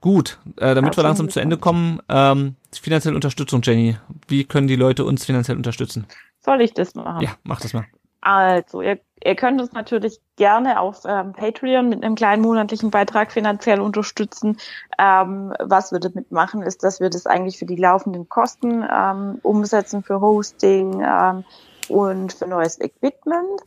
Gut, 0.00 0.38
äh, 0.56 0.74
damit 0.74 0.96
wir 0.96 1.02
langsam 1.02 1.28
zu 1.28 1.40
Ende 1.40 1.58
kommen, 1.58 2.00
ähm, 2.08 2.56
finanzielle 2.72 3.14
Unterstützung, 3.14 3.60
Jenny. 3.62 3.96
Wie 4.28 4.44
können 4.44 4.66
die 4.66 4.76
Leute 4.76 5.04
uns 5.04 5.26
finanziell 5.26 5.56
unterstützen? 5.56 6.06
Soll 6.40 6.62
ich 6.62 6.72
das 6.72 6.94
machen? 6.94 7.22
Ja, 7.22 7.30
mach 7.42 7.60
das 7.60 7.74
mal. 7.74 7.84
Also, 8.22 8.82
ihr, 8.82 8.98
ihr 9.22 9.34
könnt 9.34 9.60
uns 9.60 9.72
natürlich 9.72 10.20
gerne 10.36 10.80
auf 10.80 11.02
ähm, 11.06 11.32
Patreon 11.32 11.88
mit 11.88 12.02
einem 12.02 12.14
kleinen 12.14 12.42
monatlichen 12.42 12.90
Beitrag 12.90 13.32
finanziell 13.32 13.80
unterstützen. 13.80 14.58
Ähm, 14.98 15.54
was 15.58 15.92
wir 15.92 16.00
damit 16.00 16.30
machen, 16.30 16.62
ist, 16.62 16.82
dass 16.82 17.00
wir 17.00 17.10
das 17.10 17.26
eigentlich 17.26 17.58
für 17.58 17.66
die 17.66 17.76
laufenden 17.76 18.28
Kosten 18.28 18.84
ähm, 18.90 19.38
umsetzen, 19.42 20.02
für 20.02 20.20
Hosting 20.20 21.02
ähm, 21.02 21.44
und 21.88 22.32
für 22.32 22.46
neues 22.46 22.80
Equipment. 22.80 23.60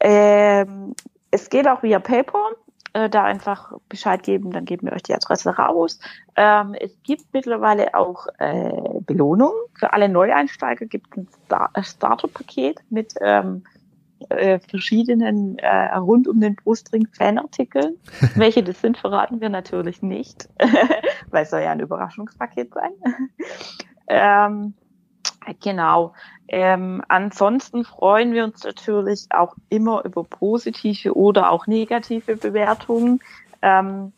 Ähm, 0.00 0.94
es 1.30 1.50
geht 1.50 1.68
auch 1.68 1.82
via 1.82 1.98
PayPal. 1.98 2.56
Äh, 2.94 3.10
da 3.10 3.24
einfach 3.24 3.72
Bescheid 3.88 4.22
geben, 4.22 4.50
dann 4.50 4.64
geben 4.64 4.86
wir 4.86 4.94
euch 4.94 5.02
die 5.02 5.14
Adresse 5.14 5.50
raus. 5.50 5.98
Ähm, 6.36 6.74
es 6.80 6.96
gibt 7.02 7.24
mittlerweile 7.32 7.94
auch 7.94 8.26
äh, 8.38 9.00
Belohnung. 9.00 9.52
Für 9.74 9.92
alle 9.92 10.08
Neueinsteiger 10.08 10.86
gibt 10.86 11.08
es 11.10 11.18
ein 11.18 11.28
Star 11.44 11.70
Starter-Paket 11.82 12.80
mit 12.88 13.14
ähm, 13.20 13.64
äh, 14.30 14.58
verschiedenen 14.58 15.58
äh, 15.58 15.94
rund 15.96 16.28
um 16.28 16.40
den 16.40 16.56
Brustring 16.56 17.06
Fanartikeln. 17.12 17.96
Welche 18.34 18.62
das 18.62 18.80
sind, 18.80 18.96
verraten 18.96 19.40
wir 19.40 19.50
natürlich 19.50 20.02
nicht, 20.02 20.48
weil 21.30 21.42
es 21.42 21.50
soll 21.50 21.60
ja 21.60 21.72
ein 21.72 21.80
Überraschungspaket 21.80 22.72
sein. 22.72 22.92
ähm, 24.08 24.74
genau. 25.62 26.14
Ähm, 26.48 27.02
ansonsten 27.08 27.84
freuen 27.84 28.32
wir 28.32 28.44
uns 28.44 28.64
natürlich 28.64 29.26
auch 29.30 29.54
immer 29.68 30.04
über 30.04 30.24
positive 30.24 31.14
oder 31.14 31.50
auch 31.50 31.66
negative 31.66 32.36
Bewertungen. 32.36 33.20
Ähm, 33.62 34.12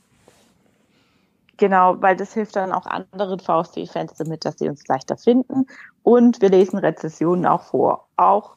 Genau, 1.60 2.00
weil 2.00 2.16
das 2.16 2.32
hilft 2.32 2.56
dann 2.56 2.72
auch 2.72 2.86
anderen 2.86 3.38
VfB-Fans 3.38 4.14
damit, 4.14 4.46
dass 4.46 4.58
sie 4.58 4.70
uns 4.70 4.88
leichter 4.88 5.18
finden. 5.18 5.66
Und 6.02 6.40
wir 6.40 6.48
lesen 6.48 6.78
Rezessionen 6.78 7.44
auch 7.44 7.64
vor. 7.64 8.08
Auch 8.16 8.56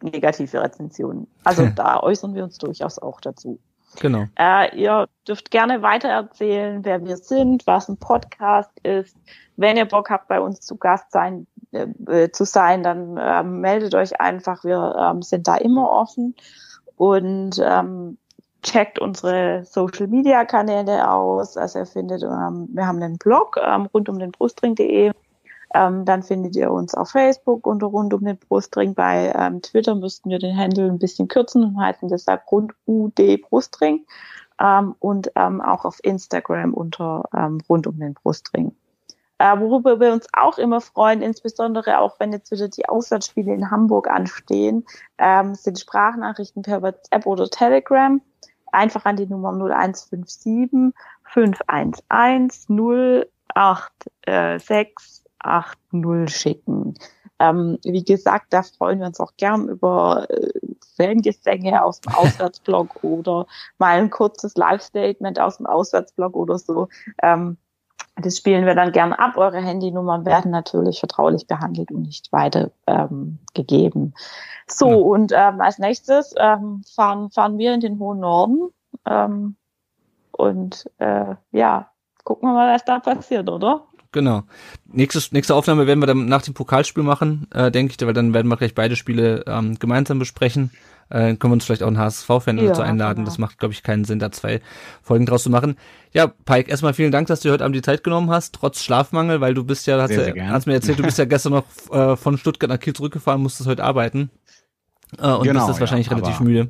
negative 0.00 0.62
Rezensionen. 0.62 1.26
Also 1.44 1.66
da 1.76 2.02
äußern 2.02 2.34
wir 2.34 2.44
uns 2.44 2.56
durchaus 2.56 2.98
auch 2.98 3.20
dazu. 3.20 3.58
Genau. 3.96 4.26
Äh, 4.38 4.76
ihr 4.76 5.08
dürft 5.26 5.50
gerne 5.50 5.82
weitererzählen, 5.82 6.84
wer 6.84 7.04
wir 7.04 7.16
sind, 7.16 7.66
was 7.66 7.88
ein 7.88 7.96
Podcast 7.96 8.70
ist. 8.82 9.16
Wenn 9.56 9.76
ihr 9.76 9.86
Bock 9.86 10.10
habt, 10.10 10.28
bei 10.28 10.40
uns 10.40 10.60
zu 10.60 10.76
Gast 10.76 11.10
sein, 11.10 11.46
äh, 11.72 12.30
zu 12.30 12.44
sein, 12.44 12.82
dann 12.82 13.18
ähm, 13.20 13.60
meldet 13.60 13.94
euch 13.94 14.20
einfach. 14.20 14.64
Wir 14.64 14.94
ähm, 14.98 15.22
sind 15.22 15.48
da 15.48 15.56
immer 15.56 15.90
offen 15.90 16.34
und 16.96 17.60
ähm, 17.62 18.18
checkt 18.62 18.98
unsere 18.98 19.64
Social 19.64 20.06
Media 20.06 20.44
Kanäle 20.44 21.10
aus. 21.10 21.56
Also 21.56 21.80
ihr 21.80 21.86
findet, 21.86 22.22
ähm, 22.22 22.68
wir 22.72 22.86
haben 22.86 23.02
einen 23.02 23.18
Blog 23.18 23.58
ähm, 23.62 23.86
rund 23.92 24.08
um 24.08 24.18
den 24.18 24.32
Brustring.de. 24.32 25.12
Ähm, 25.74 26.04
dann 26.04 26.22
findet 26.22 26.56
ihr 26.56 26.72
uns 26.72 26.94
auf 26.94 27.10
Facebook 27.10 27.66
unter 27.66 27.86
rund 27.86 28.14
um 28.14 28.24
den 28.24 28.38
Brustring. 28.38 28.94
Bei 28.94 29.32
ähm, 29.36 29.60
Twitter 29.60 29.94
müssten 29.94 30.30
wir 30.30 30.38
den 30.38 30.56
Handle 30.56 30.86
ein 30.86 30.98
bisschen 30.98 31.28
kürzen 31.28 31.62
und 31.64 31.80
heißen 31.80 32.08
deshalb 32.08 32.50
rund 32.50 32.72
UD 32.86 33.42
Brustring. 33.42 34.06
Ähm, 34.60 34.94
und 34.98 35.30
ähm, 35.36 35.60
auch 35.60 35.84
auf 35.84 35.98
Instagram 36.02 36.74
unter 36.74 37.28
ähm, 37.36 37.60
rund 37.68 37.86
um 37.86 37.98
den 37.98 38.14
Brustring. 38.14 38.74
Äh, 39.38 39.60
worüber 39.60 40.00
wir 40.00 40.12
uns 40.12 40.26
auch 40.32 40.58
immer 40.58 40.80
freuen, 40.80 41.22
insbesondere 41.22 42.00
auch 42.00 42.18
wenn 42.18 42.32
jetzt 42.32 42.50
wieder 42.50 42.66
die 42.66 42.88
Auswärtsspiele 42.88 43.54
in 43.54 43.70
Hamburg 43.70 44.10
anstehen, 44.10 44.84
ähm, 45.18 45.54
sind 45.54 45.78
Sprachnachrichten 45.78 46.62
per 46.62 46.82
WhatsApp 46.82 47.24
oder 47.24 47.48
Telegram. 47.48 48.20
Einfach 48.72 49.04
an 49.04 49.16
die 49.16 49.26
Nummer 49.26 49.52
0157 49.52 50.92
511 51.22 52.02
08680 55.40 56.28
schicken. 56.28 56.94
Ähm, 57.40 57.78
wie 57.84 58.04
gesagt, 58.04 58.46
da 58.50 58.62
freuen 58.62 58.98
wir 59.00 59.06
uns 59.06 59.20
auch 59.20 59.32
gern 59.36 59.68
über 59.68 60.26
äh, 60.28 60.50
Fangesänge 60.96 61.84
aus 61.84 62.00
dem 62.00 62.12
Auswärtsblock 62.14 63.04
oder 63.04 63.46
mal 63.78 63.98
ein 63.98 64.10
kurzes 64.10 64.56
Live-Statement 64.56 65.38
aus 65.40 65.58
dem 65.58 65.66
Auswärtsblock 65.66 66.34
oder 66.34 66.58
so. 66.58 66.88
Ähm, 67.22 67.56
das 68.20 68.36
spielen 68.36 68.66
wir 68.66 68.74
dann 68.74 68.90
gern 68.90 69.12
ab. 69.12 69.36
Eure 69.36 69.58
Handynummern 69.60 70.26
werden 70.26 70.50
natürlich 70.50 70.98
vertraulich 70.98 71.46
behandelt 71.46 71.92
und 71.92 72.02
nicht 72.02 72.32
weiter 72.32 72.72
ähm, 72.88 73.38
gegeben. 73.54 74.14
So, 74.66 74.88
Ja. 74.88 74.96
und 74.96 75.32
ähm, 75.32 75.60
als 75.60 75.78
nächstes 75.78 76.34
ähm, 76.36 76.82
fahren, 76.94 77.30
fahren 77.30 77.58
wir 77.58 77.72
in 77.74 77.80
den 77.80 78.00
hohen 78.00 78.18
Norden. 78.18 78.70
Ähm, 79.06 79.56
und 80.32 80.90
äh, 80.98 81.36
ja, 81.52 81.90
gucken 82.24 82.48
wir 82.48 82.54
mal, 82.54 82.74
was 82.74 82.84
da 82.84 82.98
passiert, 82.98 83.48
oder? 83.48 83.84
Genau. 84.12 84.44
Nächste, 84.90 85.20
nächste 85.34 85.54
Aufnahme 85.54 85.86
werden 85.86 86.00
wir 86.00 86.06
dann 86.06 86.26
nach 86.26 86.42
dem 86.42 86.54
Pokalspiel 86.54 87.02
machen, 87.02 87.46
äh, 87.52 87.70
denke 87.70 87.94
ich, 87.98 88.06
weil 88.06 88.14
dann 88.14 88.32
werden 88.32 88.48
wir 88.48 88.56
gleich 88.56 88.74
beide 88.74 88.96
Spiele 88.96 89.44
ähm, 89.46 89.78
gemeinsam 89.78 90.18
besprechen. 90.18 90.70
Äh, 91.10 91.36
können 91.36 91.50
wir 91.50 91.52
uns 91.54 91.64
vielleicht 91.64 91.82
auch 91.82 91.86
einen 91.88 91.98
HSV-Fan 91.98 92.58
Ja, 92.58 92.66
dazu 92.68 92.82
einladen. 92.82 93.16
genau. 93.16 93.26
Das 93.26 93.38
macht, 93.38 93.58
glaube 93.58 93.72
ich, 93.74 93.82
keinen 93.82 94.04
Sinn, 94.04 94.18
da 94.18 94.30
zwei 94.30 94.60
Folgen 95.02 95.24
draus 95.26 95.42
zu 95.42 95.50
machen. 95.50 95.76
Ja, 96.12 96.26
Pike, 96.26 96.70
erstmal 96.70 96.94
vielen 96.94 97.12
Dank, 97.12 97.28
dass 97.28 97.40
du 97.40 97.50
heute 97.50 97.64
Abend 97.64 97.76
die 97.76 97.82
Zeit 97.82 98.02
genommen 98.04 98.30
hast, 98.30 98.54
trotz 98.54 98.82
Schlafmangel, 98.82 99.40
weil 99.40 99.54
du 99.54 99.64
bist 99.64 99.86
ja, 99.86 100.00
hast, 100.00 100.08
Sehr, 100.08 100.18
sehr 100.18 100.28
ja, 100.28 100.34
gern. 100.34 100.50
hast 100.50 100.66
mir 100.66 100.74
erzählt, 100.74 100.98
du 100.98 101.02
bist 101.02 101.18
ja 101.18 101.24
gestern 101.26 101.52
noch 101.52 101.64
äh, 101.92 102.16
von 102.16 102.36
Stuttgart 102.38 102.70
nach 102.70 102.80
Kiel 102.80 102.94
zurückgefahren, 102.94 103.42
musstest 103.42 103.68
heute 103.68 103.84
arbeiten. 103.84 104.30
Äh, 105.18 105.26
und 105.32 105.44
Genau, 105.44 105.60
bist 105.66 105.68
jetzt 105.68 105.76
ja, 105.76 105.80
wahrscheinlich 105.80 106.10
relativ 106.10 106.36
aber- 106.36 106.44
müde. 106.44 106.68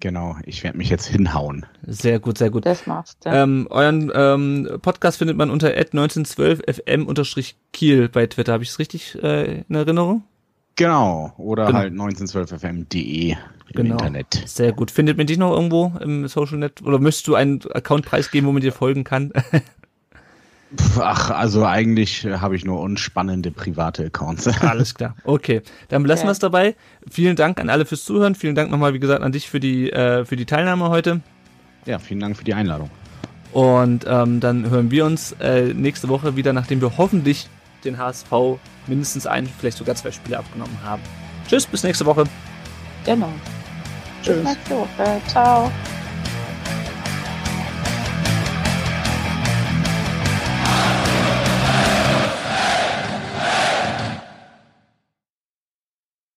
Genau, 0.00 0.36
ich 0.46 0.62
werde 0.64 0.78
mich 0.78 0.88
jetzt 0.88 1.06
hinhauen. 1.06 1.66
Sehr 1.86 2.18
gut, 2.20 2.38
sehr 2.38 2.48
gut. 2.50 2.64
Das 2.66 2.86
machst 2.86 3.18
du. 3.24 3.28
Ähm, 3.30 3.66
euren 3.70 4.10
ähm, 4.14 4.68
Podcast 4.80 5.18
findet 5.18 5.36
man 5.36 5.50
unter 5.50 5.68
1912fm-kiel 5.68 8.08
bei 8.08 8.26
Twitter. 8.26 8.52
Habe 8.54 8.62
ich 8.62 8.70
es 8.70 8.78
richtig 8.78 9.18
äh, 9.22 9.60
in 9.68 9.74
Erinnerung? 9.74 10.24
Genau, 10.76 11.34
oder 11.36 11.66
Genau. 11.66 11.78
halt 11.78 11.92
1912fm.de 11.92 13.32
im 13.32 13.36
Genau. 13.74 13.92
Internet. 13.92 14.42
Sehr 14.46 14.72
gut. 14.72 14.90
Findet 14.90 15.18
man 15.18 15.26
dich 15.26 15.36
noch 15.38 15.52
irgendwo 15.52 15.92
im 16.00 16.26
Social 16.28 16.56
Net? 16.58 16.80
Oder 16.82 16.98
möchtest 16.98 17.28
du 17.28 17.34
einen 17.34 17.60
Account 17.72 18.06
preisgeben, 18.06 18.48
wo 18.48 18.52
man 18.52 18.62
dir 18.62 18.72
folgen 18.72 19.04
kann? 19.04 19.32
Pff, 20.76 20.98
Ach, 21.00 21.30
also 21.30 21.64
eigentlich 21.66 22.24
äh, 22.24 22.38
habe 22.38 22.54
ich 22.54 22.64
nur 22.64 22.80
unspannende 22.80 23.50
private 23.50 24.04
Accounts. 24.06 24.46
Alles 24.62 24.94
klar. 24.94 25.16
Okay, 25.24 25.62
dann 25.88 26.02
belassen 26.02 26.22
Okay. 26.22 26.28
wir 26.28 26.32
es 26.32 26.38
dabei. 26.38 26.76
Vielen 27.10 27.34
Dank 27.36 27.58
an 27.58 27.68
alle 27.70 27.84
fürs 27.86 28.04
Zuhören. 28.04 28.34
Vielen 28.36 28.54
Dank 28.54 28.70
nochmal, 28.70 28.94
wie 28.94 29.00
gesagt, 29.00 29.22
an 29.22 29.32
dich 29.32 29.48
für 29.50 29.58
die, 29.60 29.90
äh, 29.90 30.24
für 30.24 30.36
die 30.36 30.46
Teilnahme 30.46 30.88
heute. 30.88 31.20
ja, 31.86 31.98
vielen 31.98 32.20
Dank 32.20 32.36
für 32.36 32.44
die 32.44 32.54
Einladung. 32.54 32.90
Und 33.52 34.04
ähm, 34.08 34.38
dann 34.38 34.70
hören 34.70 34.92
wir 34.92 35.04
uns 35.06 35.32
äh, 35.40 35.74
nächste 35.74 36.08
Woche 36.08 36.36
wieder, 36.36 36.52
nachdem 36.52 36.80
wir 36.80 36.96
hoffentlich 36.98 37.48
den 37.84 37.98
HSV 37.98 38.30
mindestens 38.86 39.26
ein, 39.26 39.48
vielleicht 39.58 39.78
sogar 39.78 39.96
zwei 39.96 40.12
Spiele 40.12 40.38
abgenommen 40.38 40.76
haben. 40.84 41.02
Tschüss, 41.48 41.66
bis 41.66 41.82
nächste 41.82 42.06
Woche. 42.06 42.24
genau. 43.04 43.32
Bis 44.22 44.26
Tschüss. 44.34 44.44
nächste 44.44 44.76
Woche. 44.76 45.20
Ciao. 45.26 45.72